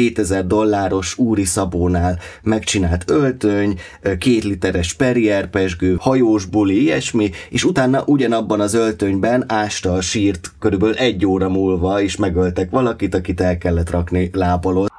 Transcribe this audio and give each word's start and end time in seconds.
2000 0.00 0.46
dolláros 0.46 1.18
Úri 1.18 1.44
Szabónál 1.44 2.18
megcsinált 2.42 3.10
öltöny, 3.10 3.78
két 4.18 4.44
literes 4.44 4.94
Perrier 4.94 5.50
pesgő, 5.50 5.96
hajós 6.00 6.44
buli, 6.44 6.82
ilyesmi, 6.82 7.30
és 7.50 7.64
utána 7.64 8.02
ugyanabban 8.06 8.60
az 8.60 8.74
öltönyben 8.74 9.44
ásta 9.48 9.92
a 9.92 10.00
sírt 10.00 10.52
körülbelül 10.58 10.94
egy 10.94 11.26
óra 11.26 11.48
múlva, 11.48 12.02
és 12.02 12.16
megöltek 12.16 12.70
valakit, 12.70 13.14
akit 13.14 13.40
el 13.40 13.58
kellett 13.58 13.90
rakni 13.90 14.30
lábaló. 14.32 14.89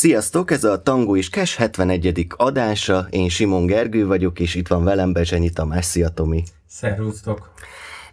Sziasztok, 0.00 0.50
ez 0.50 0.64
a 0.64 0.82
Tango 0.82 1.16
és 1.16 1.30
Cash 1.30 1.58
71. 1.58 2.26
adása, 2.36 3.06
én 3.10 3.28
Simon 3.28 3.66
Gergő 3.66 4.06
vagyok, 4.06 4.40
és 4.40 4.54
itt 4.54 4.68
van 4.68 4.84
velem 4.84 5.12
Bezsenyi 5.12 5.50
Tamás, 5.50 5.84
szia 5.84 6.08
Tomi! 6.08 6.42
Szervusztok! 6.66 7.52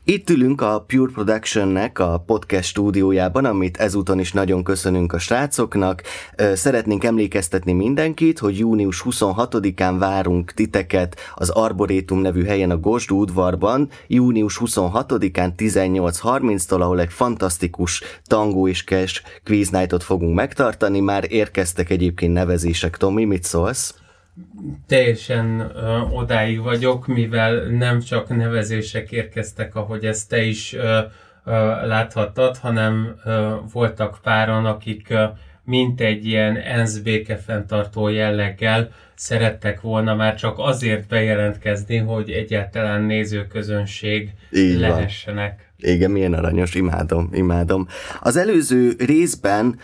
Itt 0.09 0.29
ülünk 0.29 0.61
a 0.61 0.84
Pure 0.88 1.11
Productionnek 1.11 1.99
a 1.99 2.23
podcast 2.25 2.70
stúdiójában, 2.70 3.45
amit 3.45 3.77
ezúton 3.77 4.20
is 4.20 4.31
nagyon 4.31 4.63
köszönünk 4.63 5.13
a 5.13 5.20
srácoknak. 5.20 6.03
Szeretnénk 6.53 7.03
emlékeztetni 7.03 7.73
mindenkit, 7.73 8.39
hogy 8.39 8.57
június 8.57 9.03
26-án 9.05 9.95
várunk 9.99 10.51
titeket 10.51 11.15
az 11.35 11.49
Arborétum 11.49 12.20
nevű 12.20 12.43
helyen 12.43 12.71
a 12.71 12.77
Gosd 12.77 13.12
udvarban, 13.12 13.89
június 14.07 14.62
26-án 14.65 15.51
18.30-tól, 15.57 16.79
ahol 16.81 16.99
egy 16.99 17.12
fantasztikus 17.12 18.01
tangó 18.23 18.67
és 18.67 18.84
cash 18.84 19.21
quiz 19.45 19.71
fogunk 19.99 20.35
megtartani. 20.35 20.99
Már 20.99 21.31
érkeztek 21.31 21.89
egyébként 21.89 22.34
nevezések. 22.34 22.98
Tomi, 22.98 23.26
mit 23.26 23.43
szólsz? 23.43 23.93
Teljesen 24.88 25.62
uh, 25.62 26.18
odáig 26.18 26.62
vagyok, 26.62 27.08
mivel 27.08 27.55
nem 27.64 28.00
csak 28.00 28.36
nevezések 28.36 29.12
érkeztek, 29.12 29.76
ahogy 29.76 30.05
ezt 30.05 30.30
te 30.30 30.41
is 30.41 30.74
uh, 30.74 30.82
uh, 30.82 31.54
láthattad, 31.88 32.57
hanem 32.57 33.16
uh, 33.26 33.54
voltak 33.71 34.20
páran, 34.24 34.66
akik 34.66 35.07
uh, 35.10 35.20
mint 35.68 36.02
egy 36.02 36.26
ilyen 36.26 36.57
ENSZ 36.57 36.98
békefenntartó 36.98 38.07
jelleggel 38.07 38.90
szerettek 39.16 39.82
volna 39.82 40.16
már 40.16 40.35
csak 40.35 40.55
azért 40.57 41.07
bejelentkezni, 41.07 41.98
hogy 41.98 42.29
egyáltalán 42.29 43.01
nézőközönség 43.01 44.29
Így 44.51 44.79
lehessenek. 44.79 45.72
Van. 45.82 45.91
Igen, 45.91 46.12
milyen 46.12 46.34
aranyos, 46.34 46.76
imádom, 46.76 47.29
imádom. 47.34 47.88
Az 48.22 48.35
előző 48.38 48.96
részben 48.98 49.79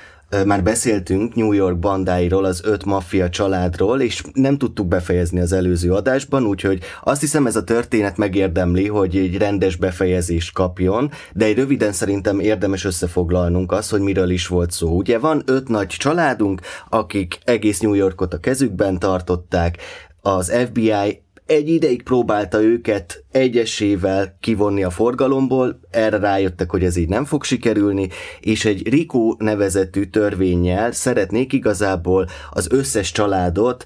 már 0.45 0.63
beszéltünk 0.63 1.35
New 1.35 1.51
York 1.51 1.79
bandáiról, 1.79 2.45
az 2.45 2.61
öt 2.63 2.85
maffia 2.85 3.29
családról, 3.29 4.01
és 4.01 4.23
nem 4.33 4.57
tudtuk 4.57 4.87
befejezni 4.87 5.39
az 5.39 5.51
előző 5.51 5.93
adásban, 5.93 6.45
úgyhogy 6.45 6.79
azt 7.03 7.21
hiszem 7.21 7.45
ez 7.45 7.55
a 7.55 7.63
történet 7.63 8.17
megérdemli, 8.17 8.87
hogy 8.87 9.15
egy 9.15 9.37
rendes 9.37 9.75
befejezést 9.75 10.53
kapjon, 10.53 11.11
de 11.33 11.45
egy 11.45 11.55
röviden 11.55 11.91
szerintem 11.91 12.39
érdemes 12.39 12.85
összefoglalnunk 12.85 13.71
azt, 13.71 13.91
hogy 13.91 14.01
miről 14.01 14.29
is 14.29 14.47
volt 14.47 14.71
szó. 14.71 14.95
Ugye 14.95 15.19
van 15.19 15.43
öt 15.45 15.67
nagy 15.67 15.87
családunk, 15.87 16.61
akik 16.89 17.37
egész 17.43 17.79
New 17.79 17.93
Yorkot 17.93 18.33
a 18.33 18.39
kezükben 18.39 18.99
tartották, 18.99 19.77
az 20.21 20.53
FBI 20.69 21.22
egy 21.45 21.69
ideig 21.69 22.03
próbálta 22.03 22.61
őket 22.61 23.23
egyesével 23.31 24.37
kivonni 24.39 24.83
a 24.83 24.89
forgalomból, 24.89 25.79
erre 25.91 26.17
rájöttek, 26.17 26.69
hogy 26.69 26.83
ez 26.83 26.95
így 26.95 27.09
nem 27.09 27.25
fog 27.25 27.43
sikerülni, 27.43 28.09
és 28.39 28.65
egy 28.65 28.89
Rico 28.89 29.35
nevezetű 29.37 30.05
törvényel 30.05 30.91
szeretnék 30.91 31.53
igazából 31.53 32.27
az 32.51 32.67
összes 32.71 33.11
családot 33.11 33.85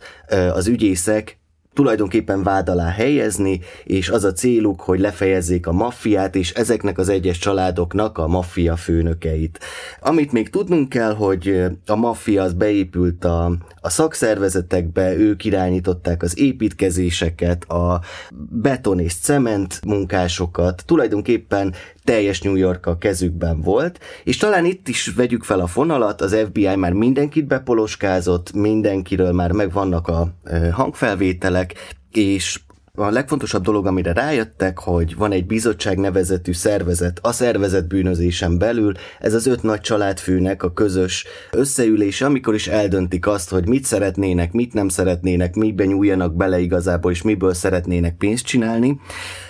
az 0.53 0.67
ügyészek 0.67 1.37
tulajdonképpen 1.77 2.43
vád 2.43 2.69
alá 2.69 2.89
helyezni, 2.89 3.59
és 3.83 4.09
az 4.09 4.23
a 4.23 4.33
céluk, 4.33 4.81
hogy 4.81 4.99
lefejezzék 4.99 5.67
a 5.67 5.71
maffiát, 5.71 6.35
és 6.35 6.51
ezeknek 6.51 6.97
az 6.97 7.09
egyes 7.09 7.37
családoknak 7.37 8.17
a 8.17 8.27
maffia 8.27 8.75
főnökeit. 8.75 9.59
Amit 9.99 10.31
még 10.31 10.49
tudnunk 10.49 10.89
kell, 10.89 11.15
hogy 11.15 11.63
a 11.85 11.95
maffia 11.95 12.43
az 12.43 12.53
beépült 12.53 13.25
a, 13.25 13.51
a 13.81 13.89
szakszervezetekbe, 13.89 15.15
ők 15.15 15.45
irányították 15.45 16.23
az 16.23 16.39
építkezéseket, 16.39 17.63
a 17.63 18.01
beton 18.49 18.99
és 18.99 19.13
cement 19.13 19.79
munkásokat, 19.85 20.83
tulajdonképpen 20.85 21.73
teljes 22.07 22.41
New 22.41 22.55
York 22.55 22.85
a 22.85 22.97
kezükben 22.97 23.61
volt, 23.61 23.99
és 24.23 24.37
talán 24.37 24.65
itt 24.65 24.87
is 24.87 25.07
vegyük 25.07 25.43
fel 25.43 25.59
a 25.59 25.67
fonalat, 25.67 26.21
az 26.21 26.35
FBI 26.45 26.75
már 26.75 26.93
mindenkit 26.93 27.47
bepoloskázott, 27.47 28.53
mindenkiről 28.53 29.31
már 29.31 29.51
megvannak 29.51 30.07
a 30.07 30.33
hangfelvételek, 30.71 31.95
és 32.11 32.59
a 32.95 33.09
legfontosabb 33.09 33.63
dolog, 33.63 33.85
amire 33.85 34.13
rájöttek, 34.13 34.79
hogy 34.79 35.15
van 35.15 35.31
egy 35.31 35.45
bizottság 35.45 35.97
nevezetű 35.97 36.53
szervezet, 36.53 37.19
a 37.21 37.31
szervezet 37.31 37.87
bűnözésen 37.87 38.57
belül, 38.57 38.93
ez 39.19 39.33
az 39.33 39.47
öt 39.47 39.63
nagy 39.63 39.81
családfőnek 39.81 40.63
a 40.63 40.73
közös 40.73 41.25
összeülése, 41.51 42.25
amikor 42.25 42.53
is 42.53 42.67
eldöntik 42.67 43.27
azt, 43.27 43.49
hogy 43.49 43.67
mit 43.67 43.83
szeretnének, 43.83 44.51
mit 44.51 44.73
nem 44.73 44.89
szeretnének, 44.89 45.55
miben 45.55 45.87
nyúljanak 45.87 46.35
bele 46.35 46.59
igazából, 46.59 47.11
és 47.11 47.21
miből 47.21 47.53
szeretnének 47.53 48.17
pénzt 48.17 48.45
csinálni, 48.45 48.99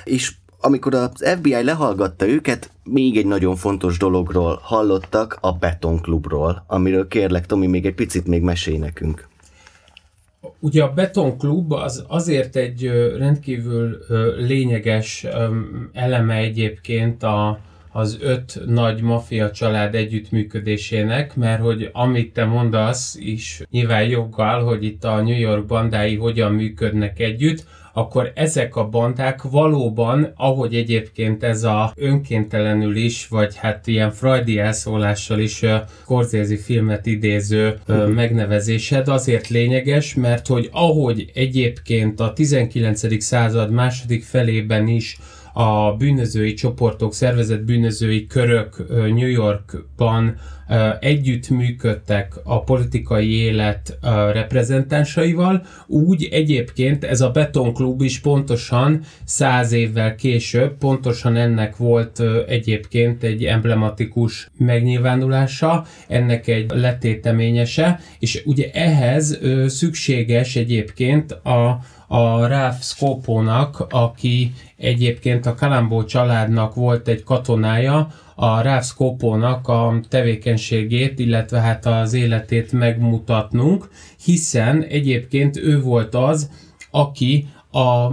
és 0.03 0.31
amikor 0.61 0.93
az 0.93 1.35
FBI 1.37 1.63
lehallgatta 1.63 2.27
őket, 2.27 2.71
még 2.83 3.17
egy 3.17 3.25
nagyon 3.25 3.55
fontos 3.55 3.97
dologról 3.97 4.59
hallottak, 4.61 5.37
a 5.41 5.51
Betonklubról, 5.51 6.63
amiről 6.67 7.07
kérlek, 7.07 7.45
Tomi, 7.45 7.67
még 7.67 7.85
egy 7.85 7.95
picit 7.95 8.27
még 8.27 8.41
mesélj 8.41 8.77
nekünk. 8.77 9.27
Ugye 10.59 10.83
a 10.83 10.93
Betonklub 10.93 11.71
az 11.71 12.05
azért 12.07 12.55
egy 12.55 12.91
rendkívül 13.17 13.97
lényeges 14.37 15.25
eleme 15.93 16.35
egyébként 16.35 17.23
a, 17.23 17.59
az 17.91 18.17
öt 18.21 18.61
nagy 18.65 19.01
maffia 19.01 19.51
család 19.51 19.95
együttműködésének, 19.95 21.35
mert 21.35 21.61
hogy 21.61 21.89
amit 21.93 22.33
te 22.33 22.45
mondasz 22.45 23.15
is 23.19 23.61
nyilván 23.71 24.03
joggal, 24.03 24.63
hogy 24.63 24.83
itt 24.83 25.03
a 25.03 25.21
New 25.21 25.39
York 25.39 25.65
bandái 25.65 26.15
hogyan 26.15 26.51
működnek 26.51 27.19
együtt, 27.19 27.65
akkor 27.97 28.31
ezek 28.35 28.75
a 28.75 28.87
bandák 28.87 29.41
valóban, 29.41 30.31
ahogy 30.35 30.75
egyébként 30.75 31.43
ez 31.43 31.63
a 31.63 31.93
önkéntelenül 31.95 32.95
is, 32.95 33.27
vagy 33.27 33.55
hát 33.55 33.87
ilyen 33.87 34.11
freudi 34.11 34.59
elszólással 34.59 35.39
is 35.39 35.65
Scorsese 36.01 36.57
filmet 36.57 37.05
idéző 37.05 37.79
megnevezésed 38.15 39.07
azért 39.07 39.47
lényeges, 39.47 40.15
mert 40.15 40.47
hogy 40.47 40.69
ahogy 40.71 41.31
egyébként 41.33 42.19
a 42.19 42.33
19. 42.33 43.23
század 43.23 43.71
második 43.71 44.23
felében 44.23 44.87
is 44.87 45.17
a 45.57 45.95
bűnözői 45.97 46.53
csoportok, 46.53 47.13
szervezett 47.13 47.63
bűnözői 47.63 48.27
körök 48.27 48.87
New 48.89 49.27
Yorkban 49.27 50.35
együttműködtek 50.99 52.33
a 52.43 52.63
politikai 52.63 53.31
élet 53.31 53.97
reprezentánsaival, 54.31 55.65
úgy 55.87 56.27
egyébként 56.31 57.03
ez 57.03 57.21
a 57.21 57.29
Betonklub 57.29 58.01
is 58.01 58.19
pontosan 58.19 59.01
száz 59.23 59.71
évvel 59.71 60.15
később, 60.15 60.77
pontosan 60.77 61.35
ennek 61.35 61.77
volt 61.77 62.23
egyébként 62.47 63.23
egy 63.23 63.45
emblematikus 63.45 64.49
megnyilvánulása, 64.57 65.85
ennek 66.07 66.47
egy 66.47 66.71
letéteményese, 66.73 67.99
és 68.19 68.41
ugye 68.45 68.69
ehhez 68.73 69.39
szükséges 69.67 70.55
egyébként 70.55 71.31
a, 71.31 71.79
a 72.07 72.47
Ralph 72.47 72.81
Scopónak, 72.81 73.85
aki 73.89 74.53
egyébként 74.77 75.45
a 75.45 75.55
Kalambó 75.55 76.03
családnak 76.03 76.75
volt 76.75 77.07
egy 77.07 77.23
katonája, 77.23 78.07
a 78.35 78.61
Ralph 78.61 78.85
Scopónak 78.85 79.67
a 79.67 79.99
tevékenységét, 80.09 81.19
illetve 81.19 81.59
hát 81.59 81.85
az 81.85 82.13
életét 82.13 82.71
megmutatnunk, 82.71 83.89
hiszen 84.23 84.83
egyébként 84.83 85.57
ő 85.57 85.81
volt 85.81 86.15
az, 86.15 86.49
aki 86.91 87.47
a 87.71 88.11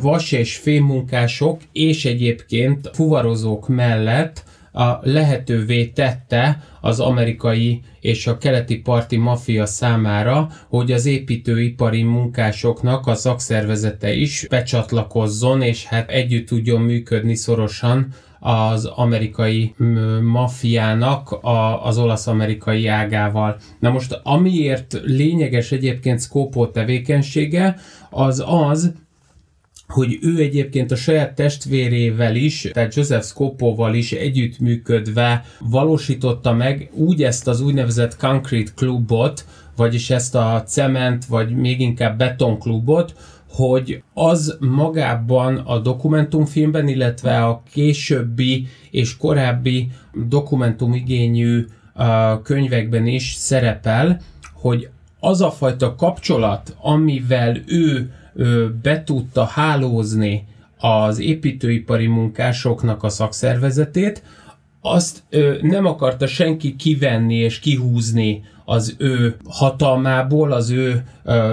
vas 0.00 0.32
és 0.32 0.56
fémmunkások 0.56 1.60
és 1.72 2.04
egyébként 2.04 2.90
fuvarozók 2.92 3.68
mellett 3.68 4.44
a 4.76 5.00
lehetővé 5.02 5.86
tette 5.86 6.62
az 6.80 7.00
amerikai 7.00 7.80
és 8.00 8.26
a 8.26 8.38
keleti 8.38 8.76
parti 8.78 9.16
maffia 9.16 9.66
számára, 9.66 10.48
hogy 10.68 10.92
az 10.92 11.06
építőipari 11.06 12.02
munkásoknak 12.02 13.06
a 13.06 13.14
szakszervezete 13.14 14.12
is 14.12 14.46
becsatlakozzon, 14.50 15.62
és 15.62 15.84
hát 15.84 16.10
együtt 16.10 16.46
tudjon 16.46 16.80
működni 16.80 17.34
szorosan 17.34 18.08
az 18.40 18.84
amerikai 18.84 19.74
maffiának 20.22 21.30
a, 21.30 21.86
az 21.86 21.98
olasz-amerikai 21.98 22.86
ágával. 22.86 23.56
Na 23.80 23.90
most 23.90 24.20
amiért 24.22 25.00
lényeges 25.04 25.72
egyébként 25.72 26.20
Scopó 26.20 26.66
tevékenysége, 26.66 27.76
az 28.10 28.44
az, 28.46 28.92
hogy 29.88 30.18
ő 30.22 30.40
egyébként 30.40 30.90
a 30.90 30.96
saját 30.96 31.34
testvérével 31.34 32.34
is, 32.34 32.70
tehát 32.72 32.94
Joseph 32.94 33.24
Scopóval 33.24 33.94
is 33.94 34.12
együttműködve 34.12 35.44
valósította 35.60 36.52
meg 36.52 36.90
úgy 36.92 37.22
ezt 37.22 37.48
az 37.48 37.60
úgynevezett 37.60 38.16
Concrete 38.16 38.70
Clubot, 38.74 39.44
vagyis 39.76 40.10
ezt 40.10 40.34
a 40.34 40.62
cement, 40.66 41.24
vagy 41.24 41.50
még 41.50 41.80
inkább 41.80 42.18
betonklubot, 42.18 43.14
hogy 43.50 44.02
az 44.14 44.56
magában 44.60 45.56
a 45.56 45.78
dokumentumfilmben, 45.78 46.88
illetve 46.88 47.44
a 47.44 47.62
későbbi 47.72 48.66
és 48.90 49.16
korábbi 49.16 49.88
dokumentumigényű 50.28 51.66
könyvekben 52.42 53.06
is 53.06 53.34
szerepel, 53.34 54.20
hogy 54.52 54.88
az 55.20 55.40
a 55.40 55.50
fajta 55.50 55.94
kapcsolat, 55.94 56.76
amivel 56.80 57.56
ő 57.66 58.10
be 58.82 59.02
tudta 59.04 59.44
hálózni 59.44 60.44
az 60.78 61.18
építőipari 61.18 62.06
munkásoknak 62.06 63.02
a 63.02 63.08
szakszervezetét, 63.08 64.22
azt 64.80 65.22
nem 65.60 65.86
akarta 65.86 66.26
senki 66.26 66.76
kivenni 66.76 67.34
és 67.34 67.58
kihúzni 67.58 68.42
az 68.64 68.94
ő 68.98 69.36
hatalmából, 69.48 70.52
az 70.52 70.70
ő 70.70 71.04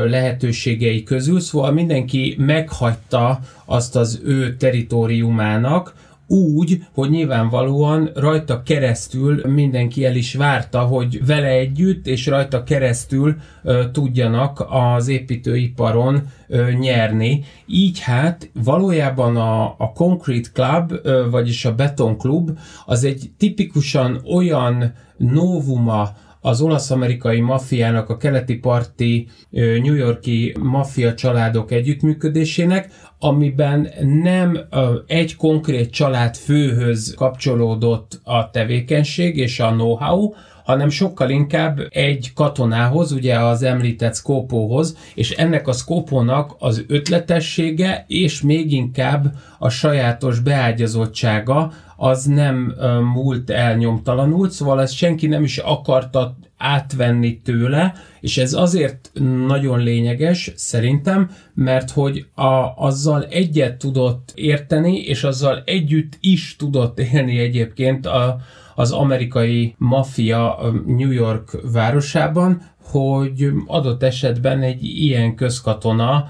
lehetőségei 0.05 1.03
közül, 1.03 1.39
szóval 1.39 1.71
mindenki 1.71 2.35
meghagyta 2.37 3.39
azt 3.65 3.95
az 3.95 4.21
ő 4.23 4.55
teritoriumának, 4.55 5.93
úgy, 6.33 6.83
hogy 6.93 7.09
nyilvánvalóan 7.09 8.09
rajta 8.15 8.63
keresztül 8.63 9.41
mindenki 9.47 10.05
el 10.05 10.15
is 10.15 10.35
várta, 10.35 10.79
hogy 10.79 11.25
vele 11.25 11.47
együtt 11.47 12.07
és 12.07 12.25
rajta 12.25 12.63
keresztül 12.63 13.35
ö, 13.63 13.83
tudjanak 13.91 14.65
az 14.69 15.07
építőiparon 15.07 16.21
ö, 16.47 16.71
nyerni. 16.71 17.43
Így 17.67 17.99
hát 17.99 18.49
valójában 18.63 19.35
a, 19.35 19.63
a 19.77 19.91
Concrete 19.93 20.49
Club, 20.53 20.99
ö, 21.03 21.29
vagyis 21.29 21.65
a 21.65 21.75
Beton 21.75 22.17
Club, 22.17 22.57
az 22.85 23.03
egy 23.03 23.31
tipikusan 23.37 24.21
olyan 24.35 24.93
novuma 25.17 26.09
az 26.43 26.61
olasz-amerikai 26.61 27.39
maffiának, 27.39 28.09
a 28.09 28.17
keleti 28.17 28.55
parti 28.55 29.27
New 29.49 29.93
Yorki 29.93 30.55
maffia 30.59 31.13
családok 31.13 31.71
együttműködésének, 31.71 32.91
amiben 33.19 33.89
nem 34.21 34.59
egy 35.07 35.35
konkrét 35.35 35.89
család 35.89 36.35
főhöz 36.35 37.13
kapcsolódott 37.17 38.19
a 38.23 38.49
tevékenység 38.49 39.37
és 39.37 39.59
a 39.59 39.71
know-how, 39.71 40.33
hanem 40.63 40.89
sokkal 40.89 41.29
inkább 41.29 41.79
egy 41.89 42.33
katonához, 42.33 43.11
ugye 43.11 43.39
az 43.39 43.63
említett 43.63 44.13
szkópóhoz, 44.13 44.97
és 45.15 45.31
ennek 45.31 45.67
a 45.67 45.71
szkópónak 45.71 46.55
az 46.59 46.83
ötletessége, 46.87 48.05
és 48.07 48.41
még 48.41 48.71
inkább 48.71 49.35
a 49.59 49.69
sajátos 49.69 50.39
beágyazottsága 50.39 51.71
az 51.95 52.25
nem 52.25 52.75
múlt 53.13 53.49
el 53.49 53.75
nyomtalanul, 53.75 54.49
szóval 54.49 54.81
ezt 54.81 54.95
senki 54.95 55.27
nem 55.27 55.43
is 55.43 55.57
akarta 55.57 56.35
átvenni 56.57 57.41
tőle, 57.43 57.93
és 58.19 58.37
ez 58.37 58.53
azért 58.53 59.11
nagyon 59.47 59.79
lényeges 59.79 60.51
szerintem, 60.55 61.29
mert 61.53 61.91
hogy 61.91 62.25
a, 62.35 62.73
azzal 62.75 63.25
egyet 63.25 63.77
tudott 63.77 64.31
érteni, 64.35 64.97
és 64.97 65.23
azzal 65.23 65.63
együtt 65.65 66.17
is 66.19 66.55
tudott 66.55 66.99
élni 66.99 67.39
egyébként 67.39 68.05
a, 68.05 68.37
az 68.75 68.91
amerikai 68.91 69.75
maffia 69.77 70.59
New 70.85 71.11
York 71.11 71.57
városában, 71.71 72.61
hogy 72.83 73.51
adott 73.67 74.03
esetben 74.03 74.61
egy 74.61 74.83
ilyen 74.83 75.35
közkatona, 75.35 76.27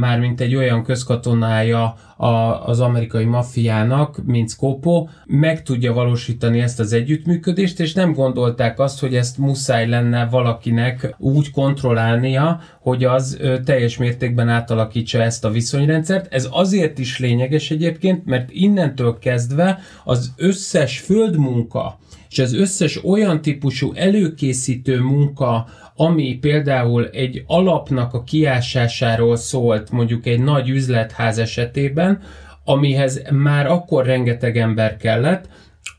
mármint 0.00 0.40
egy 0.40 0.54
olyan 0.54 0.82
közkatonája 0.82 1.94
a, 2.16 2.26
az 2.66 2.80
amerikai 2.80 3.24
maffiának, 3.24 4.24
mint 4.24 4.50
Scopo, 4.50 5.06
meg 5.26 5.62
tudja 5.62 5.92
valósítani 5.92 6.60
ezt 6.60 6.80
az 6.80 6.92
együttműködést, 6.92 7.80
és 7.80 7.92
nem 7.92 8.12
gondolták 8.12 8.78
azt, 8.78 9.00
hogy 9.00 9.14
ezt 9.14 9.38
muszáj 9.38 9.88
lenne 9.88 10.26
valakinek 10.26 11.14
úgy 11.18 11.50
kontrollálnia, 11.50 12.60
hogy 12.80 13.04
az 13.04 13.38
teljes 13.64 13.96
mértékben 13.96 14.48
átalakítsa 14.48 15.22
ezt 15.22 15.44
a 15.44 15.50
viszonyrendszert. 15.50 16.34
Ez 16.34 16.48
azért 16.50 16.98
is 16.98 17.18
lényeges 17.18 17.70
egyébként, 17.70 18.24
mert 18.24 18.50
innentől 18.50 19.18
kezdve 19.18 19.78
az 20.04 20.32
összes 20.36 21.00
földmunka, 21.00 21.98
és 22.30 22.38
az 22.38 22.54
összes 22.54 23.04
olyan 23.04 23.42
típusú 23.42 23.92
előkészítő 23.94 25.00
munka, 25.00 25.66
ami 26.00 26.38
például 26.40 27.08
egy 27.08 27.44
alapnak 27.46 28.14
a 28.14 28.22
kiásásáról 28.22 29.36
szólt, 29.36 29.90
mondjuk 29.90 30.26
egy 30.26 30.40
nagy 30.40 30.68
üzletház 30.68 31.38
esetében, 31.38 32.20
amihez 32.64 33.22
már 33.30 33.66
akkor 33.66 34.04
rengeteg 34.04 34.56
ember 34.56 34.96
kellett, 34.96 35.48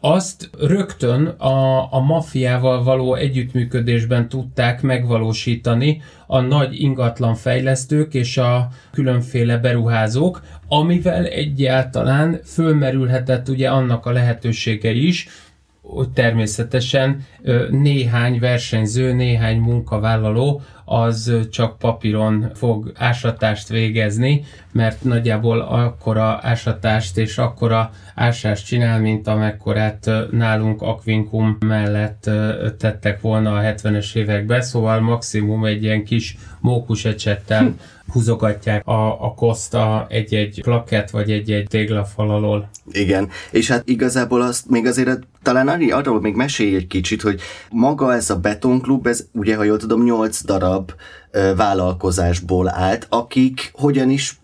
azt 0.01 0.49
rögtön 0.59 1.25
a, 1.25 1.93
a 1.93 1.99
maffiával 1.99 2.83
való 2.83 3.15
együttműködésben 3.15 4.29
tudták 4.29 4.81
megvalósítani 4.81 6.01
a 6.27 6.39
nagy 6.39 6.81
ingatlan 6.81 7.35
fejlesztők 7.35 8.13
és 8.13 8.37
a 8.37 8.67
különféle 8.91 9.57
beruházók, 9.57 10.41
amivel 10.67 11.25
egyáltalán 11.25 12.39
fölmerülhetett 12.45 13.49
ugye 13.49 13.69
annak 13.69 14.05
a 14.05 14.11
lehetősége 14.11 14.91
is, 14.91 15.27
természetesen 16.13 17.25
néhány 17.69 18.39
versenyző, 18.39 19.13
néhány 19.13 19.57
munkavállaló 19.57 20.61
az 20.85 21.47
csak 21.51 21.77
papíron 21.77 22.51
fog 22.53 22.91
ásatást 22.95 23.69
végezni, 23.69 24.43
mert 24.71 25.03
nagyjából 25.03 25.59
akkora 25.59 26.39
ásatást 26.41 27.17
és 27.17 27.37
akkora 27.37 27.91
ásást 28.15 28.65
csinál, 28.65 28.99
mint 28.99 29.27
amekkorát 29.27 30.09
nálunk 30.31 30.81
Aquincum 30.81 31.57
mellett 31.65 32.29
tettek 32.77 33.21
volna 33.21 33.55
a 33.55 33.61
70-es 33.61 34.15
években, 34.15 34.61
szóval 34.61 34.99
maximum 34.99 35.65
egy 35.65 35.83
ilyen 35.83 36.03
kis 36.03 36.37
mókus 36.59 37.05
ecsettel 37.05 37.75
húzogatják 38.11 38.87
a, 38.87 39.25
a 39.25 39.33
koszta 39.33 40.05
egy-egy 40.09 40.61
plakett 40.61 41.09
vagy 41.09 41.31
egy-egy 41.31 41.67
téglafal 41.67 42.29
alól. 42.29 42.69
Igen, 42.91 43.29
és 43.51 43.69
hát 43.69 43.89
igazából 43.89 44.41
azt 44.41 44.69
még 44.69 44.85
azért 44.85 45.19
talán 45.43 45.67
arról 45.91 46.21
még 46.21 46.35
mesélj 46.35 46.75
egy 46.75 46.87
kicsit, 46.87 47.21
hogy 47.21 47.41
maga 47.71 48.13
ez 48.13 48.29
a 48.29 48.39
betonklub, 48.39 49.07
ez 49.07 49.27
ugye, 49.31 49.55
ha 49.55 49.63
jól 49.63 49.77
tudom, 49.77 50.03
8 50.03 50.43
darab 50.43 50.91
vállalkozásból 51.55 52.69
állt, 52.69 53.05
akik 53.09 53.69
hogyan 53.73 54.09
is 54.09 54.38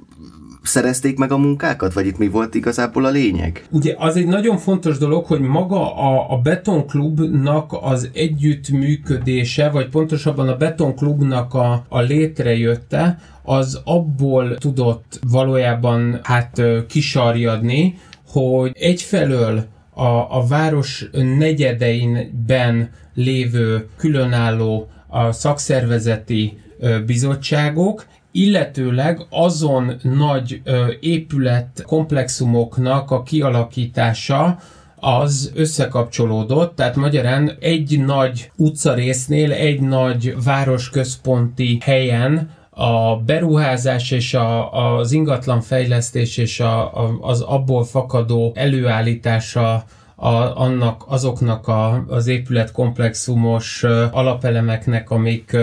szerezték 0.65 1.17
meg 1.17 1.31
a 1.31 1.37
munkákat, 1.37 1.93
vagy 1.93 2.05
itt 2.05 2.17
mi 2.17 2.27
volt 2.27 2.55
igazából 2.55 3.05
a 3.05 3.09
lényeg? 3.09 3.67
Ugye 3.71 3.95
az 3.97 4.15
egy 4.15 4.27
nagyon 4.27 4.57
fontos 4.57 4.97
dolog, 4.97 5.25
hogy 5.25 5.39
maga 5.39 5.95
a, 5.95 6.33
a 6.33 6.37
Betonklubnak 6.37 7.77
az 7.81 8.09
együttműködése, 8.13 9.69
vagy 9.69 9.89
pontosabban 9.89 10.47
a 10.47 10.57
Betonklubnak 10.57 11.53
a, 11.53 11.85
a 11.89 11.99
létrejötte, 11.99 13.19
az 13.43 13.81
abból 13.83 14.57
tudott 14.57 15.19
valójában 15.31 16.19
hát 16.23 16.61
kisarjadni, 16.87 17.97
hogy 18.27 18.71
egyfelől 18.79 19.65
a, 19.93 20.37
a 20.37 20.45
város 20.47 21.09
negyedeinben 21.11 22.89
lévő 23.13 23.87
különálló 23.97 24.89
a 25.07 25.31
szakszervezeti 25.31 26.57
bizottságok, 27.05 28.05
illetőleg 28.35 29.25
azon 29.29 29.95
nagy 30.01 30.61
épület 30.99 31.83
komplexumoknak 31.85 33.11
a 33.11 33.23
kialakítása, 33.23 34.59
az 34.99 35.51
összekapcsolódott, 35.55 36.75
tehát 36.75 36.95
magyarán 36.95 37.51
egy 37.59 37.99
nagy 38.05 38.51
utcarésznél, 38.55 39.51
egy 39.51 39.81
nagy 39.81 40.35
városközponti 40.43 41.77
helyen 41.81 42.49
a 42.69 43.15
beruházás 43.15 44.11
és 44.11 44.33
a, 44.33 44.71
az 44.97 45.11
ingatlan 45.11 45.61
fejlesztés 45.61 46.37
és 46.37 46.59
a, 46.59 47.03
a, 47.03 47.17
az 47.21 47.41
abból 47.41 47.83
fakadó 47.83 48.51
előállítása 48.55 49.83
a, 50.15 50.61
annak, 50.61 51.03
azoknak 51.07 51.67
a, 51.67 52.05
az 52.07 52.27
épületkomplexumos 52.27 53.83
alapelemeknek, 54.11 55.09
amik, 55.09 55.57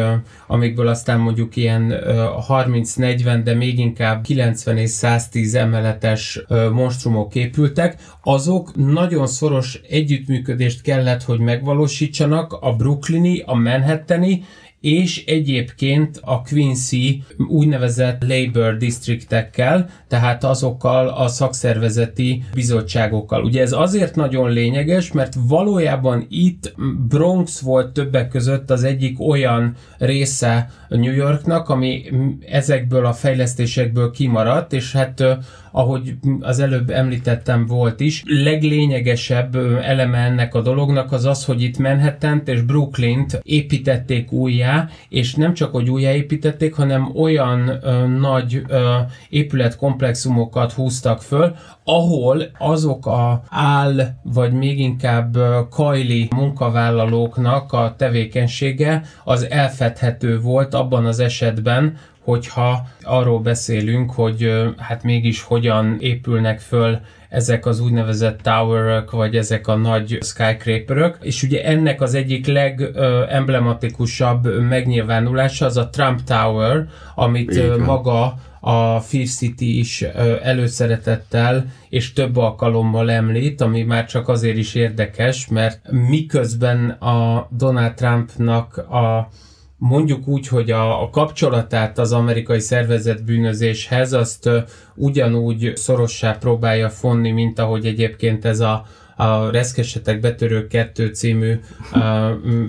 amikből 0.47 0.89
aztán 0.89 1.21
mondjuk 1.21 1.57
ilyen 1.57 1.95
30-40, 2.49 3.41
de 3.45 3.55
még 3.55 3.79
inkább 3.79 4.23
90 4.23 4.77
és 4.77 4.91
110 4.91 5.55
emeletes 5.55 6.41
monstrumok 6.73 7.35
épültek, 7.35 7.97
azok 8.23 8.77
nagyon 8.77 9.27
szoros 9.27 9.81
együttműködést 9.89 10.83
kellett, 10.83 11.23
hogy 11.23 11.39
megvalósítsanak 11.39 12.53
a 12.61 12.73
brooklyni, 12.73 13.43
a 13.47 13.55
manhattani 13.55 14.45
és 14.83 15.25
egyébként 15.25 16.21
a 16.23 16.43
Quincy 16.43 17.23
úgynevezett 17.49 18.23
labor 18.29 18.77
districtekkel, 18.77 19.89
tehát 20.09 20.45
azokkal 20.45 21.09
a 21.09 21.29
szakszervezeti 21.29 22.45
bizottságokkal. 22.55 23.45
Ugye 23.45 23.61
ez 23.61 23.73
azért 23.73 24.17
nagyon 24.17 24.51
lényeges, 24.51 25.13
mert 25.13 25.35
valójában 25.49 26.27
itt 26.29 26.75
Bronx 27.09 27.61
volt 27.61 27.93
többek 27.93 28.29
között 28.29 28.71
az 28.71 28.85
egyik 28.85 29.21
olyan 29.21 29.75
része 29.99 30.71
New 30.89 31.15
Yorknak, 31.15 31.69
ami 31.69 32.05
ezekből 32.47 33.07
a 33.07 33.13
fejlesztésekből 33.13 34.11
kimaradt, 34.11 34.73
és 34.73 34.93
hát 34.93 35.25
ahogy 35.73 36.15
az 36.41 36.59
előbb 36.59 36.91
említettem 36.91 37.67
volt 37.67 38.01
is, 38.01 38.23
leglényegesebb 38.27 39.57
eleme 39.83 40.19
ennek 40.19 40.55
a 40.55 40.61
dolognak 40.61 41.13
az 41.13 41.25
az, 41.25 41.45
hogy 41.45 41.63
itt 41.63 41.79
Manhattan 41.79 42.43
és 42.45 42.61
Brooklyn-t 42.61 43.41
építették 43.43 44.33
újjá, 44.33 44.89
és 45.09 45.35
nem 45.35 45.55
csak, 45.55 45.73
hogy 45.73 45.91
újjáépítették, 45.91 46.75
hanem 46.75 47.17
olyan 47.17 47.79
ö, 47.83 48.07
nagy 48.07 48.63
ö, 48.69 48.97
épületkomplexumokat 49.29 50.73
húztak 50.73 51.23
föl, 51.23 51.55
ahol 51.85 52.43
azok 52.59 53.07
a 53.07 53.43
áll, 53.49 54.01
vagy 54.23 54.53
még 54.53 54.79
inkább 54.79 55.37
kajli 55.71 56.29
munkavállalóknak 56.37 57.73
a 57.73 57.95
tevékenysége 57.99 59.03
az 59.25 59.51
elfedhető 59.51 60.41
volt 60.41 60.75
abban 60.75 61.07
az 61.07 61.19
esetben, 61.19 61.97
hogyha 62.23 62.87
arról 63.03 63.41
beszélünk, 63.41 64.13
hogy 64.13 64.53
hát 64.79 65.03
mégis 65.03 65.43
hogyan 65.43 65.97
épülnek 66.01 66.61
föl 66.61 67.01
ezek 67.29 67.67
az 67.67 67.81
úgynevezett 67.81 68.41
towerök, 68.41 69.11
vagy 69.11 69.37
ezek 69.37 69.69
a 69.69 69.77
nagy 69.77 70.19
skyscraperök, 70.21 71.19
és 71.21 71.43
ugye 71.43 71.65
ennek 71.65 72.01
az 72.01 72.15
egyik 72.15 72.47
legemblematikusabb 72.47 74.69
megnyilvánulása 74.69 75.67
az 75.67 75.77
a 75.77 75.89
Trump 75.89 76.25
Tower, 76.25 76.89
amit 77.15 77.79
maga 77.87 78.35
a 78.61 79.01
Fifth 79.01 79.37
City 79.37 79.79
is 79.79 80.03
előszeretettel 80.43 81.67
és 81.89 82.13
több 82.13 82.37
alkalommal 82.37 83.11
említ, 83.11 83.61
ami 83.61 83.83
már 83.83 84.07
csak 84.07 84.29
azért 84.29 84.57
is 84.57 84.75
érdekes, 84.75 85.49
mert 85.49 85.81
miközben 85.91 86.91
a 86.91 87.49
Donald 87.51 87.95
Trumpnak 87.95 88.77
a 88.77 89.29
mondjuk 89.83 90.27
úgy, 90.27 90.49
hogy 90.49 90.71
a, 90.71 91.03
a 91.03 91.11
kapcsolatát 91.11 91.99
az 91.99 92.13
amerikai 92.13 92.61
szervezet 92.61 93.25
bűnözéshez 93.25 94.13
azt 94.13 94.51
ugyanúgy 94.95 95.73
szorossá 95.75 96.39
próbálja 96.39 96.91
fonni, 96.91 97.31
mint 97.31 97.59
ahogy 97.59 97.87
egyébként 97.87 98.45
ez 98.45 98.61
a, 98.61 98.87
a 99.17 99.51
Reszkesetek 99.51 100.21
Betörő 100.21 100.67
2 100.67 101.07
című 101.07 101.61
a, 101.93 101.99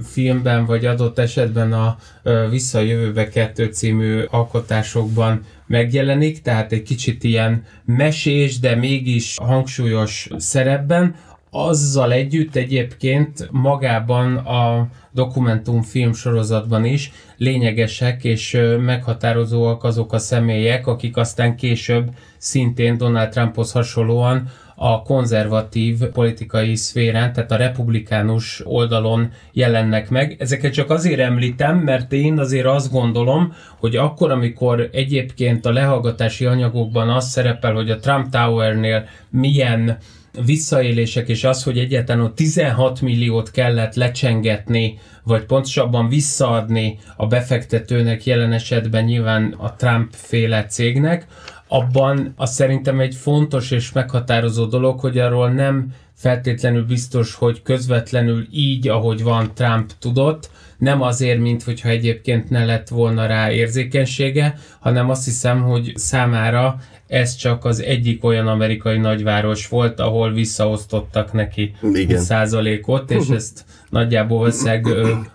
filmben, 0.03 0.65
vagy 0.65 0.85
adott 0.85 1.19
esetben 1.19 1.73
a, 1.73 1.97
a 2.23 2.49
Visszajövőbe 2.49 3.27
2 3.27 3.65
című 3.65 4.21
alkotásokban 4.29 5.45
megjelenik, 5.67 6.41
tehát 6.41 6.71
egy 6.71 6.83
kicsit 6.83 7.23
ilyen 7.23 7.63
mesés, 7.85 8.59
de 8.59 8.75
mégis 8.75 9.37
hangsúlyos 9.41 10.29
szerepben, 10.37 11.15
azzal 11.55 12.11
együtt 12.11 12.55
egyébként 12.55 13.47
magában 13.51 14.35
a 14.35 14.87
dokumentumfilm 15.11 16.13
sorozatban 16.13 16.85
is 16.85 17.11
lényegesek 17.37 18.23
és 18.23 18.59
meghatározóak 18.79 19.83
azok 19.83 20.13
a 20.13 20.17
személyek, 20.17 20.87
akik 20.87 21.17
aztán 21.17 21.55
később 21.55 22.09
szintén 22.37 22.97
Donald 22.97 23.29
Trumphoz 23.29 23.71
hasonlóan 23.71 24.47
a 24.75 25.01
konzervatív 25.01 25.99
politikai 25.99 26.75
szférán, 26.75 27.33
tehát 27.33 27.51
a 27.51 27.55
republikánus 27.55 28.61
oldalon 28.65 29.31
jelennek 29.51 30.09
meg. 30.09 30.35
Ezeket 30.39 30.73
csak 30.73 30.89
azért 30.89 31.19
említem, 31.19 31.77
mert 31.77 32.13
én 32.13 32.39
azért 32.39 32.65
azt 32.65 32.91
gondolom, 32.91 33.53
hogy 33.79 33.95
akkor, 33.95 34.31
amikor 34.31 34.89
egyébként 34.91 35.65
a 35.65 35.71
lehallgatási 35.71 36.45
anyagokban 36.45 37.09
az 37.09 37.29
szerepel, 37.29 37.73
hogy 37.73 37.89
a 37.89 37.99
Trump 37.99 38.29
Towernél 38.29 39.05
milyen 39.29 39.97
visszaélések, 40.45 41.27
és 41.27 41.43
az, 41.43 41.63
hogy 41.63 41.77
egyáltalán 41.77 42.23
ott 42.23 42.35
16 42.35 43.01
milliót 43.01 43.51
kellett 43.51 43.95
lecsengetni, 43.95 44.99
vagy 45.23 45.45
pontosabban 45.45 46.09
visszaadni 46.09 46.99
a 47.15 47.27
befektetőnek, 47.27 48.25
jelen 48.25 48.51
esetben 48.51 49.03
nyilván 49.03 49.55
a 49.57 49.75
Trump 49.75 50.13
féle 50.13 50.65
cégnek, 50.65 51.27
abban 51.67 52.33
az 52.35 52.53
szerintem 52.53 52.99
egy 52.99 53.15
fontos 53.15 53.71
és 53.71 53.91
meghatározó 53.91 54.65
dolog, 54.65 54.99
hogy 54.99 55.17
arról 55.17 55.49
nem 55.49 55.93
feltétlenül 56.13 56.85
biztos, 56.85 57.35
hogy 57.35 57.61
közvetlenül 57.61 58.47
így, 58.51 58.87
ahogy 58.87 59.23
van 59.23 59.53
Trump 59.53 59.91
tudott, 59.99 60.49
nem 60.83 61.01
azért, 61.01 61.39
mint 61.39 61.63
hogyha 61.63 61.89
egyébként 61.89 62.49
ne 62.49 62.65
lett 62.65 62.87
volna 62.87 63.25
rá 63.25 63.51
érzékenysége, 63.51 64.55
hanem 64.79 65.09
azt 65.09 65.25
hiszem, 65.25 65.61
hogy 65.61 65.91
számára 65.95 66.79
ez 67.07 67.35
csak 67.35 67.65
az 67.65 67.81
egyik 67.81 68.23
olyan 68.23 68.47
amerikai 68.47 68.97
nagyváros 68.97 69.67
volt, 69.67 69.99
ahol 69.99 70.31
visszaosztottak 70.31 71.33
neki 71.33 71.75
Igen. 71.93 72.19
százalékot, 72.19 73.11
és 73.11 73.29
ezt 73.39 73.65
nagyjából 73.89 74.37
valószínűleg 74.37 74.87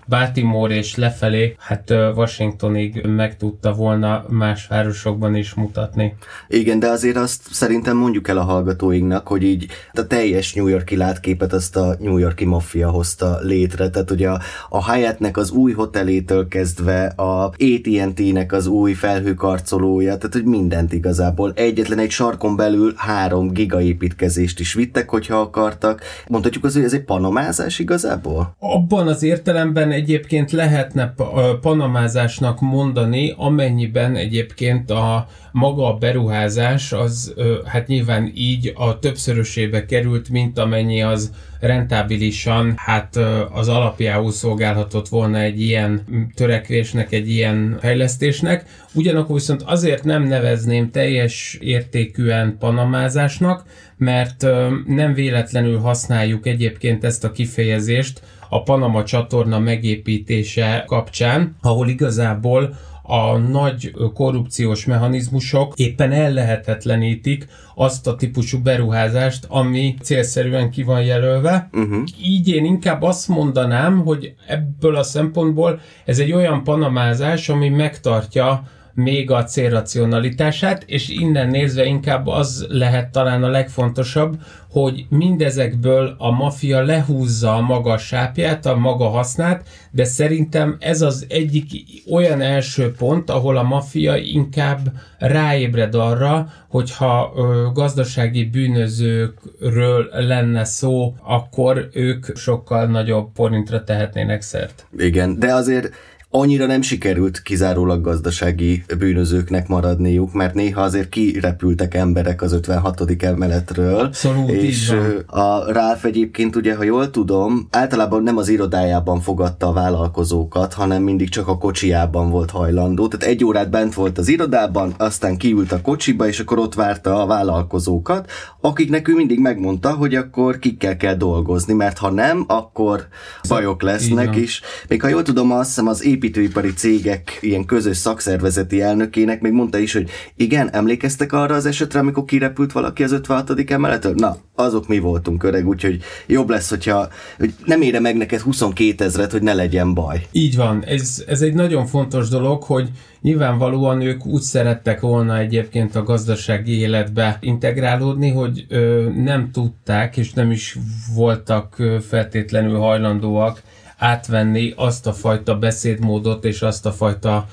Baltimore 0.08 0.74
és 0.74 0.96
lefelé, 0.96 1.54
hát 1.58 1.90
Washingtonig 1.90 3.06
meg 3.06 3.36
tudta 3.36 3.72
volna 3.72 4.24
más 4.28 4.66
városokban 4.66 5.34
is 5.34 5.54
mutatni. 5.54 6.14
Igen, 6.48 6.78
de 6.78 6.88
azért 6.88 7.16
azt 7.16 7.42
szerintem 7.50 7.96
mondjuk 7.96 8.28
el 8.28 8.38
a 8.38 8.42
hallgatóinknak, 8.42 9.26
hogy 9.26 9.42
így 9.42 9.66
a 9.92 10.06
teljes 10.06 10.54
New 10.54 10.66
Yorki 10.66 10.96
látképet 10.96 11.52
azt 11.52 11.76
a 11.76 11.96
New 11.98 12.16
Yorki 12.16 12.44
maffia 12.44 12.90
hozta 12.90 13.38
létre, 13.42 13.90
tehát 13.90 14.10
ugye 14.10 14.28
a, 14.28 14.40
a 14.68 14.92
Hyattnek 14.92 15.36
az 15.38 15.50
új 15.50 15.72
hotelétől 15.72 16.48
kezdve 16.48 17.06
a 17.06 17.44
AT&T-nek 17.44 18.52
az 18.52 18.66
új 18.66 18.92
felhőkarcolója, 18.92 20.16
tehát 20.16 20.32
hogy 20.32 20.44
mindent 20.44 20.92
igazából. 20.92 21.52
Egyetlen 21.54 21.98
egy 21.98 22.10
sarkon 22.10 22.56
belül 22.56 22.92
három 22.96 23.52
gigaépítkezést 23.52 24.60
is 24.60 24.74
vittek, 24.74 25.08
hogyha 25.10 25.36
akartak. 25.36 26.02
Mondhatjuk 26.28 26.64
az, 26.64 26.74
hogy 26.74 26.84
ez 26.84 26.92
egy 26.92 27.04
panomázás 27.04 27.78
igazából? 27.78 28.56
Abban 28.58 29.08
az 29.08 29.22
értelemben 29.22 29.90
egyébként 29.90 30.50
lehetne 30.50 31.14
panamázásnak 31.60 32.60
mondani, 32.60 33.34
amennyiben 33.36 34.16
egyébként 34.16 34.90
a 34.90 35.26
maga 35.52 35.94
a 35.94 35.98
beruházás 35.98 36.92
az 36.92 37.34
hát 37.64 37.86
nyilván 37.86 38.30
így 38.34 38.72
a 38.76 38.98
többszörösébe 38.98 39.84
került, 39.84 40.28
mint 40.28 40.58
amennyi 40.58 41.02
az 41.02 41.30
rentábilisan 41.60 42.74
hát 42.76 43.16
az 43.52 43.68
alapjául 43.68 44.32
szolgálhatott 44.32 45.08
volna 45.08 45.38
egy 45.38 45.60
ilyen 45.60 46.04
törekvésnek, 46.34 47.12
egy 47.12 47.30
ilyen 47.30 47.76
fejlesztésnek. 47.80 48.64
Ugyanakkor 48.94 49.34
viszont 49.34 49.62
azért 49.62 50.04
nem 50.04 50.22
nevezném 50.22 50.90
teljes 50.90 51.58
értékűen 51.60 52.56
panamázásnak, 52.58 53.64
mert 53.96 54.46
nem 54.86 55.14
véletlenül 55.14 55.78
használjuk 55.78 56.46
egyébként 56.46 57.04
ezt 57.04 57.24
a 57.24 57.32
kifejezést 57.32 58.22
a 58.48 58.62
Panama 58.62 59.04
csatorna 59.04 59.58
megépítése 59.58 60.84
kapcsán, 60.86 61.56
ahol 61.60 61.88
igazából 61.88 62.74
a 63.10 63.36
nagy 63.36 63.94
korrupciós 64.14 64.84
mechanizmusok 64.84 65.72
éppen 65.76 66.12
ellehetetlenítik 66.12 67.46
azt 67.74 68.06
a 68.06 68.14
típusú 68.14 68.58
beruházást, 68.62 69.44
ami 69.48 69.94
célszerűen 70.02 70.70
ki 70.70 70.82
van 70.82 71.02
jelölve. 71.02 71.68
Uh-huh. 71.72 72.02
Így 72.22 72.48
én 72.48 72.64
inkább 72.64 73.02
azt 73.02 73.28
mondanám, 73.28 73.98
hogy 74.04 74.34
ebből 74.46 74.96
a 74.96 75.02
szempontból 75.02 75.80
ez 76.04 76.18
egy 76.18 76.32
olyan 76.32 76.64
panamázás, 76.64 77.48
ami 77.48 77.68
megtartja 77.68 78.62
még 78.98 79.30
a 79.30 79.44
célracionalitását, 79.44 80.82
és 80.86 81.08
innen 81.08 81.48
nézve 81.48 81.84
inkább 81.84 82.26
az 82.26 82.66
lehet 82.68 83.10
talán 83.12 83.42
a 83.42 83.48
legfontosabb, 83.48 84.36
hogy 84.70 85.06
mindezekből 85.08 86.14
a 86.18 86.30
maffia 86.30 86.82
lehúzza 86.82 87.54
a 87.54 87.60
maga 87.60 87.98
sápját, 87.98 88.66
a 88.66 88.76
maga 88.76 89.08
hasznát, 89.08 89.68
de 89.90 90.04
szerintem 90.04 90.76
ez 90.80 91.02
az 91.02 91.26
egyik 91.28 91.66
olyan 92.10 92.40
első 92.40 92.92
pont, 92.92 93.30
ahol 93.30 93.56
a 93.56 93.62
maffia 93.62 94.16
inkább 94.16 94.92
ráébred 95.18 95.94
arra, 95.94 96.48
hogyha 96.68 97.32
ö, 97.36 97.66
gazdasági 97.72 98.44
bűnözőkről 98.44 100.08
lenne 100.12 100.64
szó, 100.64 101.14
akkor 101.22 101.88
ők 101.92 102.36
sokkal 102.36 102.86
nagyobb 102.86 103.32
porintra 103.32 103.84
tehetnének 103.84 104.42
szert. 104.42 104.86
Igen, 104.96 105.38
de 105.38 105.54
azért 105.54 105.90
annyira 106.30 106.66
nem 106.66 106.82
sikerült 106.82 107.42
kizárólag 107.42 108.02
gazdasági 108.02 108.84
bűnözőknek 108.98 109.68
maradniuk, 109.68 110.32
mert 110.32 110.54
néha 110.54 110.80
azért 110.80 111.08
kirepültek 111.08 111.94
emberek 111.94 112.42
az 112.42 112.52
56. 112.52 113.22
emeletről. 113.22 113.98
Abszolút, 113.98 114.50
és 114.50 114.94
a 115.26 115.72
Ralph 115.72 116.04
egyébként 116.04 116.56
ugye, 116.56 116.74
ha 116.74 116.82
jól 116.82 117.10
tudom, 117.10 117.68
általában 117.70 118.22
nem 118.22 118.36
az 118.36 118.48
irodájában 118.48 119.20
fogadta 119.20 119.66
a 119.66 119.72
vállalkozókat, 119.72 120.72
hanem 120.72 121.02
mindig 121.02 121.28
csak 121.28 121.48
a 121.48 121.58
kocsiában 121.58 122.30
volt 122.30 122.50
hajlandó. 122.50 123.08
Tehát 123.08 123.26
egy 123.34 123.44
órát 123.44 123.70
bent 123.70 123.94
volt 123.94 124.18
az 124.18 124.28
irodában, 124.28 124.94
aztán 124.98 125.36
kiült 125.36 125.72
a 125.72 125.80
kocsiba, 125.80 126.26
és 126.26 126.40
akkor 126.40 126.58
ott 126.58 126.74
várta 126.74 127.22
a 127.22 127.26
vállalkozókat, 127.26 128.30
akiknek 128.60 129.08
ő 129.08 129.14
mindig 129.14 129.38
megmondta, 129.38 129.90
hogy 129.94 130.14
akkor 130.14 130.58
kikkel 130.58 130.96
kell 130.96 131.14
dolgozni, 131.14 131.72
mert 131.72 131.98
ha 131.98 132.10
nem, 132.10 132.44
akkor 132.46 133.06
bajok 133.48 133.82
lesznek, 133.82 134.36
és 134.36 134.60
még 134.88 135.00
ha 135.00 135.08
jól 135.08 135.22
tudom, 135.22 135.52
azt 135.52 135.68
hiszem 135.68 135.86
az 135.86 136.04
építőipari 136.28 136.72
cégek 136.72 137.38
ilyen 137.40 137.64
közös 137.64 137.96
szakszervezeti 137.96 138.80
elnökének 138.82 139.40
még 139.40 139.52
mondta 139.52 139.78
is, 139.78 139.92
hogy 139.92 140.10
igen, 140.36 140.70
emlékeztek 140.72 141.32
arra 141.32 141.54
az 141.54 141.66
esetre, 141.66 141.98
amikor 141.98 142.24
kirepült 142.24 142.72
valaki 142.72 143.02
az 143.02 143.12
56. 143.12 143.70
emeletől? 143.70 144.14
Na, 144.16 144.36
azok 144.54 144.88
mi 144.88 144.98
voltunk 144.98 145.42
öreg, 145.42 145.66
úgyhogy 145.66 146.02
jobb 146.26 146.50
lesz, 146.50 146.68
hogyha 146.68 147.08
hogy 147.38 147.54
nem 147.64 147.82
ére 147.82 148.00
meg 148.00 148.16
neked 148.16 148.40
22 148.40 149.04
ezret, 149.04 149.32
hogy 149.32 149.42
ne 149.42 149.54
legyen 149.54 149.94
baj. 149.94 150.26
Így 150.32 150.56
van, 150.56 150.84
ez, 150.84 151.24
ez 151.26 151.42
egy 151.42 151.54
nagyon 151.54 151.86
fontos 151.86 152.28
dolog, 152.28 152.62
hogy 152.62 152.90
nyilvánvalóan 153.20 154.00
ők 154.00 154.26
úgy 154.26 154.42
szerettek 154.42 155.00
volna 155.00 155.38
egyébként 155.38 155.96
a 155.96 156.02
gazdasági 156.02 156.78
életbe 156.78 157.38
integrálódni, 157.40 158.30
hogy 158.30 158.66
ö, 158.68 159.08
nem 159.14 159.50
tudták 159.52 160.16
és 160.16 160.32
nem 160.32 160.50
is 160.50 160.78
voltak 161.14 161.78
ö, 161.78 161.96
feltétlenül 162.08 162.78
hajlandóak 162.78 163.62
átvenni 163.98 164.72
azt 164.76 165.06
a 165.06 165.12
fajta 165.12 165.58
beszédmódot 165.58 166.44
és 166.44 166.62
azt 166.62 166.86
a 166.86 166.92
fajta 166.92 167.48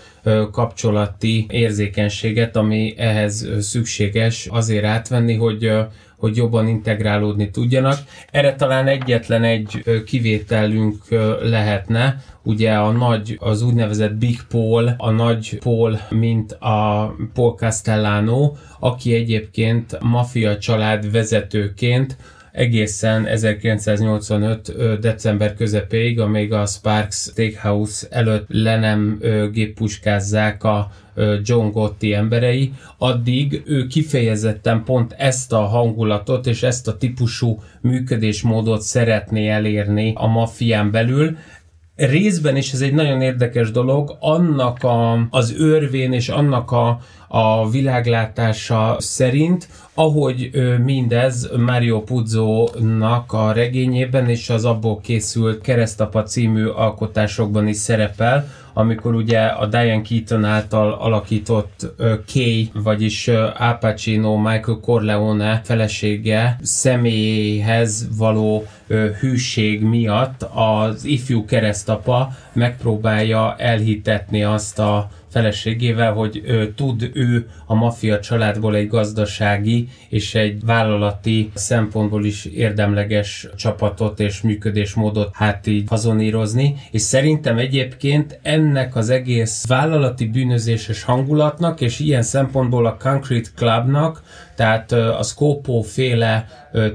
kapcsolati 0.52 1.46
érzékenységet, 1.50 2.56
ami 2.56 2.94
ehhez 2.98 3.48
szükséges 3.60 4.48
azért 4.52 4.86
átvenni, 4.86 5.36
hogy 5.36 5.72
hogy 6.18 6.36
jobban 6.36 6.68
integrálódni 6.68 7.50
tudjanak. 7.50 7.98
Erre 8.32 8.56
talán 8.56 8.88
egyetlen 8.88 9.44
egy 9.44 9.84
kivételünk 10.06 11.04
lehetne, 11.42 12.24
ugye 12.44 12.74
a 12.74 12.92
nagy, 12.92 13.38
az 13.40 13.62
úgynevezett 13.62 14.14
Big 14.14 14.40
Paul, 14.50 14.96
a 14.98 15.10
nagy 15.10 15.58
Paul, 15.58 16.00
mint 16.10 16.52
a 16.52 17.16
Paul 17.34 17.56
Castellano, 17.56 18.54
aki 18.80 19.14
egyébként 19.14 19.98
maffia 20.02 20.58
család 20.58 21.12
vezetőként 21.12 22.18
egészen 22.55 23.25
1985. 23.25 25.00
december 25.00 25.53
közepéig, 25.53 26.19
amíg 26.19 26.53
a 26.53 26.65
Sparks 26.65 27.15
Steakhouse 27.15 28.07
előtt 28.09 28.45
le 28.47 28.79
nem 28.79 29.19
géppuskázzák 29.51 30.63
a 30.63 30.91
John 31.43 31.71
Gotti 31.71 32.13
emberei, 32.13 32.74
addig 32.97 33.62
ő 33.65 33.88
kifejezetten 33.88 34.83
pont 34.83 35.15
ezt 35.17 35.53
a 35.53 35.62
hangulatot 35.62 36.47
és 36.47 36.63
ezt 36.63 36.88
a 36.88 36.97
típusú 36.97 37.62
működésmódot 37.81 38.81
szeretné 38.81 39.50
elérni 39.50 40.13
a 40.15 40.27
maffián 40.27 40.91
belül, 40.91 41.38
részben, 41.95 42.55
és 42.55 42.71
ez 42.71 42.81
egy 42.81 42.93
nagyon 42.93 43.21
érdekes 43.21 43.71
dolog, 43.71 44.17
annak 44.19 44.83
a, 44.83 45.27
az 45.29 45.55
örvén 45.57 46.13
és 46.13 46.29
annak 46.29 46.71
a, 46.71 47.00
a 47.38 47.70
világlátása 47.70 48.96
szerint, 49.00 49.68
ahogy 49.94 50.50
mindez 50.84 51.50
Mario 51.58 52.01
Puzo-nak 52.01 53.34
a 53.34 53.51
regényében 53.51 54.30
és 54.30 54.50
az 54.50 54.65
abból 54.65 55.00
készült 55.00 55.62
Keresztapa 55.62 56.24
című 56.24 56.65
alkotásokban 56.65 57.68
is 57.68 57.75
szerepel, 57.75 58.48
amikor 58.74 59.15
ugye 59.15 59.39
a 59.39 59.65
Diane 59.65 60.01
Keaton 60.01 60.46
által 60.46 60.92
alakított 60.92 61.92
Kay, 62.34 62.70
vagyis 62.74 63.27
Al 63.58 63.77
Pacino, 63.80 64.38
Michael 64.38 64.80
Corleone 64.82 65.62
felesége 65.63 66.60
személyéhez 66.62 68.08
való 68.18 68.65
hűség 69.20 69.82
miatt 69.82 70.48
az 70.54 71.06
ifjú 71.06 71.46
keresztapa 71.46 72.32
megpróbálja 72.54 73.56
elhitetni 73.58 74.44
azt 74.44 74.80
a 74.80 75.10
feleségével, 75.36 76.13
hogy 76.13 76.42
ö, 76.46 76.65
tud 76.75 77.12
ő 77.13 77.48
a 77.65 77.74
maffia 77.74 78.20
családból 78.20 78.75
egy 78.75 78.88
gazdasági 78.88 79.88
és 80.10 80.36
egy 80.36 80.65
vállalati 80.65 81.51
szempontból 81.54 82.25
is 82.25 82.46
érdemleges 82.46 83.48
csapatot 83.56 84.20
és 84.20 84.42
működésmódot 84.42 85.30
hát 85.34 85.68
így 85.68 85.89
hazonírozni, 85.89 86.75
és 86.92 87.01
szerintem 87.01 87.58
egyébként 87.58 88.39
ennek 88.42 88.96
az 88.96 89.10
egész 89.10 89.68
vállalati 89.68 90.25
bűnözéses 90.25 91.04
hangulatnak, 91.04 91.82
és 91.82 92.00
ilyen 92.00 92.24
szempontból 92.24 92.86
a 92.86 92.98
Concrete 93.00 93.50
Clubnak, 93.56 94.22
tehát 94.55 94.91
a 94.91 95.24
Scopo 95.24 95.81
féle 95.81 96.47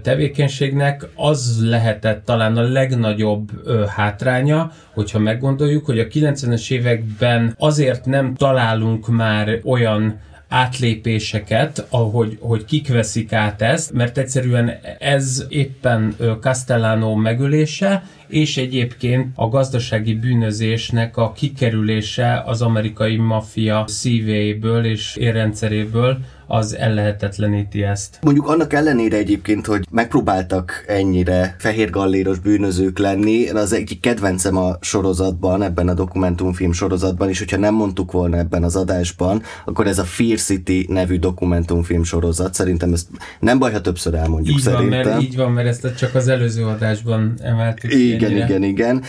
tevékenységnek 0.02 1.08
az 1.14 1.68
lehetett 1.68 2.24
talán 2.24 2.56
a 2.56 2.62
legnagyobb 2.62 3.50
hátránya, 3.88 4.72
hogyha 4.92 5.18
meggondoljuk, 5.18 5.84
hogy 5.84 5.98
a 5.98 6.06
90-es 6.06 6.70
években 6.70 7.54
azért 7.58 8.04
nem 8.04 8.34
találunk 8.34 9.08
már 9.08 9.60
olyan 9.64 10.18
átlépéseket, 10.50 11.86
ahogy 11.90 12.36
hogy 12.40 12.64
kik 12.64 12.88
veszik 12.88 13.32
át 13.32 13.62
ezt, 13.62 13.92
mert 13.92 14.18
egyszerűen 14.18 14.72
ez 14.98 15.46
éppen 15.48 16.16
Castellano 16.40 17.14
megölése, 17.14 18.02
és 18.26 18.56
egyébként 18.56 19.32
a 19.34 19.48
gazdasági 19.48 20.14
bűnözésnek 20.14 21.16
a 21.16 21.32
kikerülése 21.32 22.42
az 22.46 22.62
amerikai 22.62 23.16
maffia 23.16 23.84
szívéből 23.86 24.84
és 24.84 25.16
érrendszeréből, 25.16 26.18
az 26.52 26.76
ellehetetleníti 26.76 27.82
ezt. 27.82 28.18
Mondjuk 28.22 28.48
annak 28.48 28.72
ellenére 28.72 29.16
egyébként, 29.16 29.66
hogy 29.66 29.86
megpróbáltak 29.90 30.84
ennyire 30.86 31.54
fehérgalléros 31.58 32.38
bűnözők 32.38 32.98
lenni, 32.98 33.48
az 33.48 33.72
egyik 33.72 34.00
kedvencem 34.00 34.56
a 34.56 34.76
sorozatban, 34.80 35.62
ebben 35.62 35.88
a 35.88 35.94
dokumentumfilm 35.94 36.72
sorozatban, 36.72 37.28
és 37.28 37.38
hogyha 37.38 37.56
nem 37.56 37.74
mondtuk 37.74 38.12
volna 38.12 38.36
ebben 38.36 38.62
az 38.62 38.76
adásban, 38.76 39.42
akkor 39.64 39.86
ez 39.86 39.98
a 39.98 40.04
Fear 40.04 40.38
City 40.38 40.86
nevű 40.88 41.18
dokumentumfilm 41.18 42.02
sorozat, 42.02 42.54
szerintem 42.54 42.92
ezt 42.92 43.08
nem 43.40 43.58
baj, 43.58 43.72
ha 43.72 43.80
többször 43.80 44.14
elmondjuk 44.14 44.56
így 44.56 44.62
szerintem. 44.62 45.02
Van, 45.02 45.12
mert, 45.12 45.22
így 45.22 45.36
van, 45.36 45.52
mert 45.52 45.68
ezt 45.68 45.96
csak 45.96 46.14
az 46.14 46.28
előző 46.28 46.64
adásban 46.64 47.34
emeltük. 47.42 47.94
Igen, 47.94 48.30
ennyire. 48.30 48.44
igen, 48.44 48.62
igen. 48.62 49.02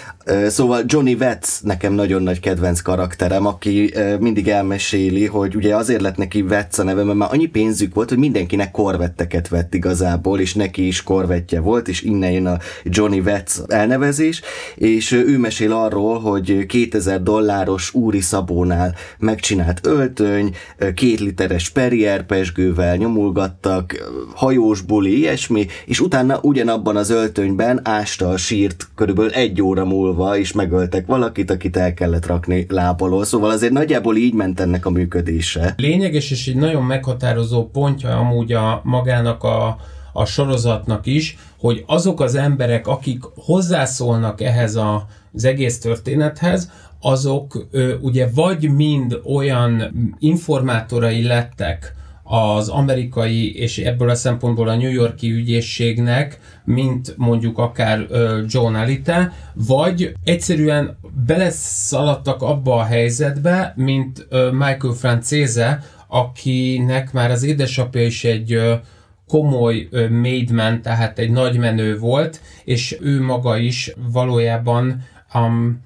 Szóval 0.47 0.81
Johnny 0.85 1.15
Vetz 1.15 1.59
nekem 1.63 1.93
nagyon 1.93 2.23
nagy 2.23 2.39
kedvenc 2.39 2.81
karakterem, 2.81 3.45
aki 3.45 3.93
mindig 4.19 4.47
elmeséli, 4.47 5.25
hogy 5.25 5.55
ugye 5.55 5.75
azért 5.75 6.01
lett 6.01 6.17
neki 6.17 6.41
Vetz 6.41 6.79
a 6.79 6.83
neve, 6.83 7.03
mert 7.03 7.29
annyi 7.31 7.45
pénzük 7.45 7.93
volt, 7.93 8.09
hogy 8.09 8.17
mindenkinek 8.17 8.71
korvetteket 8.71 9.47
vett 9.47 9.73
igazából, 9.73 10.39
és 10.39 10.53
neki 10.53 10.87
is 10.87 11.03
korvettje 11.03 11.59
volt, 11.59 11.87
és 11.87 12.01
innen 12.01 12.31
jön 12.31 12.45
a 12.45 12.57
Johnny 12.83 13.21
Vetz 13.21 13.63
elnevezés, 13.67 14.41
és 14.75 15.11
ő 15.11 15.37
mesél 15.37 15.71
arról, 15.71 16.19
hogy 16.19 16.65
2000 16.65 17.23
dolláros 17.23 17.93
úri 17.93 18.19
szabónál 18.19 18.95
megcsinált 19.19 19.85
öltöny, 19.85 20.55
két 20.93 21.19
literes 21.19 21.69
Perrier 21.69 22.25
pesgővel 22.25 22.95
nyomulgattak, 22.95 24.09
hajós 24.35 24.81
buli, 24.81 25.17
ilyesmi, 25.17 25.67
és 25.85 25.99
utána 25.99 26.39
ugyanabban 26.41 26.95
az 26.95 27.09
öltönyben 27.09 27.79
ásta 27.83 28.29
a 28.29 28.37
sírt 28.37 28.87
körülbelül 28.95 29.31
egy 29.31 29.61
óra 29.61 29.85
múlva, 29.85 30.37
és 30.37 30.51
megöltek 30.51 31.05
valakit, 31.05 31.51
akit 31.51 31.77
el 31.77 31.93
kellett 31.93 32.25
rakni 32.25 32.65
lábalól. 32.69 33.25
Szóval 33.25 33.49
azért 33.49 33.73
nagyjából 33.73 34.15
így 34.15 34.33
ment 34.33 34.59
ennek 34.59 34.85
a 34.85 34.89
működése. 34.89 35.73
Lényeges, 35.77 36.31
és 36.31 36.47
egy 36.47 36.55
nagyon 36.55 36.83
meghatározó 36.83 37.19
meghatározó 37.21 37.69
pontja 37.69 38.17
amúgy 38.17 38.53
a 38.53 38.81
magának 38.83 39.43
a, 39.43 39.77
a 40.13 40.25
sorozatnak 40.25 41.05
is, 41.05 41.37
hogy 41.59 41.83
azok 41.87 42.21
az 42.21 42.35
emberek, 42.35 42.87
akik 42.87 43.23
hozzászólnak 43.35 44.41
ehhez 44.41 44.75
a, 44.75 45.05
az 45.33 45.45
egész 45.45 45.79
történethez, 45.79 46.71
azok 47.01 47.67
ö, 47.71 47.95
ugye 48.01 48.29
vagy 48.33 48.69
mind 48.69 49.19
olyan 49.25 49.93
informátorai 50.19 51.23
lettek 51.23 51.95
az 52.23 52.69
amerikai 52.69 53.55
és 53.55 53.77
ebből 53.77 54.09
a 54.09 54.15
szempontból 54.15 54.67
a 54.67 54.75
New 54.75 54.91
Yorki 54.91 55.31
ügyészségnek, 55.31 56.39
mint 56.65 57.13
mondjuk 57.17 57.57
akár 57.57 58.05
ö, 58.09 58.41
John 58.47 58.75
Alita, 58.75 59.31
vagy 59.53 60.13
egyszerűen 60.23 60.97
beleszaladtak 61.25 62.41
abba 62.41 62.75
a 62.75 62.83
helyzetbe, 62.83 63.73
mint 63.75 64.25
ö, 64.29 64.51
Michael 64.51 64.93
Francese, 64.93 65.83
akinek 66.13 67.11
már 67.11 67.31
az 67.31 67.43
édesapja 67.43 68.05
is 68.05 68.23
egy 68.23 68.59
komoly 69.27 69.89
maidman, 70.09 70.81
tehát 70.81 71.19
egy 71.19 71.31
nagy 71.31 71.57
menő 71.57 71.97
volt, 71.97 72.41
és 72.63 72.97
ő 73.01 73.21
maga 73.21 73.57
is 73.57 73.93
valójában 74.11 75.05
um, 75.33 75.81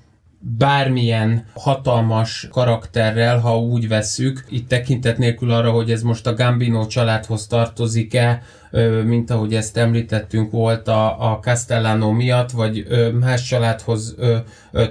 bármilyen 0.58 1.46
hatalmas 1.54 2.48
karakterrel, 2.52 3.40
ha 3.40 3.60
úgy 3.60 3.88
vesszük, 3.88 4.46
itt 4.50 4.68
tekintet 4.68 5.18
nélkül 5.18 5.52
arra, 5.52 5.72
hogy 5.72 5.92
ez 5.92 6.02
most 6.02 6.28
a 6.28 6.34
Gambino 6.34 6.86
családhoz 6.86 7.48
tartozik-e, 7.48 8.42
mint 9.06 9.32
ahogy 9.32 9.56
ezt 9.56 9.78
említettünk, 9.78 10.52
volt 10.52 10.88
a, 10.88 11.32
a 11.32 11.40
Castellano 11.40 12.12
miatt, 12.12 12.52
vagy 12.52 12.88
más 13.20 13.44
családhoz 13.44 14.16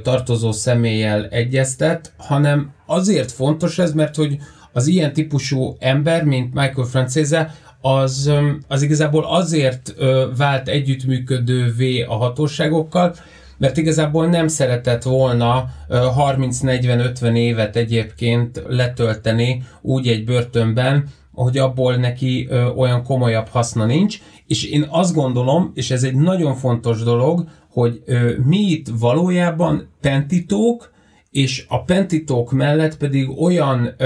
tartozó 0.02 0.52
személlyel 0.52 1.26
egyeztet, 1.26 2.12
hanem 2.16 2.72
azért 2.86 3.32
fontos 3.32 3.78
ez, 3.78 3.92
mert 3.92 4.16
hogy 4.16 4.38
az 4.74 4.86
ilyen 4.86 5.12
típusú 5.12 5.76
ember, 5.78 6.24
mint 6.24 6.54
Michael 6.54 6.86
Francese, 6.86 7.54
az, 7.80 8.32
az 8.68 8.82
igazából 8.82 9.24
azért 9.24 9.94
vált 10.36 10.68
együttműködővé 10.68 12.02
a 12.02 12.14
hatóságokkal, 12.14 13.14
mert 13.58 13.76
igazából 13.76 14.26
nem 14.26 14.48
szeretett 14.48 15.02
volna 15.02 15.68
30-40-50 15.90 17.36
évet 17.36 17.76
egyébként 17.76 18.62
letölteni 18.68 19.62
úgy 19.80 20.08
egy 20.08 20.24
börtönben, 20.24 21.08
hogy 21.32 21.58
abból 21.58 21.94
neki 21.96 22.48
olyan 22.76 23.02
komolyabb 23.02 23.48
haszna 23.48 23.84
nincs, 23.84 24.18
és 24.46 24.64
én 24.64 24.86
azt 24.90 25.14
gondolom, 25.14 25.70
és 25.74 25.90
ez 25.90 26.02
egy 26.02 26.14
nagyon 26.14 26.54
fontos 26.54 27.02
dolog, 27.02 27.44
hogy 27.70 28.02
mi 28.44 28.58
itt 28.58 28.86
valójában 28.98 29.88
pentitók, 30.00 30.92
és 31.34 31.64
a 31.68 31.82
pentitók 31.82 32.52
mellett 32.52 32.96
pedig 32.96 33.40
olyan 33.40 33.96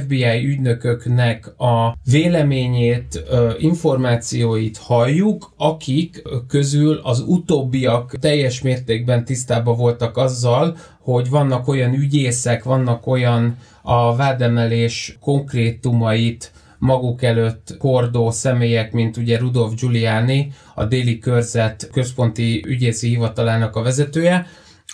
FBI 0.00 0.46
ügynököknek 0.46 1.60
a 1.60 1.96
véleményét, 2.10 3.22
információit 3.58 4.76
halljuk, 4.76 5.52
akik 5.56 6.22
közül 6.48 7.00
az 7.02 7.20
utóbbiak 7.26 8.14
teljes 8.20 8.62
mértékben 8.62 9.24
tisztában 9.24 9.76
voltak 9.76 10.16
azzal, 10.16 10.76
hogy 11.00 11.30
vannak 11.30 11.68
olyan 11.68 11.94
ügyészek, 11.94 12.64
vannak 12.64 13.06
olyan 13.06 13.56
a 13.82 14.16
vádemelés 14.16 15.16
konkrétumait 15.20 16.52
maguk 16.78 17.22
előtt 17.22 17.74
kordó 17.78 18.30
személyek, 18.30 18.92
mint 18.92 19.16
ugye 19.16 19.38
Rudolf 19.38 19.74
Giuliani, 19.74 20.52
a 20.74 20.84
déli 20.84 21.18
körzet 21.18 21.88
központi 21.92 22.64
ügyészi 22.66 23.08
hivatalának 23.08 23.76
a 23.76 23.82
vezetője, 23.82 24.46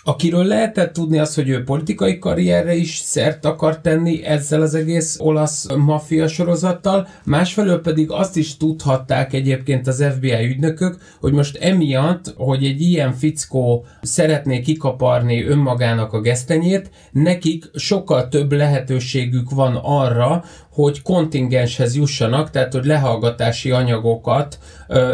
akiről 0.04 0.44
lehetett 0.44 0.92
tudni 0.92 1.18
azt, 1.18 1.34
hogy 1.34 1.48
ő 1.48 1.64
politikai 1.64 2.18
karrierre 2.18 2.74
is 2.74 2.96
szert 2.96 3.44
akar 3.44 3.80
tenni 3.80 4.24
ezzel 4.24 4.60
az 4.60 4.74
egész 4.74 5.16
olasz 5.20 5.66
maffia 5.76 6.28
sorozattal, 6.28 7.08
másfelől 7.24 7.80
pedig 7.80 8.10
azt 8.10 8.36
is 8.36 8.56
tudhatták 8.56 9.32
egyébként 9.32 9.86
az 9.86 10.04
FBI 10.14 10.46
ügynökök, 10.46 10.96
hogy 11.20 11.32
most 11.32 11.56
emiatt, 11.56 12.34
hogy 12.36 12.64
egy 12.64 12.80
ilyen 12.80 13.12
fickó 13.12 13.84
szeretné 14.02 14.60
kikaparni 14.60 15.44
önmagának 15.44 16.12
a 16.12 16.20
gesztenyét, 16.20 16.90
nekik 17.10 17.70
sokkal 17.74 18.28
több 18.28 18.52
lehetőségük 18.52 19.50
van 19.50 19.80
arra, 19.82 20.44
hogy 20.70 21.02
kontingenshez 21.02 21.96
jussanak, 21.96 22.50
tehát 22.50 22.72
hogy 22.72 22.84
lehallgatási 22.84 23.70
anyagokat 23.70 24.58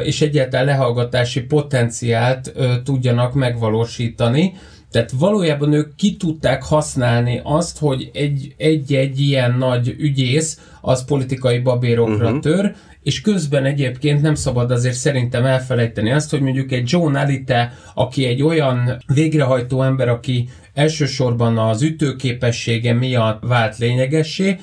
és 0.04 0.20
egyáltalán 0.20 0.66
lehallgatási 0.66 1.40
potenciált 1.40 2.52
tudjanak 2.84 3.34
megvalósítani. 3.34 4.52
Tehát 4.90 5.10
valójában 5.10 5.72
ők 5.72 5.94
ki 5.94 6.16
tudták 6.16 6.62
használni 6.62 7.40
azt, 7.44 7.78
hogy 7.78 8.10
egy-egy 8.56 9.20
ilyen 9.20 9.54
nagy 9.58 9.94
ügyész 9.98 10.60
az 10.80 11.04
politikai 11.04 11.58
babérokra 11.58 12.26
uh-huh. 12.26 12.40
tör, 12.40 12.74
és 13.02 13.20
közben 13.20 13.64
egyébként 13.64 14.22
nem 14.22 14.34
szabad 14.34 14.70
azért 14.70 14.94
szerintem 14.94 15.44
elfelejteni 15.44 16.12
azt, 16.12 16.30
hogy 16.30 16.40
mondjuk 16.40 16.72
egy 16.72 16.90
John 16.90 17.14
Alite, 17.14 17.72
aki 17.94 18.24
egy 18.24 18.42
olyan 18.42 19.02
végrehajtó 19.14 19.82
ember, 19.82 20.08
aki 20.08 20.48
elsősorban 20.74 21.58
az 21.58 21.82
ütőképessége 21.82 22.92
miatt 22.92 23.42
vált 23.42 23.78
lényegessé, 23.78 24.58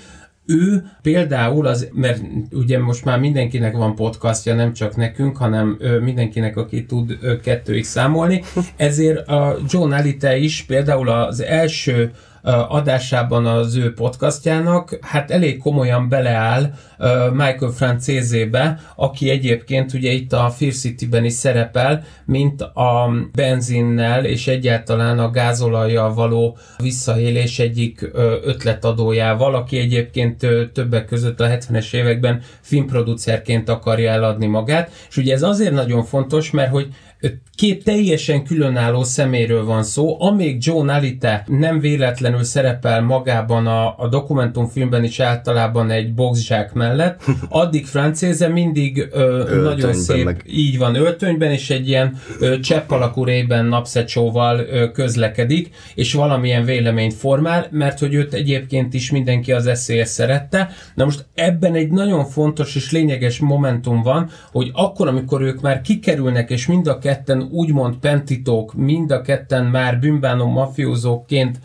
ő 0.46 0.84
például 1.02 1.68
az, 1.68 1.90
mert 1.94 2.22
ugye 2.52 2.80
most 2.80 3.06
már 3.06 3.20
mindenkinek 3.20 3.76
van 3.76 3.96
podcastja, 3.96 4.56
nem 4.56 4.74
csak 4.74 4.96
nekünk, 4.96 5.38
hanem 5.38 5.80
mindenkinek, 6.02 6.58
aki 6.58 6.86
tud 6.86 7.18
kettőig 7.44 7.84
számolni, 7.84 8.44
ezért 8.76 9.28
a 9.28 9.58
John 9.70 9.92
Alite 9.92 10.38
is 10.38 10.64
például 10.68 11.10
az 11.10 11.42
első 11.42 12.12
adásában 12.68 13.46
az 13.46 13.76
ő 13.76 13.94
podcastjának, 13.94 14.98
hát 15.02 15.32
elég 15.32 15.58
komolyan 15.58 16.10
beleáll 16.10 16.74
Michael 17.32 17.72
Francézébe, 17.72 18.80
aki 18.96 19.30
egyébként 19.30 19.94
ugye 19.94 20.12
itt 20.12 20.34
a 20.34 20.50
Fear 20.50 20.74
City-ben 20.74 21.26
is 21.26 21.34
szerepel, 21.34 22.04
mint 22.26 22.62
a 22.62 23.10
benzinnel 23.34 24.26
és 24.26 24.48
egyáltalán 24.48 25.20
a 25.20 25.30
gázolajjal 25.30 26.14
való 26.14 26.58
visszaélés 26.78 27.60
egyik 27.60 28.10
ötletadójával, 28.44 29.56
aki 29.56 29.78
egyébként 29.78 30.48
többek 30.74 31.06
között 31.06 31.40
a 31.40 31.48
70-es 31.48 31.94
években 31.94 32.42
filmproducerként 32.62 33.70
akarja 33.70 34.12
eladni 34.12 34.46
magát, 34.46 34.92
és 35.10 35.18
ugye 35.18 35.34
ez 35.34 35.44
azért 35.44 35.74
nagyon 35.74 36.04
fontos, 36.04 36.52
mert 36.52 36.72
hogy 36.72 36.88
két 37.56 37.84
teljesen 37.84 38.44
különálló 38.44 39.04
szeméről 39.04 39.66
van 39.66 39.84
szó, 39.84 40.22
amíg 40.22 40.58
John 40.60 40.90
Alite 40.90 41.44
nem 41.48 41.80
véletlenül 41.80 42.44
szerepel 42.44 43.02
magában 43.02 43.68
a, 43.68 43.96
a 43.98 44.08
dokumentumfilmben 44.08 45.04
is 45.04 45.20
általában 45.20 45.92
egy 45.92 46.14
boxzsák 46.14 46.74
mellett, 46.74 47.24
addig 47.50 47.86
francéze 47.86 48.48
mindig 48.48 49.08
ö, 49.12 49.62
nagyon 49.64 49.94
szép, 49.94 50.24
meg. 50.24 50.44
így 50.48 50.78
van, 50.78 50.96
öltönyben, 50.96 51.52
és 51.52 51.70
egy 51.70 51.88
ilyen 51.88 52.20
ö, 52.40 52.60
csepp 52.60 52.92
alakú 52.92 53.24
rében 53.24 53.66
napszecsóval 53.66 54.60
ö, 54.60 54.92
közlekedik, 54.92 55.70
és 55.96 56.14
valamilyen 56.14 56.66
véleményt 56.66 57.14
formál, 57.14 57.68
mert 57.72 58.00
hogy 58.00 58.14
őt 58.14 58.34
egyébként 58.34 58.94
is 58.94 59.12
mindenki 59.12 59.52
az 59.52 59.68
eszélyes 59.68 60.08
szerette. 60.08 60.70
Na 60.96 61.06
most 61.06 61.26
ebben 61.34 61.76
egy 61.76 61.90
nagyon 61.90 62.26
fontos 62.26 62.76
és 62.76 62.92
lényeges 62.92 63.40
momentum 63.40 64.02
van, 64.02 64.30
hogy 64.52 64.70
akkor, 64.74 65.08
amikor 65.08 65.42
ők 65.42 65.62
már 65.62 65.82
kikerülnek, 65.82 66.50
és 66.50 66.68
mind 66.68 66.88
a 66.88 66.98
ketten 67.16 67.48
úgymond 67.52 67.96
pentitók, 67.96 68.74
mind 68.74 69.12
a 69.12 69.22
ketten 69.22 69.66
már 69.66 70.00
bűnbánó 70.00 70.46
mafiózóként 70.46 71.60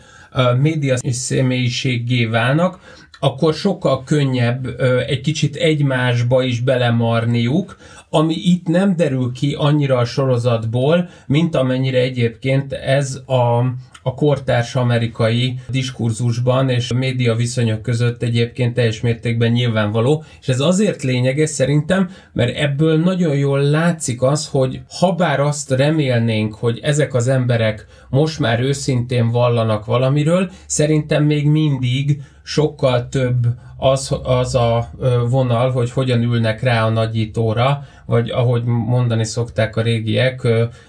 média 0.61 0.97
személyiséggé 1.11 2.25
válnak, 2.25 2.79
akkor 3.23 3.53
sokkal 3.53 4.03
könnyebb 4.03 4.81
egy 5.07 5.21
kicsit 5.21 5.55
egymásba 5.55 6.43
is 6.43 6.59
belemarniuk, 6.59 7.77
ami 8.09 8.33
itt 8.33 8.67
nem 8.67 8.95
derül 8.95 9.31
ki 9.31 9.55
annyira 9.57 9.97
a 9.97 10.05
sorozatból, 10.05 11.09
mint 11.27 11.55
amennyire 11.55 11.99
egyébként 11.99 12.73
ez 12.73 13.21
a, 13.25 13.57
a 14.03 14.13
kortárs 14.15 14.75
amerikai 14.75 15.59
diskurzusban 15.69 16.69
és 16.69 16.93
média 16.93 17.35
viszonyok 17.35 17.81
között 17.81 18.23
egyébként 18.23 18.73
teljes 18.73 19.01
mértékben 19.01 19.51
nyilvánvaló, 19.51 20.23
és 20.41 20.47
ez 20.47 20.59
azért 20.59 21.03
lényeges 21.03 21.49
szerintem, 21.49 22.09
mert 22.33 22.57
ebből 22.57 22.97
nagyon 22.97 23.35
jól 23.35 23.61
látszik 23.61 24.21
az, 24.21 24.47
hogy 24.47 24.81
ha 24.99 25.11
bár 25.11 25.39
azt 25.39 25.71
remélnénk, 25.71 26.53
hogy 26.53 26.79
ezek 26.83 27.13
az 27.13 27.27
emberek 27.27 27.85
most 28.09 28.39
már 28.39 28.59
őszintén 28.61 29.29
vallanak 29.29 29.85
valamiről, 29.85 30.51
szerintem 30.65 31.23
még 31.23 31.47
mindig 31.47 32.21
sokkal 32.43 33.09
több 33.09 33.47
az, 33.77 34.17
az 34.23 34.55
a 34.55 34.89
vonal, 35.29 35.71
hogy 35.71 35.91
hogyan 35.91 36.21
ülnek 36.21 36.61
rá 36.61 36.85
a 36.85 36.89
nagyítóra, 36.89 37.85
vagy 38.05 38.29
ahogy 38.29 38.63
mondani 38.65 39.23
szokták 39.25 39.75
a 39.75 39.81
régiek, 39.81 40.47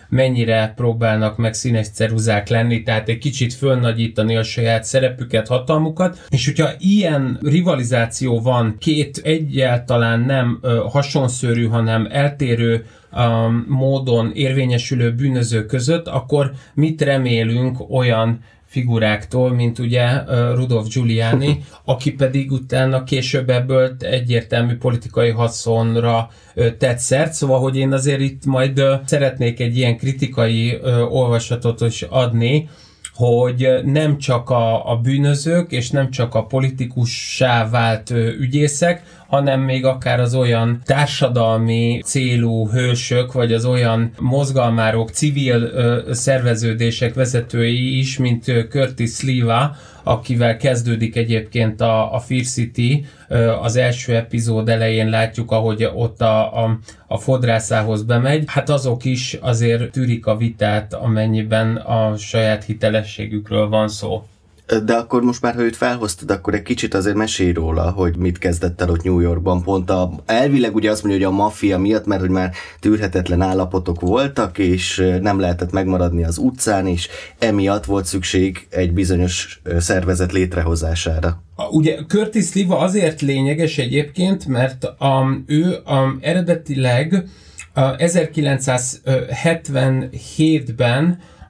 mennyire 0.09 0.73
próbálnak 0.77 1.37
meg 1.37 1.55
színes 1.55 1.89
ceruzák 1.89 2.49
lenni, 2.49 2.83
tehát 2.83 3.09
egy 3.09 3.19
kicsit 3.19 3.55
fölnagyítani 3.55 4.37
a 4.37 4.43
saját 4.43 4.85
szerepüket, 4.85 5.49
hatalmukat, 5.49 6.27
és 6.29 6.45
hogyha 6.45 6.71
ilyen 6.79 7.39
rivalizáció 7.43 8.41
van 8.41 8.77
két 8.79 9.21
egyáltalán 9.25 10.21
nem 10.21 10.61
hasonszörű, 10.89 11.67
hanem 11.67 12.09
eltérő 12.11 12.87
módon 13.67 14.33
érvényesülő 14.35 15.13
bűnöző 15.13 15.67
között, 15.67 16.09
akkor 16.09 16.53
mit 16.75 17.03
remélünk 17.03 17.91
olyan 17.91 18.41
figuráktól, 18.73 19.55
mint 19.55 19.79
ugye 19.79 20.25
Rudolf 20.55 20.89
Giuliani, 20.89 21.65
aki 21.85 22.13
pedig 22.13 22.53
utána 22.53 23.05
később 23.05 23.51
ebből 23.51 23.97
egyértelmű 23.99 24.77
politikai 24.77 25.31
haszonra 25.31 26.31
tett 26.79 26.99
szert, 26.99 27.33
szóval, 27.33 27.61
hogy 27.61 27.77
én 27.77 27.93
azért 27.93 28.21
itt 28.21 28.45
majd 28.45 28.83
szeretnék 29.05 29.61
egy 29.61 29.77
ilyen 29.77 29.97
kritikai 29.97 30.79
olvasatot 31.11 31.81
is 31.81 32.03
adni, 32.03 32.69
hogy 33.15 33.69
nem 33.85 34.19
csak 34.19 34.51
a, 34.51 34.91
a 34.91 34.97
bűnözők 34.97 35.73
és 35.73 35.91
nem 35.91 36.11
csak 36.11 36.35
a 36.35 36.45
politikussá 36.45 37.69
vált 37.69 38.11
ügyészek, 38.41 39.03
hanem 39.33 39.61
még 39.61 39.85
akár 39.85 40.21
az 40.21 40.35
olyan 40.35 40.81
társadalmi 40.85 42.01
célú 42.05 42.69
hősök, 42.69 43.33
vagy 43.33 43.53
az 43.53 43.65
olyan 43.65 44.13
mozgalmárok, 44.19 45.11
civil 45.11 45.63
ö, 45.63 46.13
szerveződések 46.13 47.15
vezetői 47.15 47.99
is, 47.99 48.19
mint 48.19 48.45
Curtis 48.71 49.11
Sliva, 49.11 49.77
akivel 50.03 50.57
kezdődik 50.57 51.17
egyébként 51.17 51.81
a, 51.81 52.15
a 52.15 52.19
Fear 52.19 52.45
City, 52.45 53.07
az 53.63 53.77
első 53.77 54.15
epizód 54.15 54.69
elején 54.69 55.09
látjuk, 55.09 55.51
ahogy 55.51 55.91
ott 55.95 56.21
a, 56.21 56.65
a, 56.65 56.79
a 57.07 57.19
fodrászához 57.19 58.03
bemegy, 58.03 58.45
hát 58.47 58.69
azok 58.69 59.05
is 59.05 59.39
azért 59.41 59.91
tűrik 59.91 60.27
a 60.27 60.37
vitát, 60.37 60.95
amennyiben 60.95 61.77
a 61.77 62.17
saját 62.17 62.65
hitelességükről 62.65 63.69
van 63.69 63.89
szó. 63.89 64.27
De 64.79 64.95
akkor 64.95 65.23
most 65.23 65.43
már, 65.43 65.55
ha 65.55 65.63
őt 65.63 65.77
felhoztad, 65.77 66.31
akkor 66.31 66.55
egy 66.55 66.63
kicsit 66.63 66.95
azért 66.95 67.17
mesélj 67.17 67.53
róla, 67.53 67.91
hogy 67.91 68.17
mit 68.17 68.39
kezdett 68.39 68.81
el 68.81 68.91
ott 68.91 69.03
New 69.03 69.21
Yorkban. 69.21 69.63
Pont 69.63 69.91
a, 69.91 70.11
elvileg 70.27 70.75
ugye 70.75 70.91
azt 70.91 71.03
mondja, 71.03 71.27
hogy 71.27 71.35
a 71.35 71.39
maffia 71.43 71.79
miatt, 71.79 72.07
mert 72.07 72.21
hogy 72.21 72.31
már 72.31 72.53
tűrhetetlen 72.81 73.41
állapotok 73.41 74.01
voltak, 74.01 74.59
és 74.59 75.05
nem 75.21 75.41
lehetett 75.41 75.73
megmaradni 75.73 76.25
az 76.25 76.39
utcán, 76.39 76.87
és 76.87 77.09
emiatt 77.39 77.85
volt 77.85 78.05
szükség 78.05 78.67
egy 78.71 78.93
bizonyos 78.93 79.61
szervezet 79.79 80.33
létrehozására. 80.33 81.43
Ugye 81.71 81.99
Curtis 82.09 82.53
Liva 82.53 82.79
azért 82.79 83.21
lényeges 83.21 83.79
egyébként, 83.79 84.47
mert 84.47 84.93
um, 85.01 85.45
ő 85.47 85.77
um, 85.87 86.19
eredetileg 86.21 87.13
uh, 87.13 87.21
1977-ben 87.99 90.11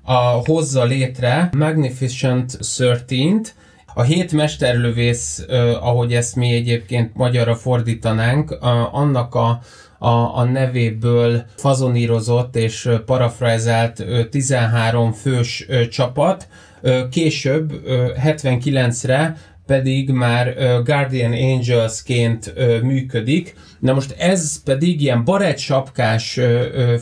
a, 0.02 0.14
hozza 0.44 0.84
létre 0.84 1.48
Magnificent 1.56 2.58
13-t, 2.60 3.52
a 3.94 4.02
hét 4.02 4.32
mesterlövész, 4.32 5.44
ahogy 5.80 6.14
ezt 6.14 6.36
mi 6.36 6.52
egyébként 6.52 7.14
magyarra 7.14 7.54
fordítanánk, 7.54 8.50
annak 8.92 9.34
a, 9.34 9.60
a, 9.98 10.38
a 10.38 10.44
nevéből 10.44 11.44
fazonírozott 11.56 12.56
és 12.56 12.88
parafrázált 13.06 14.04
13 14.30 15.12
fős 15.12 15.66
csapat. 15.90 16.48
Később, 17.10 17.72
79-re 18.24 19.36
pedig 19.66 20.10
már 20.10 20.54
Guardian 20.84 21.32
Angelsként 21.32 22.54
működik. 22.82 23.54
Na 23.80 23.92
most 23.92 24.14
ez 24.18 24.62
pedig 24.62 25.00
ilyen 25.00 25.24
sapkás 25.56 26.40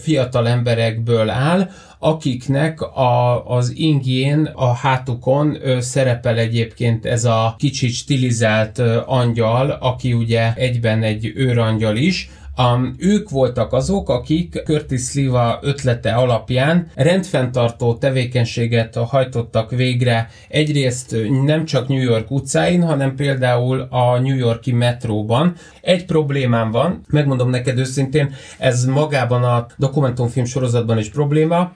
fiatal 0.01 0.49
emberekből 0.49 1.31
áll, 1.31 1.71
akiknek 2.03 2.81
a, 2.81 3.47
az 3.47 3.73
ingjén, 3.77 4.45
a 4.55 4.73
hátukon 4.73 5.57
ö, 5.63 5.81
szerepel 5.81 6.39
egyébként 6.39 7.07
ez 7.07 7.25
a 7.25 7.55
kicsit 7.59 7.93
stilizált 7.93 8.79
ö, 8.79 9.01
angyal, 9.07 9.71
aki 9.71 10.13
ugye 10.13 10.53
egyben 10.55 11.03
egy 11.03 11.33
őrangyal 11.35 11.97
is, 11.97 12.31
Um, 12.59 12.95
ők 12.99 13.31
voltak 13.31 13.73
azok, 13.73 14.09
akik 14.09 14.63
Curtis 14.65 15.01
Sliva 15.01 15.59
ötlete 15.63 16.13
alapján 16.13 16.87
rendfenntartó 16.95 17.95
tevékenységet 17.95 18.95
hajtottak 18.95 19.71
végre. 19.71 20.29
Egyrészt 20.49 21.17
nem 21.45 21.65
csak 21.65 21.89
New 21.89 22.03
York 22.03 22.31
utcáin, 22.31 22.83
hanem 22.83 23.15
például 23.15 23.87
a 23.91 24.19
New 24.19 24.37
Yorki 24.37 24.73
metróban. 24.73 25.55
Egy 25.81 26.05
problémám 26.05 26.71
van, 26.71 27.05
megmondom 27.09 27.51
neked 27.51 27.79
őszintén, 27.79 28.35
ez 28.59 28.85
magában 28.85 29.45
a 29.45 29.67
dokumentumfilm 29.77 30.47
sorozatban 30.47 30.99
is 30.99 31.09
probléma, 31.09 31.73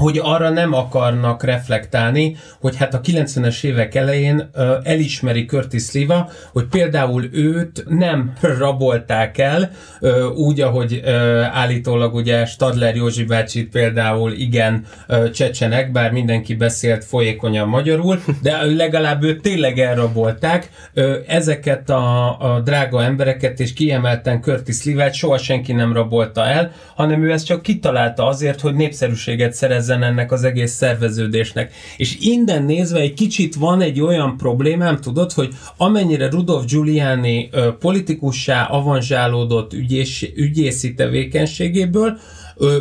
hogy 0.00 0.20
arra 0.22 0.50
nem 0.50 0.72
akarnak 0.74 1.42
reflektálni, 1.42 2.36
hogy 2.60 2.76
hát 2.76 2.94
a 2.94 3.00
90-es 3.00 3.64
évek 3.64 3.94
elején 3.94 4.50
ö, 4.52 4.76
elismeri 4.82 5.44
Curtis 5.44 5.82
Sliva, 5.82 6.30
hogy 6.52 6.64
például 6.64 7.24
őt 7.32 7.84
nem 7.88 8.32
rabolták 8.40 9.38
el, 9.38 9.70
ö, 10.00 10.26
úgy, 10.26 10.60
ahogy 10.60 11.00
ö, 11.04 11.40
állítólag 11.40 12.14
ugye 12.14 12.44
Stadler 12.44 12.96
Józsi 12.96 13.24
bácsit 13.24 13.70
például 13.70 14.32
igen 14.32 14.84
ö, 15.06 15.30
csecsenek, 15.30 15.92
bár 15.92 16.12
mindenki 16.12 16.54
beszélt 16.54 17.04
folyékonyan 17.04 17.68
magyarul, 17.68 18.22
de 18.42 18.64
legalább 18.64 19.22
őt 19.22 19.42
tényleg 19.42 19.78
elrabolták. 19.78 20.70
Ö, 20.94 21.16
ezeket 21.26 21.90
a, 21.90 22.40
a 22.54 22.60
drága 22.60 23.02
embereket 23.02 23.60
és 23.60 23.72
kiemelten 23.72 24.40
Curtis 24.40 24.76
Sliva-t 24.76 25.14
soha 25.14 25.38
senki 25.38 25.72
nem 25.72 25.92
rabolta 25.92 26.46
el, 26.46 26.72
hanem 26.94 27.24
ő 27.24 27.32
ezt 27.32 27.46
csak 27.46 27.62
kitalálta 27.62 28.26
azért, 28.26 28.60
hogy 28.60 28.74
népszerűséget 28.74 29.52
szerez 29.52 29.88
szerezzen 29.90 30.02
ennek 30.02 30.32
az 30.32 30.44
egész 30.44 30.72
szerveződésnek. 30.72 31.72
És 31.96 32.16
innen 32.20 32.62
nézve 32.62 32.98
egy 32.98 33.14
kicsit 33.14 33.54
van 33.54 33.80
egy 33.80 34.00
olyan 34.00 34.36
problémám, 34.36 35.00
tudod, 35.00 35.32
hogy 35.32 35.54
amennyire 35.76 36.30
Rudolf 36.30 36.64
Giuliani 36.64 37.48
ö, 37.52 37.72
politikussá 37.78 38.64
avanzsálódott 38.64 39.72
ügyés, 39.72 40.32
ügyészi 40.36 40.94
tevékenységéből, 40.94 42.18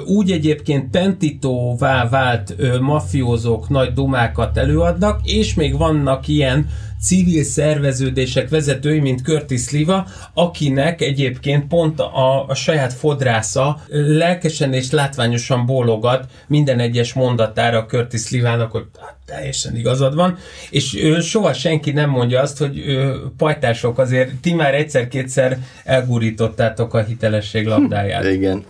úgy 0.05 0.31
egyébként 0.31 0.89
pentitóvá 0.89 2.09
vált 2.09 2.55
mafiózók 2.81 3.69
nagy 3.69 3.93
dumákat 3.93 4.57
előadnak, 4.57 5.19
és 5.23 5.53
még 5.53 5.77
vannak 5.77 6.27
ilyen 6.27 6.67
civil 7.01 7.43
szerveződések 7.43 8.49
vezetői, 8.49 8.99
mint 8.99 9.21
Curtis 9.21 9.69
Liva, 9.69 10.07
akinek 10.33 11.01
egyébként 11.01 11.67
pont 11.67 11.99
a, 11.99 12.47
a 12.47 12.55
saját 12.55 12.93
fodrásza 12.93 13.81
lelkesen 13.89 14.73
és 14.73 14.91
látványosan 14.91 15.65
bólogat 15.65 16.25
minden 16.47 16.79
egyes 16.79 17.13
mondatára 17.13 17.85
Curtis 17.85 18.29
Livának, 18.29 18.71
hogy 18.71 18.85
hát, 18.99 19.15
teljesen 19.25 19.75
igazad 19.75 20.15
van, 20.15 20.37
és 20.69 20.95
ő, 20.95 21.19
soha 21.19 21.53
senki 21.53 21.91
nem 21.91 22.09
mondja 22.09 22.41
azt, 22.41 22.57
hogy 22.57 22.77
ő, 22.77 23.21
pajtások 23.37 23.97
azért 23.97 24.35
ti 24.41 24.53
már 24.53 24.75
egyszer-kétszer 24.75 25.57
elgurítottátok 25.83 26.93
a 26.93 27.03
hitelesség 27.03 27.65
labdáját. 27.65 28.25
Igen. 28.25 28.65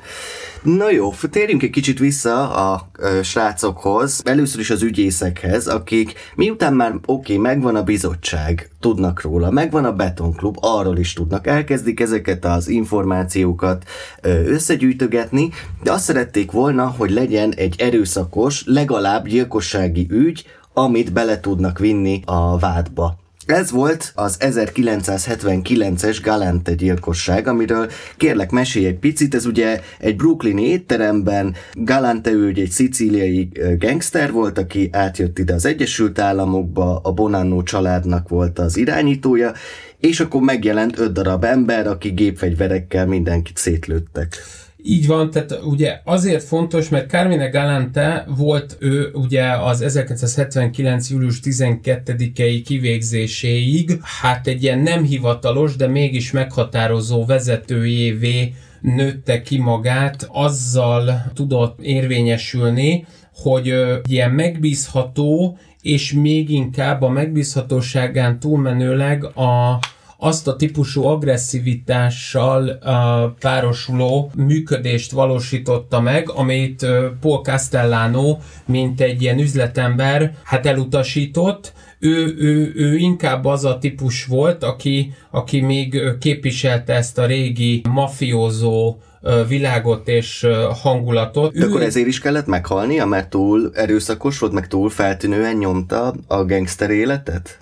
Na 0.64 0.92
jó, 0.92 1.14
térjünk 1.30 1.64
egy 1.64 1.70
kicsit 1.70 2.00
vissza 2.00 2.54
a 2.54 2.90
ö, 2.98 3.24
srácokhoz, 3.24 4.22
először 4.26 4.60
is 4.60 4.70
az 4.70 4.82
ügyészekhez, 4.82 5.68
akik 5.68 6.14
miután 6.36 6.74
már 6.74 6.94
oké, 6.94 7.02
okay, 7.06 7.38
megvan 7.38 7.76
a 7.76 7.84
bizottság, 7.84 8.70
tudnak 8.80 9.22
róla, 9.22 9.52
megvan 9.52 9.86
a 9.86 9.94
betonklub, 9.94 10.58
arról 10.62 10.98
is 10.98 11.14
tudnak, 11.14 11.48
elkezdik 11.48 12.00
ezeket 12.00 12.46
az 12.46 12.68
információkat 12.68 13.84
ö, 14.22 14.30
összegyűjtögetni, 14.30 15.50
de 15.84 15.92
azt 15.92 16.04
szerették 16.04 16.52
volna, 16.52 16.94
hogy 16.98 17.12
legyen 17.12 17.54
egy 17.56 17.76
erőszakos, 17.78 18.64
legalább 18.66 19.28
gyilkossági 19.28 20.08
ügy, 20.10 20.46
amit 20.74 21.14
bele 21.14 21.40
tudnak 21.40 21.80
vinni 21.80 22.22
a 22.26 22.58
vádba. 22.58 23.19
Ez 23.50 23.72
volt 23.72 24.12
az 24.16 24.38
1979-es 24.40 26.20
Galante 26.24 26.74
gyilkosság, 26.74 27.48
amiről 27.48 27.90
kérlek 28.18 28.52
mesélj 28.52 28.86
egy 28.86 28.98
picit, 29.00 29.36
ez 29.36 29.46
ugye 29.46 29.82
egy 30.00 30.16
brooklyni 30.16 30.68
étteremben, 30.68 31.56
Galante 31.74 32.32
ő 32.32 32.48
egy 32.56 32.70
szicíliai 32.70 33.50
gangster 33.78 34.32
volt, 34.32 34.58
aki 34.58 34.90
átjött 34.92 35.40
ide 35.40 35.54
az 35.54 35.66
Egyesült 35.66 36.20
Államokba, 36.20 37.00
a 37.04 37.12
Bonanno 37.12 37.64
családnak 37.64 38.30
volt 38.30 38.60
az 38.60 38.78
irányítója, 38.78 39.54
és 39.98 40.20
akkor 40.20 40.42
megjelent 40.42 41.00
öt 41.00 41.12
darab 41.12 41.44
ember, 41.44 41.88
aki 41.88 42.10
gépfegyverekkel 42.10 43.06
mindenkit 43.06 43.58
szétlőttek. 43.58 44.38
Így 44.84 45.08
van, 45.08 45.30
tehát 45.30 45.60
ugye 45.64 46.02
azért 46.04 46.44
fontos, 46.44 46.90
mert 46.90 47.10
Carmine 47.10 47.50
Galante 47.50 48.26
volt 48.38 48.78
ő 48.80 49.10
ugye 49.14 49.52
az 49.52 49.82
1979. 49.82 51.10
július 51.10 51.40
12-i 51.44 52.62
kivégzéséig, 52.66 54.00
hát 54.22 54.48
egy 54.48 54.64
ilyen 54.64 54.80
nem 54.80 55.04
hivatalos, 55.04 55.76
de 55.76 55.88
mégis 55.88 56.32
meghatározó 56.32 57.26
vezetőjévé 57.26 58.54
nőtte 58.82 59.42
ki 59.42 59.58
magát, 59.58 60.28
azzal 60.32 61.32
tudott 61.34 61.80
érvényesülni, 61.82 63.06
hogy 63.34 63.74
ilyen 64.08 64.32
megbízható, 64.32 65.58
és 65.82 66.14
még 66.14 66.50
inkább 66.50 67.02
a 67.02 67.10
megbízhatóságán 67.10 68.40
túlmenőleg 68.40 69.24
a 69.24 69.80
azt 70.22 70.48
a 70.48 70.56
típusú 70.56 71.04
agresszivitással 71.04 72.64
uh, 72.64 73.38
párosuló 73.40 74.32
működést 74.36 75.12
valósította 75.12 76.02
meg, 76.02 76.30
amit 76.30 76.82
uh, 76.82 77.06
Paul 77.22 77.42
Castellano, 77.42 78.38
mint 78.66 79.02
egy 79.02 79.22
ilyen 79.22 79.40
üzletember, 79.40 80.36
hát 80.44 80.66
elutasított, 80.66 81.74
ő, 82.00 82.36
ő, 82.38 82.72
ő 82.76 82.96
inkább 82.96 83.46
az 83.46 83.66
a 83.66 83.78
típus 83.78 84.26
volt, 84.26 84.64
aki, 84.64 85.14
aki 85.32 85.62
még 85.62 86.02
képviselte 86.20 86.94
ezt 86.94 87.18
a 87.18 87.26
régi 87.26 87.82
mafiózó 87.90 89.02
világot 89.48 90.08
és 90.08 90.48
hangulatot. 90.82 91.54
De 91.54 91.66
ő... 91.66 91.68
akkor 91.68 91.82
ezért 91.82 92.08
is 92.08 92.20
kellett 92.20 92.46
meghalnia, 92.46 93.06
mert 93.06 93.30
túl 93.30 93.72
erőszakos 93.74 94.40
volt, 94.40 94.54
meg 94.54 94.68
túl 94.68 94.90
feltűnően 94.90 95.56
nyomta 95.56 96.14
a 96.28 96.46
gangster 96.46 96.90
életet? 96.90 97.58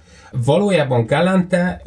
Valójában 0.46 1.06
Galante 1.06 1.82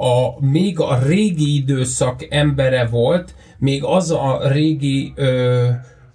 a, 0.00 0.44
még 0.44 0.80
a 0.80 0.98
régi 1.06 1.54
időszak 1.54 2.26
embere 2.30 2.86
volt, 2.86 3.34
még 3.58 3.84
az 3.84 4.10
a 4.10 4.40
régi 4.48 5.12
ö, 5.14 5.68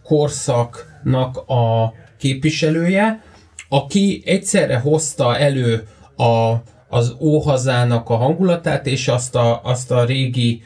korszaknak 0.04 1.38
a 1.38 1.94
képviselője, 2.18 3.24
aki 3.70 4.22
egyszerre 4.26 4.78
hozta 4.78 5.38
elő 5.38 5.88
a, 6.16 6.54
az 6.90 7.16
óhazának 7.20 8.10
a 8.10 8.16
hangulatát, 8.16 8.88
és 8.88 9.08
azt 9.08 9.36
a, 9.36 9.62
azt 9.64 9.92
a 9.92 10.04
régi 10.04 10.62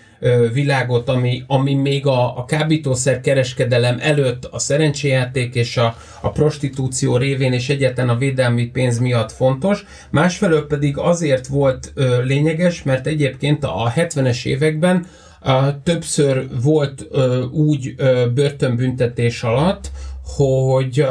világot, 0.54 1.10
ami, 1.10 1.44
ami 1.48 1.74
még 1.74 2.06
a, 2.06 2.38
a 2.38 2.46
kábítószer 2.46 3.22
kereskedelem 3.22 3.98
előtt 4.02 4.46
a 4.46 4.60
szerencséjáték 4.60 5.56
és 5.56 5.78
a, 5.78 5.96
a 6.22 6.30
prostitúció 6.30 7.18
révén 7.18 7.54
és 7.54 7.70
egyetlen 7.70 8.10
a 8.10 8.18
védelmi 8.18 8.66
pénz 8.66 9.00
miatt 9.00 9.32
fontos. 9.32 9.86
Másfelől 10.10 10.68
pedig 10.68 10.98
azért 10.98 11.48
volt 11.48 11.92
ö, 11.96 12.24
lényeges, 12.24 12.84
mert 12.84 13.08
egyébként 13.08 13.64
a 13.64 13.94
70-es 13.96 14.46
években 14.46 15.06
ö, 15.42 15.52
többször 15.84 16.48
volt 16.64 17.08
ö, 17.12 17.44
úgy 17.44 17.94
ö, 17.98 18.26
börtönbüntetés 18.34 19.44
alatt, 19.44 19.92
hogy 20.24 21.08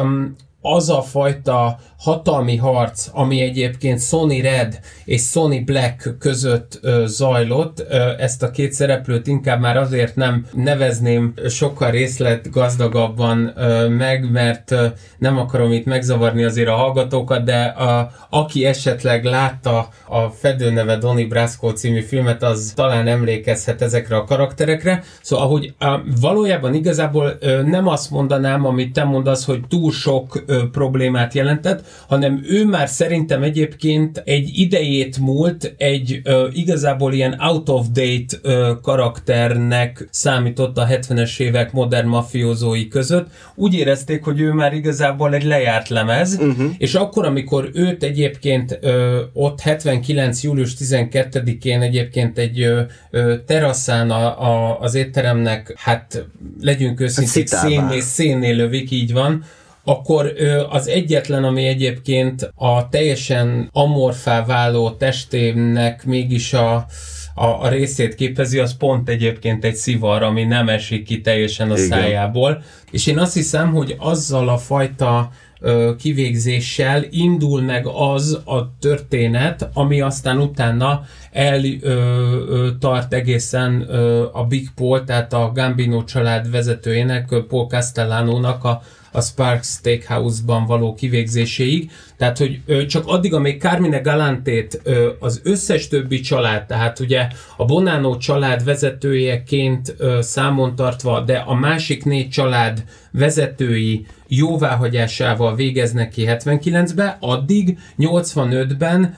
az 0.61 0.91
a 0.91 1.03
fajta 1.03 1.79
hatalmi 1.99 2.57
harc, 2.57 3.09
ami 3.13 3.41
egyébként 3.41 4.01
Sony 4.01 4.41
Red 4.41 4.81
és 5.05 5.23
Sony 5.23 5.65
Black 5.65 6.17
között 6.19 6.79
ö, 6.83 7.03
zajlott, 7.07 7.85
ö, 7.89 8.11
ezt 8.19 8.43
a 8.43 8.51
két 8.51 8.73
szereplőt 8.73 9.27
inkább 9.27 9.61
már 9.61 9.77
azért 9.77 10.17
nem 10.17 10.47
nevezném 10.53 11.35
sokkal 11.49 11.91
részlet 11.91 12.51
gazdagabban 12.51 13.53
ö, 13.57 13.89
meg, 13.89 14.31
mert 14.31 14.71
ö, 14.71 14.87
nem 15.19 15.39
akarom 15.39 15.73
itt 15.73 15.85
megzavarni 15.85 16.45
azért 16.45 16.69
a 16.69 16.75
hallgatókat, 16.75 17.45
de 17.45 17.63
a, 17.63 18.11
aki 18.31 18.65
esetleg 18.65 19.25
látta 19.25 19.89
a 20.09 20.29
fedőneve 20.29 20.97
Donny 20.97 21.29
Brasco 21.29 21.73
című 21.73 22.01
filmet, 22.01 22.43
az 22.43 22.73
talán 22.77 23.07
emlékezhet 23.07 23.83
ezekre 23.83 24.17
a 24.17 24.25
karakterekre. 24.25 25.03
Szóval, 25.23 25.45
ahogy 25.45 25.75
a, 25.79 26.01
valójában 26.21 26.75
igazából 26.75 27.37
ö, 27.41 27.63
nem 27.63 27.87
azt 27.87 28.11
mondanám, 28.11 28.65
amit 28.65 28.93
te 28.93 29.05
mondasz, 29.05 29.45
hogy 29.45 29.61
túl 29.69 29.93
sok 29.93 30.43
ö, 30.47 30.63
problémát 30.73 31.35
jelentett, 31.35 31.87
hanem 32.09 32.41
ő 32.49 32.65
már 32.65 32.89
szerintem 32.89 33.43
egyébként 33.43 34.23
egy 34.25 34.51
idejét 34.55 35.19
múlt, 35.19 35.75
egy 35.79 36.21
ö, 36.25 36.49
igazából 36.53 37.13
ilyen 37.13 37.37
out 37.39 37.69
of 37.69 37.87
date 37.93 38.37
ö, 38.43 38.73
karakternek 38.83 40.09
számított 40.11 40.79
a 40.79 40.87
70-es 40.87 41.41
évek 41.41 41.73
modern 41.73 42.09
mafiózói 42.09 42.89
között. 42.89 43.27
Úgy 43.55 43.75
érezték, 43.75 44.25
hogy 44.25 44.41
ő 44.41 44.53
már 44.53 44.75
igazából 44.75 45.35
egy 45.35 45.45
lejárt 45.45 45.89
lemez, 45.89 46.35
uh-huh. 46.35 46.71
és 46.79 46.95
akkor, 46.95 47.25
amikor 47.25 47.71
őt 47.73 48.03
egyébként 48.03 48.79
ö, 48.81 49.21
ott 49.33 49.61
79. 49.61 50.43
július 50.43 50.75
12-én 50.79 51.81
egyébként 51.81 52.39
egy 52.39 52.61
ö, 52.61 52.81
ö, 53.11 53.35
teraszán 53.47 54.11
a, 54.11 54.43
a, 54.51 54.81
az 54.81 54.95
étteremnek, 54.95 55.75
hát 55.77 56.27
legyünk 56.61 57.01
őszinték, 57.01 57.47
szénné, 57.47 58.01
szénné 58.01 58.51
lövik, 58.51 58.91
így 58.91 59.13
van, 59.13 59.45
akkor 59.89 60.33
az 60.71 60.89
egyetlen, 60.89 61.45
ami 61.45 61.67
egyébként 61.67 62.53
a 62.55 62.89
teljesen 62.89 63.69
amorfá 63.73 64.45
váló 64.45 64.91
testének 64.91 66.05
mégis 66.05 66.53
a, 66.53 66.87
a, 67.35 67.47
a 67.47 67.69
részét 67.69 68.15
képezi, 68.15 68.59
az 68.59 68.77
pont 68.77 69.09
egyébként 69.09 69.65
egy 69.65 69.75
szivar, 69.75 70.23
ami 70.23 70.45
nem 70.45 70.69
esik 70.69 71.05
ki 71.05 71.21
teljesen 71.21 71.71
a 71.71 71.77
Igen. 71.77 71.87
szájából. 71.87 72.63
És 72.91 73.07
én 73.07 73.19
azt 73.19 73.35
hiszem, 73.35 73.73
hogy 73.73 73.97
azzal 73.99 74.49
a 74.49 74.59
fajta 74.59 75.31
ö, 75.61 75.93
kivégzéssel 75.99 77.05
indul 77.11 77.63
meg 77.63 77.87
az 77.87 78.41
a 78.45 78.77
történet, 78.81 79.69
ami 79.73 80.01
aztán 80.01 80.39
utána 80.39 81.05
eltart 81.33 83.13
egészen 83.15 83.85
ö, 83.89 84.27
a 84.33 84.45
Big 84.45 84.69
Paul, 84.75 85.05
tehát 85.05 85.33
a 85.33 85.51
Gambino 85.55 86.05
család 86.05 86.51
vezetőjének, 86.51 87.35
Paul 87.49 87.67
Castellano-nak 87.67 88.65
a 88.65 88.83
a 89.13 89.21
Sparks 89.21 89.67
Steakhouse-ban 89.67 90.67
való 90.67 90.95
kivégzéséig. 90.95 91.91
Tehát, 92.17 92.39
hogy 92.39 92.87
csak 92.87 93.07
addig, 93.07 93.35
amíg 93.35 93.61
Carmine 93.61 93.99
Galantét 93.99 94.83
az 95.19 95.41
összes 95.45 95.89
többi 95.89 96.21
család, 96.21 96.67
tehát 96.67 96.99
ugye 96.99 97.27
a 97.57 97.65
Bonanno 97.65 98.17
család 98.17 98.65
vezetőjeként 98.65 99.97
számon 100.21 100.75
tartva, 100.75 101.21
de 101.21 101.37
a 101.37 101.55
másik 101.55 102.05
négy 102.05 102.29
család 102.29 102.85
vezetői 103.13 104.07
jóváhagyásával 104.27 105.55
végeznek 105.55 106.11
ki 106.11 106.25
79-ben, 106.29 107.17
addig 107.21 107.79
85-ben 107.99 109.17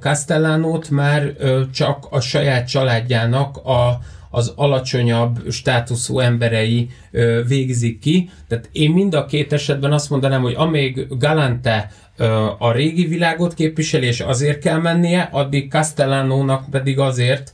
Castellanót 0.00 0.90
már 0.90 1.32
csak 1.72 2.06
a 2.10 2.20
saját 2.20 2.68
családjának 2.68 3.56
a 3.56 3.98
az 4.30 4.52
alacsonyabb 4.56 5.50
státuszú 5.50 6.18
emberei 6.18 6.90
végzik 7.46 7.98
ki. 7.98 8.30
Tehát 8.48 8.68
én 8.72 8.90
mind 8.90 9.14
a 9.14 9.26
két 9.26 9.52
esetben 9.52 9.92
azt 9.92 10.10
mondanám, 10.10 10.42
hogy 10.42 10.54
amíg 10.56 11.06
Galante 11.18 11.90
a 12.58 12.72
régi 12.72 13.06
világot 13.06 13.54
képviseli, 13.54 14.06
és 14.06 14.20
azért 14.20 14.58
kell 14.58 14.78
mennie, 14.80 15.28
addig 15.32 15.70
Castellanónak 15.70 16.70
pedig 16.70 16.98
azért, 16.98 17.52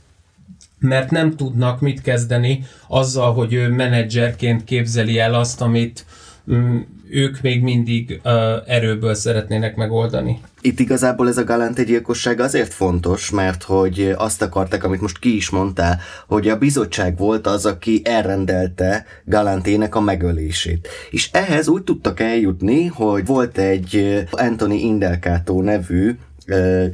mert 0.79 1.11
nem 1.11 1.35
tudnak 1.35 1.81
mit 1.81 2.01
kezdeni 2.01 2.63
azzal, 2.87 3.33
hogy 3.33 3.53
ő 3.53 3.69
menedzserként 3.69 4.63
képzeli 4.63 5.19
el 5.19 5.33
azt, 5.33 5.61
amit 5.61 6.05
mm, 6.51 6.79
ők 7.09 7.41
még 7.41 7.61
mindig 7.61 8.21
uh, 8.23 8.31
erőből 8.65 9.13
szeretnének 9.13 9.75
megoldani. 9.75 10.39
Itt 10.61 10.79
igazából 10.79 11.27
ez 11.27 11.37
a 11.37 11.43
Galante 11.43 11.83
gyilkosság 11.83 12.39
azért 12.39 12.73
fontos, 12.73 13.29
mert 13.29 13.63
hogy 13.63 14.13
azt 14.17 14.41
akarták, 14.41 14.83
amit 14.83 15.01
most 15.01 15.19
ki 15.19 15.35
is 15.35 15.49
mondtál, 15.49 15.99
hogy 16.27 16.47
a 16.47 16.57
bizottság 16.57 17.17
volt 17.17 17.47
az, 17.47 17.65
aki 17.65 18.01
elrendelte 18.03 19.05
Galantének 19.25 19.95
a 19.95 20.01
megölését. 20.01 20.87
És 21.09 21.29
ehhez 21.31 21.67
úgy 21.67 21.83
tudtak 21.83 22.19
eljutni, 22.19 22.85
hogy 22.85 23.25
volt 23.25 23.57
egy 23.57 24.23
Anthony 24.31 24.71
Indelkato 24.71 25.61
nevű 25.61 26.15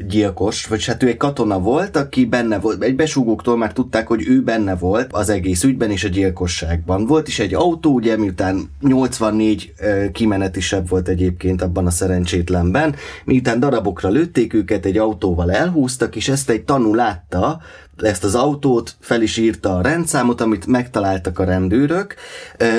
gyilkos, 0.08 0.66
vagy 0.66 0.86
hát 0.86 1.04
ő 1.04 1.08
egy 1.08 1.18
katona 1.18 1.60
volt, 1.60 1.98
aki 1.98 2.26
benne 2.26 2.60
volt, 2.60 2.84
egy 2.84 2.96
besúgóktól 2.96 3.58
már 3.58 3.74
tudták, 3.74 4.08
hogy 4.08 4.28
ő 4.28 4.42
benne 4.42 4.76
volt 4.76 5.14
az 5.14 5.30
egész 5.30 5.64
ügyben 5.64 5.92
és 5.92 6.04
a 6.04 6.08
gyilkosságban. 6.08 7.06
Volt 7.06 7.28
is 7.28 7.40
egy 7.40 7.54
autó, 7.54 7.94
ugye 7.94 8.18
miután 8.18 8.70
84 8.80 9.74
kimenetisebb 10.12 10.90
volt 10.90 11.08
egyébként 11.08 11.62
abban 11.62 11.86
a 11.86 11.90
szerencsétlenben, 11.90 12.96
miután 13.26 13.60
darabokra 13.60 14.10
lőtték 14.10 14.54
őket, 14.54 14.86
egy 14.86 14.98
autóval 14.98 15.52
elhúztak, 15.52 16.16
és 16.16 16.30
ezt 16.30 16.50
egy 16.50 16.64
tanú 16.64 16.94
látta, 16.94 17.62
ezt 17.98 18.24
az 18.24 18.36
autót, 18.36 18.96
fel 19.00 19.22
is 19.22 19.38
írta 19.38 19.76
a 19.76 19.82
rendszámot, 19.82 20.42
amit 20.42 20.66
megtaláltak 20.66 21.40
a 21.40 21.44
rendőrök, 21.44 22.16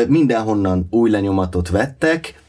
mindenhonnan 0.08 0.86
új 0.90 1.10
lenyomatot 1.10 1.68
vettek, 1.68 2.41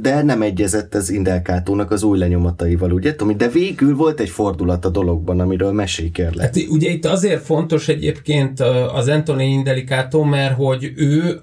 de 0.00 0.22
nem 0.22 0.42
egyezett 0.42 0.94
az 0.94 1.10
Indelkátónak 1.10 1.90
az 1.90 2.02
új 2.02 2.18
lenyomataival, 2.18 2.92
ugye, 2.92 3.14
Tomi? 3.14 3.34
De 3.34 3.48
végül 3.48 3.96
volt 3.96 4.20
egy 4.20 4.28
fordulat 4.28 4.84
a 4.84 4.88
dologban, 4.88 5.40
amiről 5.40 5.72
mesélj 5.72 6.10
kérlek. 6.10 6.44
Hát 6.44 6.56
ugye 6.68 6.90
itt 6.90 7.06
azért 7.06 7.44
fontos 7.44 7.88
egyébként 7.88 8.60
az 8.94 9.08
Anthony 9.08 9.40
Indelikátó, 9.40 10.22
mert 10.22 10.54
hogy 10.54 10.92
ő 10.96 11.40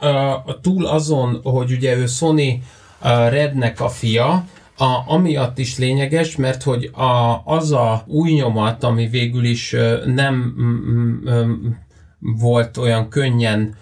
túl 0.62 0.86
azon, 0.86 1.40
hogy 1.44 1.72
ugye 1.72 1.98
ő 1.98 2.06
Sony 2.06 2.64
Rednek 3.30 3.82
a 3.82 3.90
fia, 3.90 4.46
a, 4.78 5.14
amiatt 5.14 5.58
is 5.58 5.78
lényeges, 5.78 6.36
mert 6.36 6.64
hogy 6.64 6.90
a, 6.94 7.42
az 7.46 7.72
a 7.72 8.04
új 8.08 8.32
nyomat, 8.32 8.84
ami 8.84 9.08
végül 9.08 9.44
is 9.44 9.76
nem 10.06 10.36
m, 10.36 11.30
m, 11.30 11.76
volt 12.20 12.78
olyan 12.78 13.10
könnyen 13.10 13.76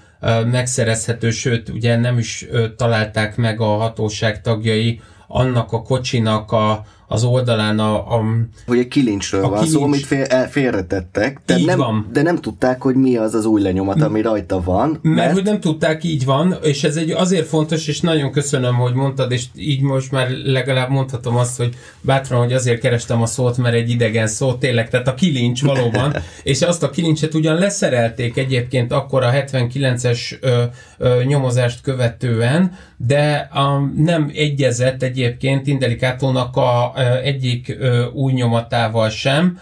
megszerezhető, 0.45 1.30
sőt, 1.30 1.69
ugye 1.69 1.95
nem 1.97 2.17
is 2.17 2.45
találták 2.78 3.36
meg 3.36 3.62
a 3.62 3.65
hatóság 3.65 4.41
tagjai 4.41 5.01
annak 5.28 5.71
a 5.71 5.82
kocsinak 5.82 6.51
a, 6.51 6.86
az 7.08 7.24
oldalán 7.24 7.80
a... 7.80 8.15
a 8.15 8.24
hogy 8.65 8.78
egy 8.78 8.88
kilincsről 8.88 9.44
a 9.44 9.50
van 9.50 9.58
kilincs. 9.58 9.78
szó, 9.78 9.84
amit 9.84 10.06
fél, 10.06 10.26
félretettek, 10.50 11.41
de 11.46 11.58
nem, 11.65 11.78
van. 11.78 12.10
de 12.13 12.22
nem 12.22 12.36
tudták, 12.36 12.82
hogy 12.82 12.96
mi 12.96 13.15
az 13.15 13.34
az 13.34 13.46
új 13.46 13.62
lenyomat, 13.62 14.02
ami 14.02 14.22
rajta 14.22 14.62
van. 14.62 15.00
Mert, 15.02 15.15
mert 15.15 15.34
hogy 15.34 15.44
nem 15.44 15.60
tudták, 15.60 16.04
így 16.04 16.26
van, 16.26 16.56
és 16.62 16.84
ez 16.84 16.96
egy 16.96 17.12
azért 17.12 17.48
fontos, 17.48 17.88
és 17.88 18.02
nagyon 18.02 18.32
köszönöm, 18.32 18.76
hogy 18.76 18.94
mondtad, 18.94 19.32
és 19.32 19.46
így 19.56 19.82
most 19.82 20.12
már 20.12 20.30
legalább 20.46 20.89
mondhatom 20.89 21.36
azt, 21.36 21.58
hogy 21.58 21.76
bátran, 22.02 22.39
hogy 22.39 22.54
azért 22.54 22.80
kerestem 22.80 23.22
a 23.22 23.26
szót, 23.26 23.58
mert 23.58 23.76
egy 23.76 23.89
idegen 23.89 24.28
szó, 24.28 24.54
tényleg, 24.54 24.89
tehát 24.89 25.08
a 25.08 25.13
kilincs 25.13 25.63
valóban, 25.63 26.15
és 26.44 26.62
azt 26.62 26.84
a 26.84 26.89
kilincset 26.89 27.34
ugyan 27.34 27.56
leszerelték 27.56 28.38
egyébként 28.38 28.91
akkor 28.91 29.24
a 29.24 29.32
79-es 29.32 30.20
ö, 30.41 30.63
ö, 30.98 31.24
nyomozást 31.24 31.82
követően, 31.82 32.72
de 32.98 33.50
um, 33.56 33.94
nem 33.98 34.32
egyezett 34.34 35.04
egyébként 35.04 35.68
Indelikátónak 35.68 36.56
a 36.56 36.94
egyik 37.23 37.77
új 38.13 38.34
nyomatával 38.34 39.10
sem. 39.10 39.60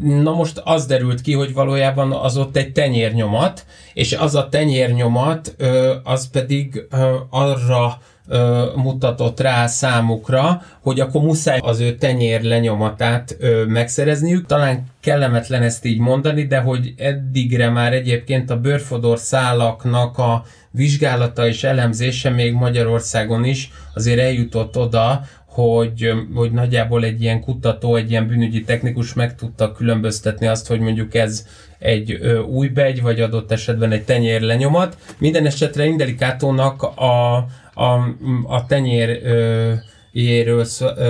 Na 0.00 0.32
most 0.32 0.60
az 0.64 0.86
derült 0.86 1.20
ki, 1.20 1.32
hogy 1.32 1.52
valójában 1.52 2.12
az 2.12 2.36
ott 2.36 2.56
egy 2.56 2.72
tenyérnyomat, 2.72 3.66
és 3.94 4.12
az 4.12 4.34
a 4.34 4.48
tenyérnyomat 4.48 5.56
az 6.02 6.30
pedig 6.30 6.86
arra 7.30 7.98
mutatott 8.76 9.40
rá 9.40 9.66
számukra, 9.66 10.62
hogy 10.80 11.00
akkor 11.00 11.22
muszáj 11.22 11.58
az 11.62 11.80
ő 11.80 11.94
tenyér 11.94 12.42
lenyomatát 12.42 13.36
megszerezniük. 13.66 14.46
Talán 14.46 14.86
kellemetlen 15.00 15.62
ezt 15.62 15.84
így 15.84 15.98
mondani, 15.98 16.46
de 16.46 16.60
hogy 16.60 16.94
eddigre 16.96 17.70
már 17.70 17.92
egyébként 17.92 18.50
a 18.50 18.60
bőrfodor 18.60 19.18
szálaknak 19.18 20.18
a 20.18 20.44
vizsgálata 20.70 21.46
és 21.46 21.64
elemzése 21.64 22.30
még 22.30 22.52
Magyarországon 22.52 23.44
is 23.44 23.70
azért 23.94 24.20
eljutott 24.20 24.76
oda, 24.76 25.22
hogy, 25.52 26.12
hogy 26.34 26.52
nagyjából 26.52 27.04
egy 27.04 27.22
ilyen 27.22 27.40
kutató, 27.40 27.96
egy 27.96 28.10
ilyen 28.10 28.26
bűnügyi 28.26 28.64
technikus 28.64 29.14
meg 29.14 29.34
tudta 29.34 29.72
különböztetni 29.72 30.46
azt, 30.46 30.66
hogy 30.66 30.80
mondjuk 30.80 31.14
ez 31.14 31.46
egy 31.78 32.12
új 32.48 32.68
begy, 32.68 33.02
vagy 33.02 33.20
adott 33.20 33.52
esetben 33.52 33.92
egy 33.92 34.04
tenyér 34.04 34.40
lenyomat. 34.40 34.96
Minden 35.18 35.46
esetre 35.46 35.86
Indelikátónak 35.86 36.82
a, 36.82 37.34
a, 37.74 37.92
a 38.46 38.66
tenyér 38.66 39.20
ö, 39.24 39.72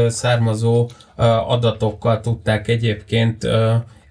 származó 0.09 0.91
adatokkal 1.47 2.21
tudták 2.21 2.69
egyébként 2.69 3.49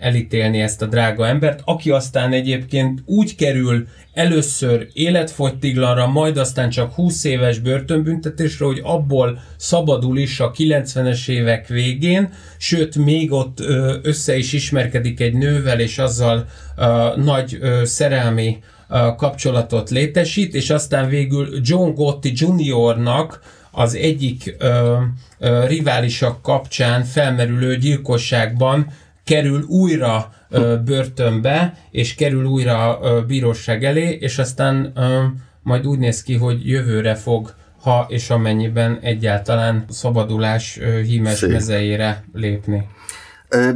elítélni 0.02 0.62
ezt 0.62 0.82
a 0.82 0.86
drága 0.86 1.28
embert, 1.28 1.62
aki 1.66 1.90
aztán 1.90 2.34
egyébként 2.34 3.02
úgy 3.06 3.36
kerül 3.36 3.88
először 4.14 4.88
életfogytiglanra, 4.94 6.08
majd 6.08 6.38
aztán 6.38 6.70
csak 6.70 6.94
20 6.94 7.24
éves 7.24 7.60
börtönbüntetésre, 7.60 8.66
hogy 8.66 8.80
abból 8.84 9.40
szabadul 9.58 10.18
is 10.18 10.40
a 10.40 10.52
90-es 10.52 11.30
évek 11.30 11.68
végén, 11.68 12.30
sőt 12.58 12.96
még 12.96 13.32
ott 13.32 13.60
össze 14.02 14.38
is 14.38 14.54
ismerkedik 14.54 15.20
egy 15.20 15.34
nővel, 15.34 15.80
és 15.80 15.98
azzal 15.98 16.46
nagy 17.16 17.60
szerelmi 17.84 18.58
kapcsolatot 19.18 19.90
létesít, 19.90 20.56
és 20.56 20.70
aztán 20.70 21.10
végül 21.10 21.60
John 21.62 21.94
Gotti 21.94 22.34
Jr.-nak 22.36 23.40
az 23.72 23.96
egyik 23.96 24.56
ö, 24.58 24.98
ö, 25.40 25.66
riválisak 25.66 26.42
kapcsán 26.42 27.04
felmerülő 27.04 27.78
gyilkosságban 27.78 28.88
kerül 29.24 29.62
újra 29.62 30.34
ö, 30.50 30.78
börtönbe, 30.86 31.78
és 31.92 32.16
kerül 32.16 32.46
újra 32.46 33.00
ö, 33.02 33.22
bíróság 33.28 33.84
elé, 33.84 34.18
és 34.20 34.38
aztán 34.38 34.92
ö, 34.96 35.24
majd 35.64 35.88
úgy 35.88 36.00
néz 36.00 36.24
ki, 36.24 36.36
hogy 36.36 36.68
jövőre 36.68 37.16
fog 37.16 37.54
ha 37.82 38.06
és 38.10 38.30
amennyiben 38.30 39.00
egyáltalán 39.02 39.86
szabadulás 39.90 40.80
hímes 41.06 41.38
Szép. 41.38 41.52
mezejére 41.52 42.24
lépni. 42.34 42.88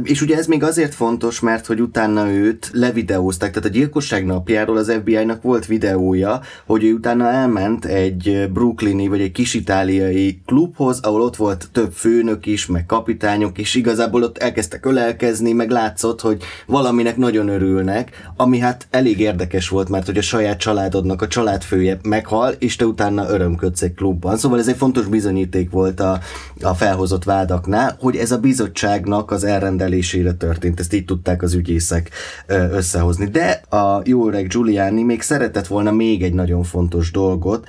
És 0.02 0.22
ugye 0.22 0.36
ez 0.36 0.46
még 0.46 0.62
azért 0.62 0.94
fontos, 0.94 1.40
mert 1.40 1.66
hogy 1.66 1.80
utána 1.80 2.30
őt 2.30 2.70
levideózták, 2.72 3.50
tehát 3.50 3.68
a 3.68 3.72
gyilkosság 3.72 4.26
napjáról 4.26 4.76
az 4.76 4.92
FBI-nak 4.92 5.42
volt 5.42 5.66
videója, 5.66 6.40
hogy 6.66 6.84
ő 6.84 6.92
utána 6.92 7.30
elment 7.30 7.84
egy 7.84 8.50
brooklyni 8.52 9.08
vagy 9.08 9.20
egy 9.20 9.32
kis 9.32 9.54
itáliai 9.54 10.40
klubhoz, 10.46 11.00
ahol 11.00 11.20
ott 11.20 11.36
volt 11.36 11.68
több 11.72 11.92
főnök 11.92 12.46
is, 12.46 12.66
meg 12.66 12.86
kapitányok, 12.86 13.58
és 13.58 13.74
igazából 13.74 14.22
ott 14.22 14.38
elkezdtek 14.38 14.86
ölelkezni, 14.86 15.52
meg 15.52 15.70
látszott, 15.70 16.20
hogy 16.20 16.42
valaminek 16.66 17.16
nagyon 17.16 17.48
örülnek, 17.48 18.30
ami 18.36 18.58
hát 18.58 18.86
elég 18.90 19.20
érdekes 19.20 19.68
volt, 19.68 19.88
mert 19.88 20.06
hogy 20.06 20.18
a 20.18 20.22
saját 20.22 20.58
családodnak 20.58 21.22
a 21.22 21.28
családfője 21.28 21.98
meghal, 22.02 22.54
és 22.58 22.76
te 22.76 22.86
utána 22.86 23.30
örömködsz 23.30 23.82
egy 23.82 23.94
klubban. 23.94 24.36
Szóval 24.36 24.58
ez 24.58 24.68
egy 24.68 24.76
fontos 24.76 25.06
bizonyíték 25.06 25.70
volt 25.70 26.00
a, 26.00 26.20
a 26.60 26.74
felhozott 26.74 27.24
vádaknál, 27.24 27.96
hogy 28.00 28.16
ez 28.16 28.32
a 28.32 28.38
bizottságnak 28.38 29.30
az 29.30 29.44
erre 29.44 29.64
felrendelésére 29.66 30.32
történt, 30.32 30.80
ezt 30.80 30.92
így 30.92 31.04
tudták 31.04 31.42
az 31.42 31.54
ügyészek 31.54 32.10
összehozni. 32.46 33.26
De 33.26 33.50
a 33.76 34.02
jó 34.04 34.28
öreg 34.28 34.46
Giuliani 34.46 35.02
még 35.02 35.22
szeretett 35.22 35.66
volna 35.66 35.90
még 35.90 36.22
egy 36.22 36.32
nagyon 36.32 36.62
fontos 36.62 37.10
dolgot, 37.10 37.68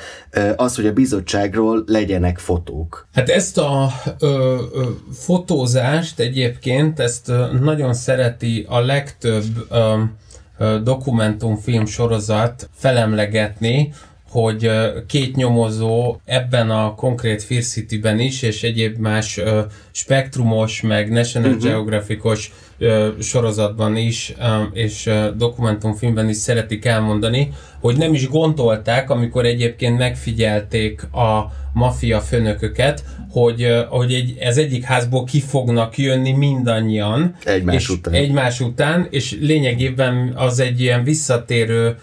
az, 0.55 0.75
hogy 0.75 0.85
a 0.85 0.93
bizottságról 0.93 1.83
legyenek 1.87 2.37
fotók. 2.37 3.07
Hát 3.13 3.29
ezt 3.29 3.57
a 3.57 3.89
ö, 4.19 4.27
ö, 4.73 4.83
fotózást 5.11 6.19
egyébként, 6.19 6.99
ezt 6.99 7.31
nagyon 7.61 7.93
szereti 7.93 8.65
a 8.69 8.79
legtöbb 8.79 9.43
ö, 9.69 10.03
dokumentumfilm 10.83 11.85
sorozat 11.85 12.69
felemlegetni, 12.73 13.93
hogy 14.29 14.71
két 15.07 15.35
nyomozó 15.35 16.17
ebben 16.25 16.69
a 16.69 16.95
konkrét 16.95 17.43
Fear 17.43 17.63
City-ben 17.63 18.19
is, 18.19 18.41
és 18.41 18.63
egyéb 18.63 18.97
más 18.97 19.39
spektrumos, 19.91 20.81
meg 20.81 21.11
National 21.11 21.49
uh-huh. 21.49 21.63
Geographicos 21.63 22.51
sorozatban 23.19 23.95
is, 23.95 24.33
és 24.73 25.09
dokumentumfilmben 25.37 26.29
is 26.29 26.37
szeretik 26.37 26.85
elmondani, 26.85 27.51
hogy 27.79 27.97
nem 27.97 28.13
is 28.13 28.27
gondolták, 28.27 29.09
amikor 29.09 29.45
egyébként 29.45 29.97
megfigyelték 29.97 31.03
a 31.03 31.51
maffia 31.73 32.19
főnököket, 32.19 33.03
hogy, 33.31 33.85
hogy 33.89 34.13
egy, 34.13 34.37
ez 34.39 34.57
egyik 34.57 34.83
házból 34.83 35.23
ki 35.23 35.39
fognak 35.39 35.97
jönni 35.97 36.31
mindannyian. 36.31 37.35
Egymás 37.43 37.75
és 37.75 37.89
után. 37.89 38.13
Egymás 38.13 38.59
után, 38.59 39.07
és 39.09 39.37
lényegében 39.41 40.33
az 40.35 40.59
egy 40.59 40.81
ilyen 40.81 41.03
visszatérő 41.03 41.97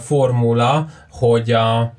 formula, 0.00 0.88
hogy 1.10 1.50
a, 1.52 1.94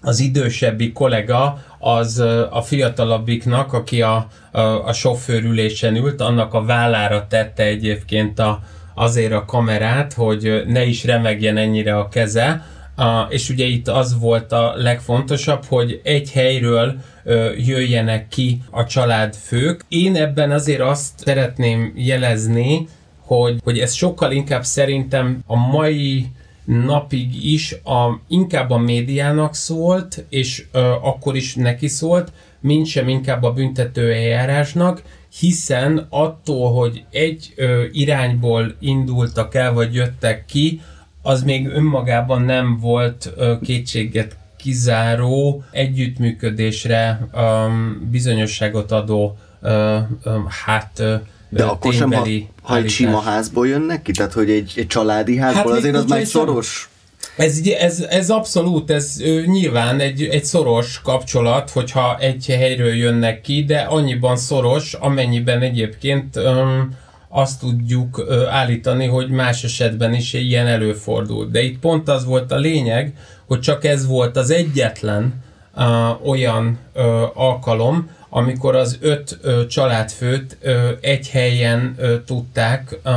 az 0.00 0.20
idősebbi 0.20 0.92
kollega 0.92 1.64
az 1.80 2.18
a 2.50 2.62
fiatalabbiknak, 2.62 3.72
aki 3.72 4.02
a, 4.02 4.26
a, 4.50 4.60
a 4.60 4.92
sofőrülésen 4.92 5.96
ült, 5.96 6.20
annak 6.20 6.54
a 6.54 6.64
vállára 6.64 7.26
tette 7.26 7.62
egyébként 7.62 8.38
a, 8.38 8.60
azért 8.94 9.32
a 9.32 9.44
kamerát, 9.44 10.12
hogy 10.12 10.62
ne 10.66 10.84
is 10.84 11.04
remegjen 11.04 11.56
ennyire 11.56 11.96
a 11.96 12.08
keze, 12.08 12.64
a, 12.96 13.26
és 13.28 13.48
ugye 13.48 13.64
itt 13.64 13.88
az 13.88 14.18
volt 14.18 14.52
a 14.52 14.72
legfontosabb, 14.76 15.64
hogy 15.64 16.00
egy 16.04 16.32
helyről 16.32 16.94
ö, 17.24 17.52
jöjjenek 17.56 18.28
ki 18.28 18.62
a 18.70 18.84
családfők. 18.84 19.84
Én 19.88 20.16
ebben 20.16 20.50
azért 20.50 20.80
azt 20.80 21.10
szeretném 21.16 21.92
jelezni, 21.96 22.88
hogy, 23.20 23.60
hogy 23.64 23.78
ez 23.78 23.92
sokkal 23.92 24.32
inkább 24.32 24.64
szerintem 24.64 25.42
a 25.46 25.56
mai 25.56 26.26
napig 26.70 27.44
is 27.52 27.72
a, 27.84 28.20
inkább 28.28 28.70
a 28.70 28.78
médiának 28.78 29.54
szólt, 29.54 30.24
és 30.28 30.64
ö, 30.72 30.78
akkor 31.02 31.36
is 31.36 31.54
neki 31.54 31.88
szólt, 31.88 32.32
mint 32.60 32.86
sem 32.86 33.08
inkább 33.08 33.42
a 33.42 33.52
büntető 33.52 34.12
eljárásnak, 34.12 35.02
hiszen 35.38 36.06
attól, 36.10 36.72
hogy 36.72 37.04
egy 37.10 37.52
ö, 37.56 37.84
irányból 37.92 38.74
indultak 38.78 39.54
el, 39.54 39.72
vagy 39.72 39.94
jöttek 39.94 40.44
ki, 40.46 40.80
az 41.22 41.42
még 41.42 41.66
önmagában 41.66 42.42
nem 42.42 42.78
volt 42.78 43.32
ö, 43.36 43.54
kétséget 43.62 44.36
kizáró, 44.56 45.64
együttműködésre 45.70 47.28
um, 47.32 48.08
bizonyosságot 48.10 48.92
adó 48.92 49.36
uh, 49.62 49.96
um, 50.24 50.46
hát 50.64 50.98
uh, 50.98 51.20
de 51.50 51.64
akkor 51.64 51.92
sem, 51.92 52.12
ha, 52.12 52.26
ha 52.62 52.76
egy 52.76 52.88
sima 52.88 53.20
házból 53.20 53.68
jönnek 53.68 54.02
ki? 54.02 54.12
Tehát, 54.12 54.32
hogy 54.32 54.50
egy, 54.50 54.72
egy 54.76 54.86
családi 54.86 55.36
házból, 55.36 55.72
hát 55.72 55.78
azért 55.78 55.96
az 55.96 56.04
már 56.04 56.26
szoros. 56.26 56.90
Ez, 57.36 57.60
ez, 57.78 58.00
ez 58.00 58.30
abszolút, 58.30 58.90
ez 58.90 59.20
ö, 59.20 59.42
nyilván 59.46 60.00
egy, 60.00 60.22
egy 60.22 60.44
szoros 60.44 61.00
kapcsolat, 61.04 61.70
hogyha 61.70 62.18
egy 62.18 62.46
helyről 62.46 62.94
jönnek 62.94 63.40
ki, 63.40 63.64
de 63.64 63.78
annyiban 63.78 64.36
szoros, 64.36 64.94
amennyiben 64.94 65.60
egyébként 65.60 66.36
öm, 66.36 66.90
azt 67.28 67.60
tudjuk 67.60 68.24
ö, 68.28 68.46
állítani, 68.46 69.06
hogy 69.06 69.28
más 69.28 69.64
esetben 69.64 70.14
is 70.14 70.32
ilyen 70.32 70.66
előfordul. 70.66 71.46
De 71.46 71.62
itt 71.62 71.78
pont 71.78 72.08
az 72.08 72.24
volt 72.24 72.52
a 72.52 72.56
lényeg, 72.56 73.14
hogy 73.46 73.60
csak 73.60 73.84
ez 73.84 74.06
volt 74.06 74.36
az 74.36 74.50
egyetlen 74.50 75.34
ö, 75.76 75.82
olyan 76.24 76.78
ö, 76.92 77.24
alkalom, 77.34 78.10
amikor 78.30 78.76
az 78.76 78.98
öt 79.00 79.38
ö, 79.42 79.66
családfőt 79.66 80.56
ö, 80.60 80.90
egy 81.00 81.28
helyen 81.28 81.94
ö, 81.98 82.20
tudták 82.20 82.98
ö, 83.02 83.10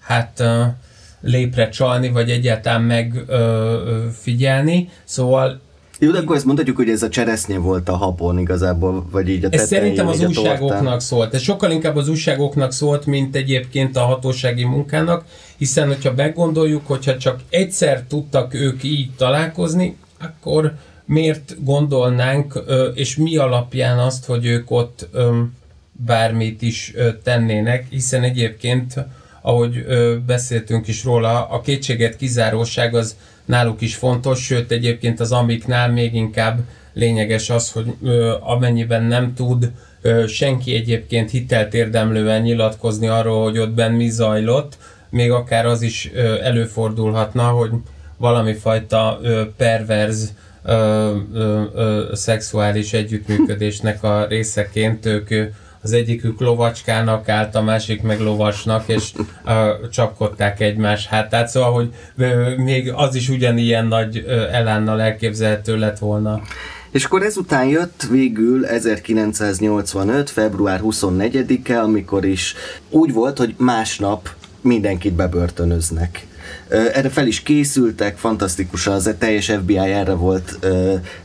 hát 0.00 0.40
ö, 0.40 0.62
lépre 1.20 1.68
csalni, 1.68 2.08
vagy 2.08 2.30
egyáltalán 2.30 2.82
megfigyelni. 2.82 4.88
Szóval 5.04 5.60
jó, 5.98 6.10
de 6.10 6.18
akkor 6.18 6.36
ezt 6.36 6.44
mondhatjuk, 6.44 6.76
hogy 6.76 6.88
ez 6.88 7.02
a 7.02 7.08
cseresznye 7.08 7.58
volt 7.58 7.88
a 7.88 7.96
habon 7.96 8.38
igazából, 8.38 9.06
vagy 9.10 9.28
így 9.28 9.44
a 9.44 9.48
tetején, 9.48 9.62
Ez 9.62 9.68
szerintem 9.68 10.08
az 10.08 10.24
újságoknak 10.24 11.00
szólt. 11.00 11.34
Ez 11.34 11.40
sokkal 11.40 11.70
inkább 11.70 11.96
az 11.96 12.08
újságoknak 12.08 12.72
szólt, 12.72 13.06
mint 13.06 13.36
egyébként 13.36 13.96
a 13.96 14.00
hatósági 14.00 14.64
munkának, 14.64 15.24
hiszen 15.56 15.86
hogyha 15.86 16.12
meggondoljuk, 16.16 16.86
hogyha 16.86 17.16
csak 17.16 17.40
egyszer 17.50 18.02
tudtak 18.08 18.54
ők 18.54 18.82
így 18.82 19.10
találkozni, 19.16 19.96
akkor 20.20 20.74
miért 21.04 21.64
gondolnánk, 21.64 22.62
és 22.94 23.16
mi 23.16 23.36
alapján 23.36 23.98
azt, 23.98 24.24
hogy 24.24 24.46
ők 24.46 24.70
ott 24.70 25.08
bármit 25.92 26.62
is 26.62 26.94
tennének, 27.22 27.86
hiszen 27.90 28.22
egyébként, 28.22 28.94
ahogy 29.40 29.84
beszéltünk 30.26 30.88
is 30.88 31.04
róla, 31.04 31.48
a 31.48 31.60
kétséget 31.60 32.16
kizáróság 32.16 32.94
az 32.94 33.16
náluk 33.44 33.80
is 33.80 33.94
fontos, 33.94 34.44
sőt 34.44 34.70
egyébként 34.70 35.20
az 35.20 35.32
amiknál 35.32 35.90
még 35.90 36.14
inkább 36.14 36.60
lényeges 36.92 37.50
az, 37.50 37.72
hogy 37.72 37.94
amennyiben 38.40 39.02
nem 39.02 39.34
tud 39.34 39.70
senki 40.28 40.74
egyébként 40.74 41.30
hitelt 41.30 41.74
érdemlően 41.74 42.42
nyilatkozni 42.42 43.06
arról, 43.06 43.42
hogy 43.42 43.58
ott 43.58 43.70
benn 43.70 43.94
mi 43.94 44.08
zajlott, 44.08 44.78
még 45.08 45.30
akár 45.30 45.66
az 45.66 45.82
is 45.82 46.10
előfordulhatna, 46.42 47.42
hogy 47.42 47.70
valami 48.16 48.52
fajta 48.54 49.20
perverz 49.56 50.32
ö, 50.64 51.16
ö, 51.34 51.62
ö, 51.74 52.10
szexuális 52.12 52.92
együttműködésnek 52.92 54.02
a 54.02 54.26
részeként 54.26 55.06
ők 55.06 55.28
az 55.82 55.92
egyikük 55.92 56.40
lovacskának 56.40 57.28
állt, 57.28 57.54
a 57.54 57.62
másik 57.62 58.02
meg 58.02 58.20
lovasnak, 58.20 58.88
és 58.88 59.12
ö, 59.46 59.72
csapkodták 59.90 60.60
egymás 60.60 61.06
hátát, 61.06 61.48
szóval, 61.48 61.72
hogy 61.72 61.94
ö, 62.16 62.56
még 62.56 62.92
az 62.92 63.14
is 63.14 63.28
ugyanilyen 63.28 63.86
nagy 63.86 64.24
ö, 64.26 64.48
elánnal 64.48 65.00
elképzelhető 65.00 65.76
lett 65.76 65.98
volna. 65.98 66.40
És 66.90 67.04
akkor 67.04 67.22
ezután 67.22 67.66
jött 67.66 68.06
végül 68.10 68.66
1985. 68.66 70.30
február 70.30 70.80
24-e, 70.84 71.82
amikor 71.82 72.24
is 72.24 72.54
úgy 72.90 73.12
volt, 73.12 73.38
hogy 73.38 73.54
másnap 73.56 74.28
mindenkit 74.60 75.12
bebörtönöznek. 75.12 76.26
Erre 76.72 77.08
fel 77.08 77.26
is 77.26 77.42
készültek, 77.42 78.16
fantasztikus 78.16 78.86
az, 78.86 79.14
teljes 79.18 79.46
FBI 79.46 79.76
erre 79.76 80.12
volt 80.12 80.58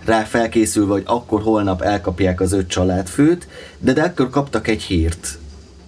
rá 0.06 0.24
felkészülve, 0.24 0.92
hogy 0.92 1.04
akkor 1.06 1.42
holnap 1.42 1.82
elkapják 1.82 2.42
az 2.42 2.54
öt 2.54 2.68
családfőt, 2.68 3.48
de, 3.80 3.94
de 3.94 4.02
akkor 4.02 4.30
kaptak 4.30 4.68
egy 4.68 4.82
hírt 4.82 5.38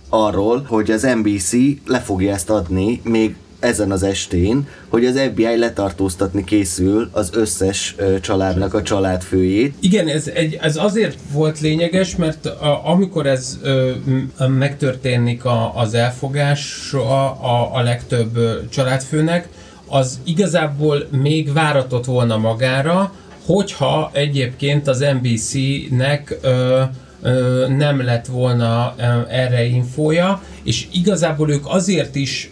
arról, 0.09 0.65
hogy 0.67 0.91
az 0.91 1.01
NBC 1.01 1.51
le 1.85 1.99
fogja 1.99 2.33
ezt 2.33 2.49
adni 2.49 3.01
még 3.03 3.35
ezen 3.59 3.91
az 3.91 4.03
estén, 4.03 4.67
hogy 4.87 5.05
az 5.05 5.19
FBI 5.31 5.57
letartóztatni 5.57 6.43
készül 6.43 7.09
az 7.11 7.29
összes 7.33 7.95
családnak 8.21 8.73
a 8.73 8.81
családfőjét. 8.81 9.73
Igen, 9.79 10.07
ez, 10.07 10.27
egy, 10.27 10.57
ez 10.61 10.77
azért 10.77 11.17
volt 11.31 11.59
lényeges, 11.59 12.15
mert 12.15 12.45
a, 12.45 12.81
amikor 12.83 13.27
ez 13.27 13.59
ö, 13.61 13.91
megtörténik 14.47 15.45
a, 15.45 15.75
az 15.75 15.93
elfogás 15.93 16.93
a, 16.93 16.97
a, 16.97 17.69
a 17.73 17.81
legtöbb 17.81 18.39
családfőnek, 18.69 19.47
az 19.87 20.19
igazából 20.23 21.07
még 21.11 21.53
váratott 21.53 22.05
volna 22.05 22.37
magára, 22.37 23.13
hogyha 23.45 24.09
egyébként 24.13 24.87
az 24.87 25.05
NBC-nek 25.21 26.37
ö, 26.41 26.81
nem 27.77 28.03
lett 28.03 28.25
volna 28.25 28.95
erre 29.29 29.63
infója, 29.63 30.41
és 30.63 30.87
igazából 30.91 31.51
ők 31.51 31.63
azért 31.67 32.15
is 32.15 32.51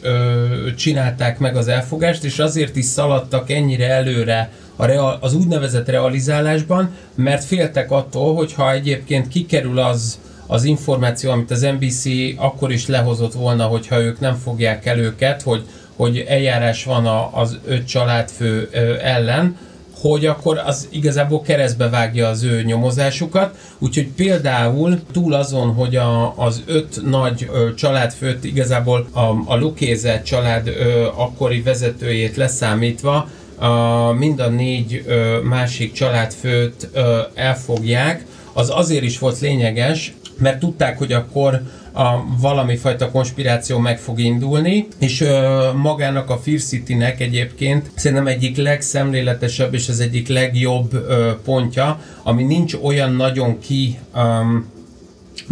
csinálták 0.77 1.39
meg 1.39 1.55
az 1.55 1.67
elfogást, 1.67 2.23
és 2.23 2.39
azért 2.39 2.75
is 2.75 2.85
szaladtak 2.85 3.51
ennyire 3.51 3.89
előre 3.89 4.51
a 4.75 4.85
real, 4.85 5.17
az 5.21 5.33
úgynevezett 5.33 5.89
realizálásban, 5.89 6.95
mert 7.15 7.43
féltek 7.43 7.91
attól, 7.91 8.35
hogyha 8.35 8.71
egyébként 8.71 9.27
kikerül 9.27 9.79
az, 9.79 10.19
az 10.47 10.63
információ, 10.63 11.31
amit 11.31 11.51
az 11.51 11.61
NBC 11.61 12.05
akkor 12.35 12.71
is 12.71 12.87
lehozott 12.87 13.33
volna, 13.33 13.63
hogyha 13.65 14.01
ők 14.01 14.19
nem 14.19 14.35
fogják 14.35 14.85
el 14.85 14.99
őket, 14.99 15.41
hogy, 15.41 15.63
hogy 15.95 16.25
eljárás 16.27 16.83
van 16.83 17.05
a, 17.05 17.29
az 17.33 17.57
öt 17.65 17.87
családfő 17.87 18.69
ellen, 19.01 19.57
hogy 20.01 20.25
akkor 20.25 20.61
az 20.65 20.87
igazából 20.91 21.41
keresztbe 21.41 21.89
vágja 21.89 22.27
az 22.27 22.43
ő 22.43 22.63
nyomozásukat. 22.63 23.57
Úgyhogy 23.79 24.07
például 24.07 24.99
túl 25.11 25.33
azon, 25.33 25.73
hogy 25.73 25.95
a, 25.95 26.33
az 26.37 26.63
öt 26.65 27.01
nagy 27.05 27.49
ö, 27.53 27.73
családfőt 27.73 28.43
igazából 28.43 29.07
a, 29.11 29.21
a 29.45 29.57
Lukéze 29.57 30.21
család 30.21 30.67
ö, 30.67 31.05
akkori 31.15 31.61
vezetőjét 31.61 32.35
leszámítva, 32.35 33.29
a, 33.55 34.11
mind 34.11 34.39
a 34.39 34.49
négy 34.49 35.03
ö, 35.07 35.39
másik 35.41 35.91
családfőt 35.91 36.89
ö, 36.93 37.19
elfogják, 37.33 38.25
az 38.53 38.69
azért 38.69 39.03
is 39.03 39.19
volt 39.19 39.39
lényeges, 39.39 40.13
mert 40.39 40.59
tudták, 40.59 40.97
hogy 40.97 41.13
akkor 41.13 41.61
a 41.93 42.23
valami 42.39 42.75
fajta 42.75 43.11
konspiráció 43.11 43.77
meg 43.77 43.99
fog 43.99 44.19
indulni, 44.19 44.87
és 44.99 45.21
ö, 45.21 45.69
magának 45.75 46.29
a 46.29 46.37
Fear 46.37 46.59
City-nek 46.59 47.19
egyébként 47.19 47.91
szerintem 47.95 48.27
egyik 48.27 48.57
legszemléletesebb 48.57 49.73
és 49.73 49.89
az 49.89 49.99
egyik 49.99 50.27
legjobb 50.27 50.93
ö, 50.93 51.31
pontja, 51.43 51.99
ami 52.23 52.43
nincs 52.43 52.73
olyan 52.83 53.13
nagyon 53.13 53.59
ki 53.59 53.97
um, 54.15 54.75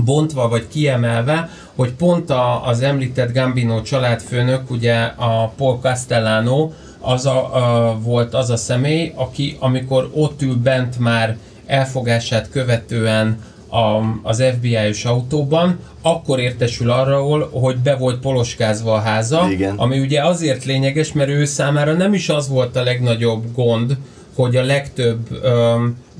bontva 0.06 0.48
vagy 0.48 0.68
kiemelve, 0.68 1.50
hogy 1.76 1.92
pont 1.92 2.30
a, 2.30 2.68
az 2.68 2.82
említett 2.82 3.34
Gambino 3.34 3.82
családfőnök, 3.82 4.72
ugye 4.72 4.96
a 5.04 5.54
Paul 5.58 5.80
Castellano, 5.82 6.72
az 7.00 7.26
a, 7.26 7.56
a, 7.56 7.98
volt 8.00 8.34
az 8.34 8.50
a 8.50 8.58
személy, 8.58 9.12
aki 9.16 9.58
amikor 9.60 10.10
ott 10.14 10.42
ül 10.42 10.56
bent 10.56 11.00
már 11.00 11.38
elfogását 11.66 12.50
követően 12.50 13.40
a, 13.70 14.02
az 14.24 14.44
FBI-os 14.58 15.06
autóban, 15.06 15.80
akkor 16.02 16.40
értesül 16.40 16.90
arról, 16.92 17.50
hogy 17.52 17.78
be 17.78 17.96
volt 17.96 18.20
poloskázva 18.20 18.94
a 18.94 19.00
háza, 19.00 19.48
Igen. 19.52 19.76
ami 19.76 20.00
ugye 20.00 20.24
azért 20.24 20.66
lényeges, 20.66 21.14
mert 21.14 21.30
ő 21.30 21.46
számára 21.46 21.94
nem 21.94 22.14
is 22.14 22.30
az 22.30 22.50
volt 22.50 22.76
a 22.76 22.84
legnagyobb 22.84 23.44
gond, 23.54 23.98
hogy 24.36 24.56
a 24.56 24.64
legtöbb 24.64 25.28
ö, 25.42 25.76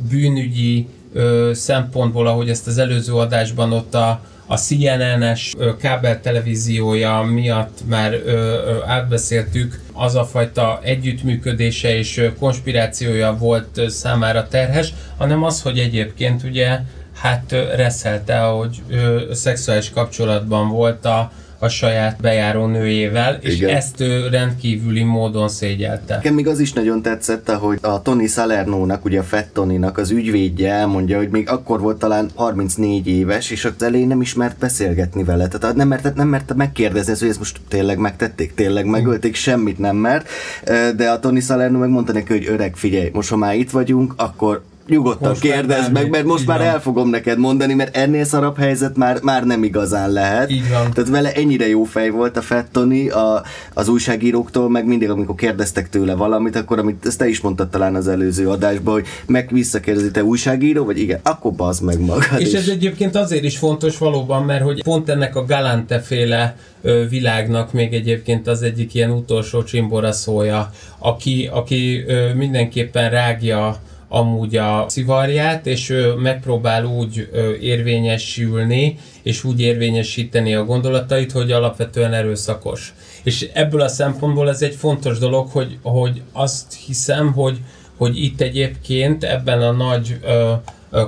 bűnügyi 0.10 0.88
ö, 1.14 1.52
szempontból, 1.54 2.28
ahogy 2.28 2.50
ezt 2.50 2.68
az 2.68 2.78
előző 2.78 3.14
adásban 3.14 3.72
ott 3.72 3.96
a, 3.96 4.22
a 4.48 4.58
CNN-es 4.58 5.54
kábel 5.80 6.22
televíziója 6.22 7.22
miatt 7.22 7.80
már 7.88 8.14
ö, 8.14 8.18
ö, 8.26 8.84
átbeszéltük, 8.86 9.80
az 9.94 10.16
a 10.16 10.24
fajta 10.24 10.80
együttműködése 10.84 11.98
és 11.98 12.30
konspirációja 12.40 13.38
volt 13.38 13.82
számára 13.88 14.48
terhes, 14.48 14.94
hanem 15.18 15.44
az, 15.44 15.62
hogy 15.62 15.80
egyébként 15.80 16.44
ugye 16.44 16.80
hát 17.16 17.56
reszelte, 17.76 18.40
hogy 18.40 18.82
ö, 18.90 19.22
szexuális 19.34 19.90
kapcsolatban 19.90 20.70
volt 20.70 21.06
a, 21.06 21.32
a 21.60 21.68
saját 21.68 22.22
bejáró 22.22 22.66
nőjével, 22.66 23.38
és 23.42 23.56
Igen. 23.56 23.76
ezt 23.76 24.02
ő 24.02 24.28
rendkívüli 24.28 25.04
módon 25.04 25.50
szégyelte. 25.50 26.16
Nekem 26.16 26.34
még 26.34 26.48
az 26.48 26.60
is 26.60 26.74
nagyon 26.74 27.02
tetszett, 27.02 27.50
hogy 27.50 27.80
a 27.82 28.02
Tony 28.02 28.28
Salernónak, 28.28 29.06
ugye 29.06 29.20
a 29.20 29.24
Fett 29.24 29.54
Tonynak 29.54 29.98
az 29.98 30.12
ügyvédje 30.12 30.72
elmondja, 30.72 31.18
hogy 31.18 31.30
még 31.30 31.50
akkor 31.50 31.80
volt 31.80 31.98
talán 31.98 32.30
34 32.36 33.08
éves, 33.08 33.52
és 33.52 33.66
az 33.66 33.84
elején 33.84 34.08
nem 34.08 34.22
is 34.22 34.34
mert 34.34 34.58
beszélgetni 34.58 35.24
vele. 35.24 35.48
Tehát 35.48 35.76
nem 35.76 35.88
mert, 35.88 36.16
nem 36.16 36.28
mert 36.28 36.54
megkérdezni, 36.56 37.14
hogy 37.20 37.30
ezt 37.30 37.40
most 37.40 37.60
tényleg 37.68 37.98
megtették, 37.98 38.54
tényleg 38.54 38.86
megölték, 38.86 39.36
semmit 39.36 39.80
nem 39.80 39.96
mert. 39.96 40.30
De 40.96 41.10
a 41.10 41.20
Tony 41.20 41.40
Salerno 41.40 41.80
megmondta 41.80 42.14
neki, 42.14 42.34
hogy 42.34 42.48
öreg, 42.48 42.76
figyelj, 42.76 43.10
most 43.14 43.30
ha 43.30 43.36
már 43.36 43.56
itt 43.56 43.70
vagyunk, 43.70 44.14
akkor 44.18 44.64
nyugodtan 44.88 45.30
Most 45.30 45.42
kérdezd 45.42 45.92
meg, 45.92 46.10
mert 46.10 46.26
most 46.26 46.46
már 46.46 46.58
van. 46.58 46.68
el 46.68 46.82
fogom 46.82 47.10
neked 47.10 47.38
mondani, 47.38 47.74
mert 47.74 47.96
ennél 47.96 48.24
szarabb 48.24 48.58
helyzet 48.58 48.96
már, 48.96 49.20
már 49.22 49.44
nem 49.44 49.64
igazán 49.64 50.12
lehet. 50.12 50.52
Így 50.52 50.70
van. 50.70 50.92
Tehát 50.92 51.10
vele 51.10 51.32
ennyire 51.32 51.68
jó 51.68 51.84
fej 51.84 52.10
volt 52.10 52.38
a 52.38 52.42
Fettoni 52.42 53.10
a, 53.10 53.44
az 53.74 53.88
újságíróktól, 53.88 54.70
meg 54.70 54.86
mindig, 54.86 55.10
amikor 55.10 55.36
kérdeztek 55.36 55.90
tőle 55.90 56.14
valamit, 56.14 56.56
akkor, 56.56 56.80
amit 56.80 57.06
ezt 57.06 57.18
te 57.18 57.28
is 57.28 57.42
mondtad 57.42 57.70
talán 57.70 57.96
az 57.96 58.08
előző 58.08 58.50
adásban, 58.50 58.94
hogy 58.94 59.06
meg 59.26 59.50
visszakérdezi, 59.52 60.12
te 60.12 60.24
újságíró, 60.24 60.86
vagy 60.86 61.00
igen, 61.00 61.20
akkor 61.24 61.52
bazd 61.52 61.84
meg 61.84 62.00
magad. 62.00 62.40
És 62.40 62.48
is. 62.48 62.54
ez 62.54 62.68
egyébként 62.68 63.16
azért 63.16 63.44
is 63.44 63.58
fontos 63.58 63.98
valóban, 63.98 64.44
mert 64.44 64.64
hogy 64.64 64.84
pont 64.84 65.10
ennek 65.10 65.36
a 65.36 65.46
Galante 65.46 66.00
féle 66.00 66.56
világnak 67.10 67.74
még 67.74 67.94
egyébként 67.94 68.48
az 68.48 68.62
egyik 68.62 68.94
ilyen 68.94 69.12
utolsó 69.12 69.64
csimbora 69.64 70.12
szója, 70.12 70.72
aki, 70.98 71.50
aki 71.52 72.06
mindenképpen 72.36 73.10
rágja 73.10 73.80
amúgy 74.08 74.56
a 74.56 74.86
szivarját, 74.88 75.68
és 75.68 75.90
ö, 75.90 76.14
megpróbál 76.14 76.86
úgy 76.86 77.30
érvényesülni, 77.62 78.98
és 79.24 79.44
úgy 79.44 79.62
érvényesíteni 79.62 80.56
a 80.56 80.66
gondolatait, 80.66 81.32
hogy 81.32 81.52
alapvetően 81.52 82.14
erőszakos. 82.14 82.94
És 83.24 83.50
ebből 83.54 83.82
a 83.82 83.88
szempontból 83.88 84.50
ez 84.50 84.62
egy 84.62 84.76
fontos 84.76 85.20
dolog, 85.20 85.50
hogy, 85.50 85.78
hogy 85.82 86.22
azt 86.32 86.74
hiszem, 86.86 87.34
hogy, 87.34 87.58
hogy 87.98 88.24
itt 88.24 88.42
egyébként 88.42 89.24
ebben 89.24 89.62
a 89.62 89.72
nagy 89.72 90.18
ö, 90.24 90.54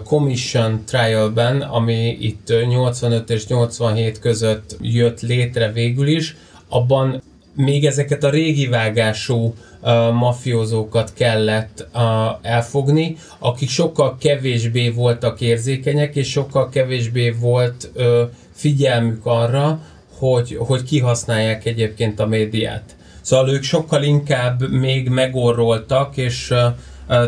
commission 0.04 0.84
trialben, 0.86 1.62
ami 1.62 2.18
itt 2.20 2.50
ö, 2.50 2.62
85 2.66 3.30
és 3.30 3.48
87 3.48 4.20
között 4.20 4.78
jött 4.82 5.22
létre 5.22 5.72
végül 5.72 6.08
is, 6.08 6.36
abban 6.70 7.22
még 7.58 7.86
ezeket 7.86 8.24
a 8.24 8.30
régi 8.30 8.68
vágású 8.68 9.54
uh, 9.82 10.12
mafiózókat 10.12 11.14
kellett 11.14 11.88
uh, 11.94 12.02
elfogni, 12.42 13.18
akik 13.40 13.70
sokkal 13.70 14.18
kevésbé 14.20 14.90
voltak 14.90 15.42
érzékenyek, 15.42 16.16
és 16.16 16.30
sokkal 16.30 16.70
kevésbé 16.70 17.30
volt 17.30 17.92
uh, 17.96 18.22
figyelmük 18.54 19.26
arra, 19.26 19.82
hogy, 20.18 20.58
hogy 20.60 20.84
kihasználják 20.84 21.66
egyébként 21.66 22.20
a 22.20 22.28
médiát. 22.28 22.96
Szóval 23.22 23.50
ők 23.50 23.64
sokkal 23.64 24.04
inkább 24.04 24.70
még 24.72 25.10
megorroltak, 25.10 26.18
és 26.18 26.50
uh, 26.50 26.58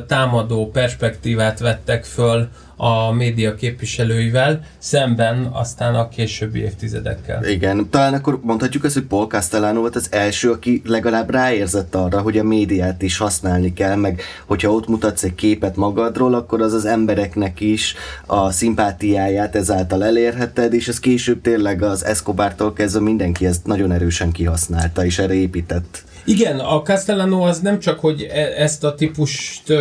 támadó 0.07 0.69
perspektívát 0.71 1.59
vettek 1.59 2.05
föl 2.05 2.49
a 2.81 3.11
média 3.11 3.55
képviselőivel, 3.55 4.61
szemben 4.77 5.49
aztán 5.51 5.95
a 5.95 6.09
későbbi 6.09 6.59
évtizedekkel. 6.59 7.45
Igen, 7.45 7.89
talán 7.89 8.13
akkor 8.13 8.39
mondhatjuk 8.41 8.83
azt, 8.83 8.93
hogy 8.93 9.03
Paul 9.03 9.27
Castellano 9.27 9.79
volt 9.79 9.95
az 9.95 10.07
első, 10.11 10.51
aki 10.51 10.81
legalább 10.85 11.29
ráérzett 11.29 11.95
arra, 11.95 12.21
hogy 12.21 12.37
a 12.37 12.43
médiát 12.43 13.01
is 13.01 13.17
használni 13.17 13.73
kell, 13.73 13.95
meg 13.95 14.21
hogyha 14.45 14.71
ott 14.71 14.87
mutatsz 14.87 15.23
egy 15.23 15.35
képet 15.35 15.75
magadról, 15.75 16.33
akkor 16.33 16.61
az 16.61 16.73
az 16.73 16.85
embereknek 16.85 17.59
is 17.59 17.95
a 18.25 18.51
szimpátiáját 18.51 19.55
ezáltal 19.55 20.03
elérheted, 20.03 20.73
és 20.73 20.87
ez 20.87 20.99
később 20.99 21.41
tényleg 21.41 21.81
az 21.81 22.05
Escobártól 22.05 22.73
kezdve 22.73 23.01
mindenki 23.01 23.45
ezt 23.45 23.65
nagyon 23.65 23.91
erősen 23.91 24.31
kihasználta, 24.31 25.05
és 25.05 25.19
erre 25.19 25.33
épített. 25.33 26.03
Igen, 26.29 26.59
a 26.59 26.81
Castellano 26.81 27.41
az 27.41 27.59
nem 27.59 27.79
csak, 27.79 27.99
hogy 27.99 28.27
e- 28.31 28.53
ezt 28.57 28.83
a 28.83 28.95
típust 28.95 29.73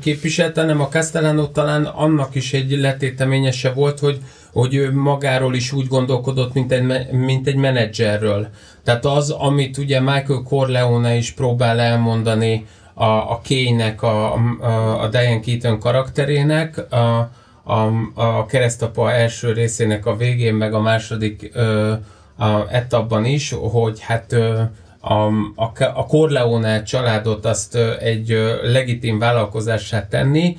képviselte, 0.00 0.60
hanem 0.60 0.80
a 0.80 0.88
Castellano 0.88 1.46
talán 1.46 1.84
annak 1.84 2.34
is 2.34 2.52
egy 2.52 2.70
letéteményese 2.70 3.72
volt, 3.72 3.98
hogy, 3.98 4.18
hogy 4.52 4.74
ő 4.74 4.92
magáról 4.92 5.54
is 5.54 5.72
úgy 5.72 5.86
gondolkodott, 5.86 6.52
mint 6.52 6.72
egy, 6.72 7.10
mint 7.10 7.46
egy 7.46 7.56
menedzserről. 7.56 8.48
Tehát 8.84 9.04
az, 9.04 9.30
amit 9.30 9.78
ugye 9.78 10.00
Michael 10.00 10.42
Corleone 10.48 11.14
is 11.14 11.30
próbál 11.30 11.80
elmondani 11.80 12.66
a, 12.94 13.04
a 13.04 13.40
Kane-nek, 13.48 14.02
a, 14.02 14.34
a, 14.34 15.02
a 15.02 15.08
Diane 15.08 15.40
Keaton 15.40 15.78
karakterének, 15.78 16.92
a, 16.92 17.30
a, 17.64 17.92
a 18.14 18.46
keresztapa 18.46 19.12
első 19.12 19.52
részének 19.52 20.06
a 20.06 20.16
végén, 20.16 20.54
meg 20.54 20.74
a 20.74 20.80
második 20.80 21.50
ö, 21.52 21.92
a 22.38 22.74
etapban 22.74 23.24
is, 23.24 23.50
hogy 23.50 24.00
hát 24.00 24.32
ö, 24.32 24.62
a, 25.06 25.26
a, 25.54 25.72
a 25.94 26.06
Corleone 26.06 26.82
családot 26.82 27.44
azt 27.44 27.76
egy 28.00 28.36
legitim 28.62 29.18
vállalkozássá 29.18 30.08
tenni. 30.08 30.56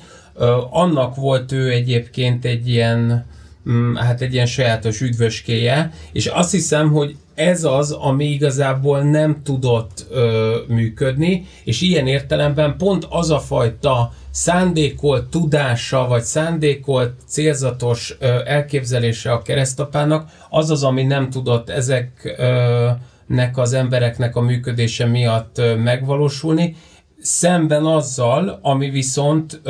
Annak 0.70 1.14
volt 1.14 1.52
ő 1.52 1.70
egyébként 1.70 2.44
egy 2.44 2.68
ilyen, 2.68 3.26
mm, 3.70 3.94
hát 3.94 4.20
egy 4.20 4.32
ilyen 4.32 4.46
sajátos 4.46 5.00
üdvöskéje, 5.00 5.90
és 6.12 6.26
azt 6.26 6.50
hiszem, 6.50 6.92
hogy 6.92 7.16
ez 7.34 7.64
az, 7.64 7.90
ami 7.90 8.24
igazából 8.24 9.00
nem 9.00 9.40
tudott 9.44 10.06
ö, 10.10 10.56
működni, 10.68 11.46
és 11.64 11.80
ilyen 11.80 12.06
értelemben 12.06 12.76
pont 12.76 13.06
az 13.10 13.30
a 13.30 13.38
fajta 13.38 14.12
szándékolt 14.30 15.30
tudása, 15.30 16.06
vagy 16.06 16.22
szándékolt 16.22 17.12
célzatos 17.26 18.16
ö, 18.18 18.40
elképzelése 18.44 19.32
a 19.32 19.42
keresztapának, 19.42 20.30
az 20.50 20.70
az, 20.70 20.84
ami 20.84 21.02
nem 21.02 21.30
tudott 21.30 21.70
ezek 21.70 22.34
ö, 22.38 22.88
nek 23.28 23.58
az 23.58 23.72
embereknek 23.72 24.36
a 24.36 24.40
működése 24.40 25.06
miatt 25.06 25.60
megvalósulni, 25.82 26.76
szemben 27.20 27.84
azzal, 27.84 28.58
ami 28.62 28.90
viszont 28.90 29.60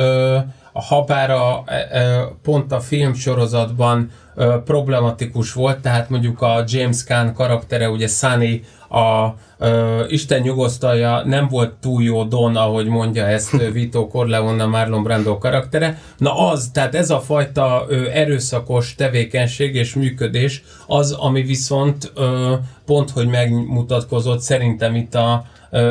ha 0.87 1.03
bár 1.03 1.31
a, 1.31 1.63
ö, 1.93 2.21
pont 2.41 2.71
a 2.71 2.79
filmsorozatban 2.79 4.09
ö, 4.35 4.55
problematikus 4.65 5.53
volt, 5.53 5.79
tehát 5.79 6.09
mondjuk 6.09 6.41
a 6.41 6.63
James 6.67 7.03
Caan 7.03 7.33
karaktere, 7.33 7.89
ugye 7.89 8.07
Sunny, 8.07 8.61
a 8.89 9.35
ö, 9.57 10.03
Isten 10.07 10.41
nyugosztalja 10.41 11.21
nem 11.25 11.47
volt 11.47 11.73
túl 11.73 12.03
jó 12.03 12.23
Don, 12.23 12.55
ahogy 12.55 12.85
mondja 12.85 13.27
ezt 13.27 13.71
Vito 13.73 14.07
Corleone, 14.07 14.65
Marlon 14.65 15.03
Brando 15.03 15.37
karaktere. 15.37 16.01
Na 16.17 16.49
az, 16.49 16.69
tehát 16.73 16.95
ez 16.95 17.09
a 17.09 17.19
fajta 17.19 17.85
ö, 17.87 18.09
erőszakos 18.09 18.95
tevékenység 18.95 19.75
és 19.75 19.93
működés 19.93 20.63
az, 20.87 21.11
ami 21.11 21.41
viszont 21.41 22.11
ö, 22.15 22.53
pont, 22.85 23.09
hogy 23.09 23.27
megmutatkozott 23.27 24.39
szerintem 24.39 24.95
itt 24.95 25.15
a, 25.15 25.45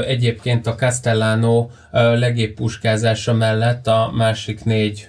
egyébként 0.06 0.66
a 0.66 0.74
Castellano 0.74 1.68
ö, 1.92 2.18
legébb 2.18 2.54
puskázása 2.54 3.34
mellett 3.34 3.86
a 3.86 4.10
másik 4.14 4.64
négy 4.64 5.08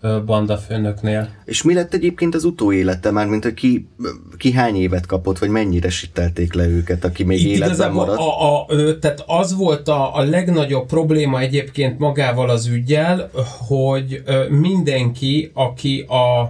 ö, 0.00 0.24
bandafőnöknél. 0.24 1.28
És 1.44 1.62
mi 1.62 1.74
lett 1.74 1.94
egyébként 1.94 2.34
az 2.34 2.44
utóélete 2.44 3.10
már, 3.10 3.26
mint 3.26 3.42
hogy 3.42 3.54
ki, 3.54 3.88
ki 4.36 4.52
hány 4.52 4.76
évet 4.76 5.06
kapott, 5.06 5.38
vagy 5.38 5.48
mennyire 5.48 5.90
sittelték 5.90 6.54
le 6.54 6.66
őket, 6.66 7.04
aki 7.04 7.24
még 7.24 7.40
Itt 7.40 7.54
életben 7.56 7.92
maradt? 7.92 8.18
a, 8.18 8.54
a, 8.54 8.66
ö, 8.68 8.98
tehát 8.98 9.24
az 9.26 9.56
volt 9.56 9.88
a, 9.88 10.16
a 10.16 10.22
legnagyobb 10.22 10.86
probléma 10.86 11.40
egyébként 11.40 11.98
magával 11.98 12.50
az 12.50 12.66
ügyel, 12.66 13.30
hogy 13.66 14.22
ö, 14.24 14.48
mindenki, 14.48 15.50
aki 15.54 16.04
a, 16.08 16.40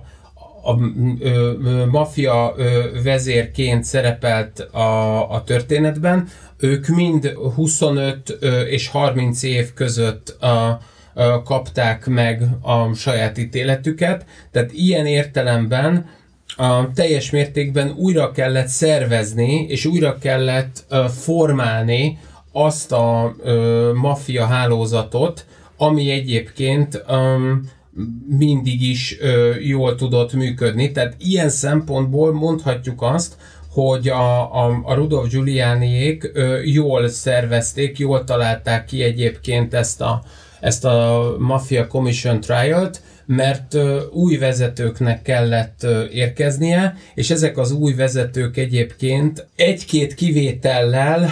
a 0.71 0.79
ö, 1.21 1.53
maffia 1.91 2.55
ö, 2.57 2.83
vezérként 3.03 3.85
szerepelt 3.85 4.61
a, 4.61 5.31
a 5.31 5.45
történetben, 5.45 6.29
ők 6.59 6.87
mind 6.87 7.27
25 7.55 8.37
ö, 8.41 8.61
és 8.61 8.89
30 8.89 9.43
év 9.43 9.73
között 9.75 10.29
a, 10.29 10.81
kapták 11.45 12.07
meg 12.07 12.43
a 12.63 12.95
saját 12.95 13.39
ítéletüket, 13.39 14.25
tehát 14.51 14.73
ilyen 14.73 15.07
értelemben 15.07 16.07
a 16.57 16.93
teljes 16.93 17.31
mértékben 17.31 17.95
újra 17.97 18.31
kellett 18.31 18.67
szervezni, 18.67 19.67
és 19.69 19.85
újra 19.85 20.19
kellett 20.19 20.95
formálni 21.23 22.19
azt 22.53 22.93
a 22.93 23.37
maffia 23.95 24.47
hálózatot, 24.47 25.47
ami 25.77 26.11
egyébként 26.11 27.05
mindig 28.29 28.83
is 28.83 29.19
jól 29.63 29.95
tudott 29.95 30.33
működni. 30.33 30.93
Tehát 30.93 31.15
ilyen 31.19 31.49
szempontból 31.49 32.33
mondhatjuk 32.33 33.03
azt, 33.03 33.37
hogy 33.71 34.09
a, 34.09 34.55
a, 34.65 34.81
a 34.85 34.95
Rudolf 34.95 35.29
Giulianiék 35.29 36.31
jól 36.65 37.09
szervezték, 37.09 37.99
jól 37.99 38.25
találták 38.25 38.85
ki 38.85 39.03
egyébként 39.03 39.75
ezt 39.75 40.01
a, 40.01 40.23
ezt 40.61 40.85
a 40.85 41.35
Mafia 41.39 41.87
Commission 41.87 42.41
Trial-t, 42.41 43.01
mert 43.29 43.77
új 44.13 44.37
vezetőknek 44.37 45.23
kellett 45.23 45.87
érkeznie, 46.13 46.97
és 47.15 47.31
ezek 47.31 47.59
az 47.59 47.73
új 47.73 47.95
vezetők 47.95 48.57
egyébként 48.57 49.47
egy-két 49.57 50.15
kivétellel 50.15 51.31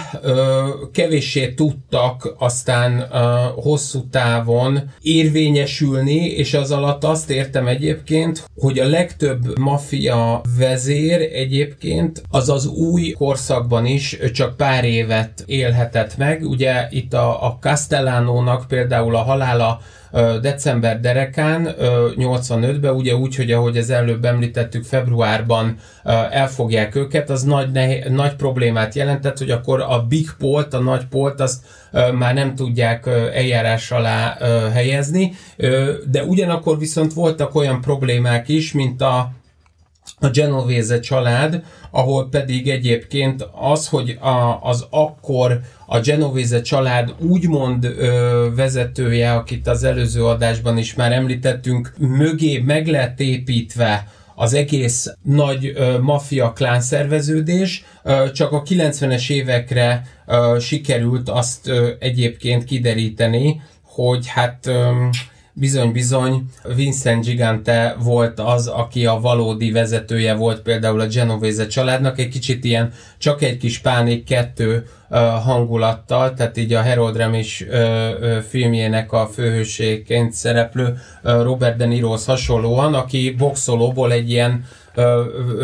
kevéssé 0.93 1.53
tudtak 1.53 2.35
aztán 2.37 3.07
hosszú 3.55 4.09
távon 4.09 4.79
érvényesülni, 5.01 6.25
és 6.25 6.53
az 6.53 6.71
alatt 6.71 7.03
azt 7.03 7.29
értem 7.29 7.67
egyébként, 7.67 8.49
hogy 8.55 8.79
a 8.79 8.89
legtöbb 8.89 9.59
maffia 9.59 10.41
vezér 10.57 11.21
egyébként 11.33 12.23
az 12.29 12.49
az 12.49 12.65
új 12.65 13.11
korszakban 13.11 13.85
is 13.85 14.17
csak 14.33 14.57
pár 14.57 14.83
évet 14.83 15.43
élhetett 15.45 16.17
meg. 16.17 16.41
Ugye 16.41 16.87
itt 16.89 17.13
a, 17.13 17.45
a 17.45 17.57
Castellánónak 17.61 18.67
például 18.67 19.15
a 19.15 19.23
halála 19.23 19.79
december 20.41 20.99
derekán 20.99 21.75
85-ben, 22.15 22.93
ugye 22.93 23.15
úgy, 23.15 23.35
hogy 23.35 23.51
ahogy 23.51 23.77
az 23.77 23.89
előbb 23.89 24.25
említettük, 24.25 24.83
februárban 24.83 25.77
elfogják 26.31 26.95
őket, 26.95 27.29
az 27.29 27.43
nagy, 27.43 27.71
nehe, 27.71 28.09
nagy 28.09 28.35
problémát 28.35 28.95
jelentett, 28.95 29.37
hogy 29.37 29.51
akkor 29.51 29.81
a 29.81 30.05
big 30.09 30.29
polt, 30.37 30.73
a 30.73 30.79
nagy 30.79 31.05
polt, 31.05 31.39
azt 31.39 31.65
már 32.17 32.33
nem 32.33 32.55
tudják 32.55 33.07
eljárás 33.33 33.91
alá 33.91 34.37
helyezni, 34.73 35.33
de 36.11 36.23
ugyanakkor 36.23 36.79
viszont 36.79 37.13
voltak 37.13 37.55
olyan 37.55 37.81
problémák 37.81 38.47
is, 38.47 38.73
mint 38.73 39.01
a 39.01 39.31
a 40.19 40.29
Genovese 40.29 40.99
család, 40.99 41.63
ahol 41.97 42.29
pedig 42.29 42.69
egyébként 42.69 43.47
az, 43.51 43.87
hogy 43.87 44.17
a, 44.21 44.59
az 44.61 44.87
akkor 44.89 45.59
a 45.85 45.99
Genovese 45.99 46.61
család 46.61 47.13
úgymond 47.19 47.83
ö, 47.83 48.49
vezetője, 48.55 49.33
akit 49.33 49.67
az 49.67 49.83
előző 49.83 50.25
adásban 50.25 50.77
is 50.77 50.93
már 50.93 51.11
említettünk, 51.11 51.93
mögé 51.97 52.57
meg 52.57 52.87
lett 52.87 53.19
építve 53.19 54.07
az 54.35 54.53
egész 54.53 55.13
nagy 55.23 55.71
ö, 55.75 55.99
maffia 55.99 56.53
klán 56.53 56.81
szerveződés, 56.81 57.83
ö, 58.03 58.31
csak 58.31 58.51
a 58.51 58.61
90-es 58.61 59.29
évekre 59.29 60.01
ö, 60.27 60.57
sikerült 60.59 61.29
azt 61.29 61.67
ö, 61.67 61.89
egyébként 61.99 62.63
kideríteni, 62.63 63.61
hogy 63.83 64.27
hát 64.27 64.67
ö, 64.67 64.91
bizony-bizony 65.59 66.45
Vincent 66.75 67.25
Gigante 67.25 67.95
volt 67.99 68.39
az, 68.39 68.67
aki 68.67 69.05
a 69.05 69.19
valódi 69.19 69.71
vezetője 69.71 70.33
volt 70.33 70.61
például 70.61 70.99
a 70.99 71.07
Genovese 71.07 71.67
családnak, 71.67 72.19
egy 72.19 72.27
kicsit 72.27 72.63
ilyen 72.63 72.91
csak 73.17 73.41
egy 73.41 73.57
kis 73.57 73.79
pánik 73.79 74.23
kettő 74.25 74.85
hangulattal, 75.43 76.33
tehát 76.33 76.57
így 76.57 76.73
a 76.73 76.83
Harold 76.83 77.15
uh, 77.15 78.37
filmjének 78.49 79.11
a 79.11 79.27
főhőségként 79.33 80.33
szereplő 80.33 80.97
Robert 81.21 81.77
De 81.77 81.85
Nirohoz 81.85 82.25
hasonlóan, 82.25 82.93
aki 82.93 83.35
boxolóból 83.37 84.11
egy 84.11 84.29
ilyen 84.29 84.65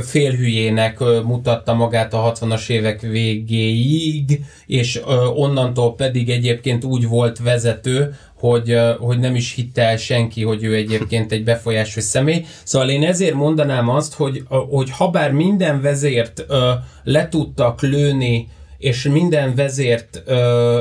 félhülyének 0.02 1.00
mutatta 1.00 1.74
magát 1.74 2.14
a 2.14 2.34
60-as 2.36 2.70
évek 2.70 3.02
végéig, 3.02 4.40
és 4.66 5.02
onnantól 5.36 5.96
pedig 5.96 6.30
egyébként 6.30 6.84
úgy 6.84 7.08
volt 7.08 7.40
vezető, 7.40 8.16
hogy, 8.36 8.80
hogy 9.00 9.20
nem 9.20 9.36
is 9.36 9.54
hitte 9.54 9.82
el 9.82 9.98
senki, 9.98 10.44
hogy 10.44 10.64
ő 10.64 10.76
egyébként 10.76 11.32
egy 11.32 11.44
befolyásos 11.44 12.04
személy. 12.04 12.46
Szóval 12.64 12.90
én 12.90 13.04
ezért 13.04 13.34
mondanám 13.34 13.90
azt, 13.90 14.14
hogy, 14.14 14.44
hogy 14.48 14.90
ha 14.90 15.10
bár 15.10 15.32
minden 15.32 15.82
vezért 15.82 16.46
le 17.04 17.30
tudtak 17.30 17.82
lőni, 17.82 18.48
és 18.78 19.04
minden 19.04 19.56
vezért 19.56 20.24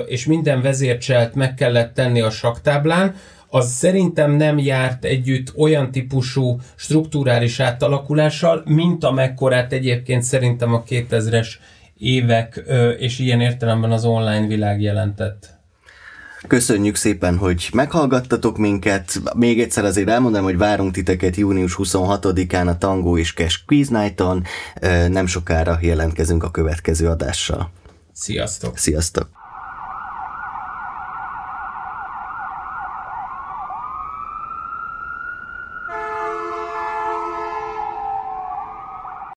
és 0.07 0.27
minden 0.27 0.63
vezércselt 0.63 1.35
meg 1.35 1.55
kellett 1.55 1.95
tenni 1.95 2.21
a 2.21 2.31
saktáblán, 2.31 3.15
az 3.55 3.71
szerintem 3.71 4.31
nem 4.31 4.59
járt 4.59 5.05
együtt 5.05 5.57
olyan 5.57 5.91
típusú 5.91 6.61
strukturális 6.75 7.61
átalakulással, 7.61 8.63
mint 8.65 9.05
amekkorát 9.05 9.73
egyébként 9.73 10.23
szerintem 10.23 10.75
a 10.75 10.83
2000-es 10.83 11.49
évek 11.99 12.63
és 12.99 13.19
ilyen 13.19 13.41
értelemben 13.41 13.93
az 13.93 14.05
online 14.05 14.47
világ 14.47 14.81
jelentett. 14.81 15.51
Köszönjük 16.47 16.97
szépen, 16.97 17.37
hogy 17.37 17.69
meghallgattatok 17.73 18.59
minket. 18.59 19.21
Még 19.35 19.61
egyszer 19.61 19.85
azért 19.85 20.09
elmondom, 20.09 20.43
hogy 20.43 20.57
várunk 20.57 20.93
titeket 20.93 21.37
június 21.37 21.77
26-án 21.79 22.67
a 22.67 22.79
Tango 22.79 23.19
és 23.19 23.33
Cash 23.33 23.59
Quiz 23.67 23.89
Night-on. 23.89 24.45
Nem 25.09 25.27
sokára 25.27 25.79
jelentkezünk 25.81 26.45
a 26.45 26.51
következő 26.51 27.09
adással. 27.09 27.71
Sziasztok! 28.13 28.77
Sziasztok! 28.79 29.29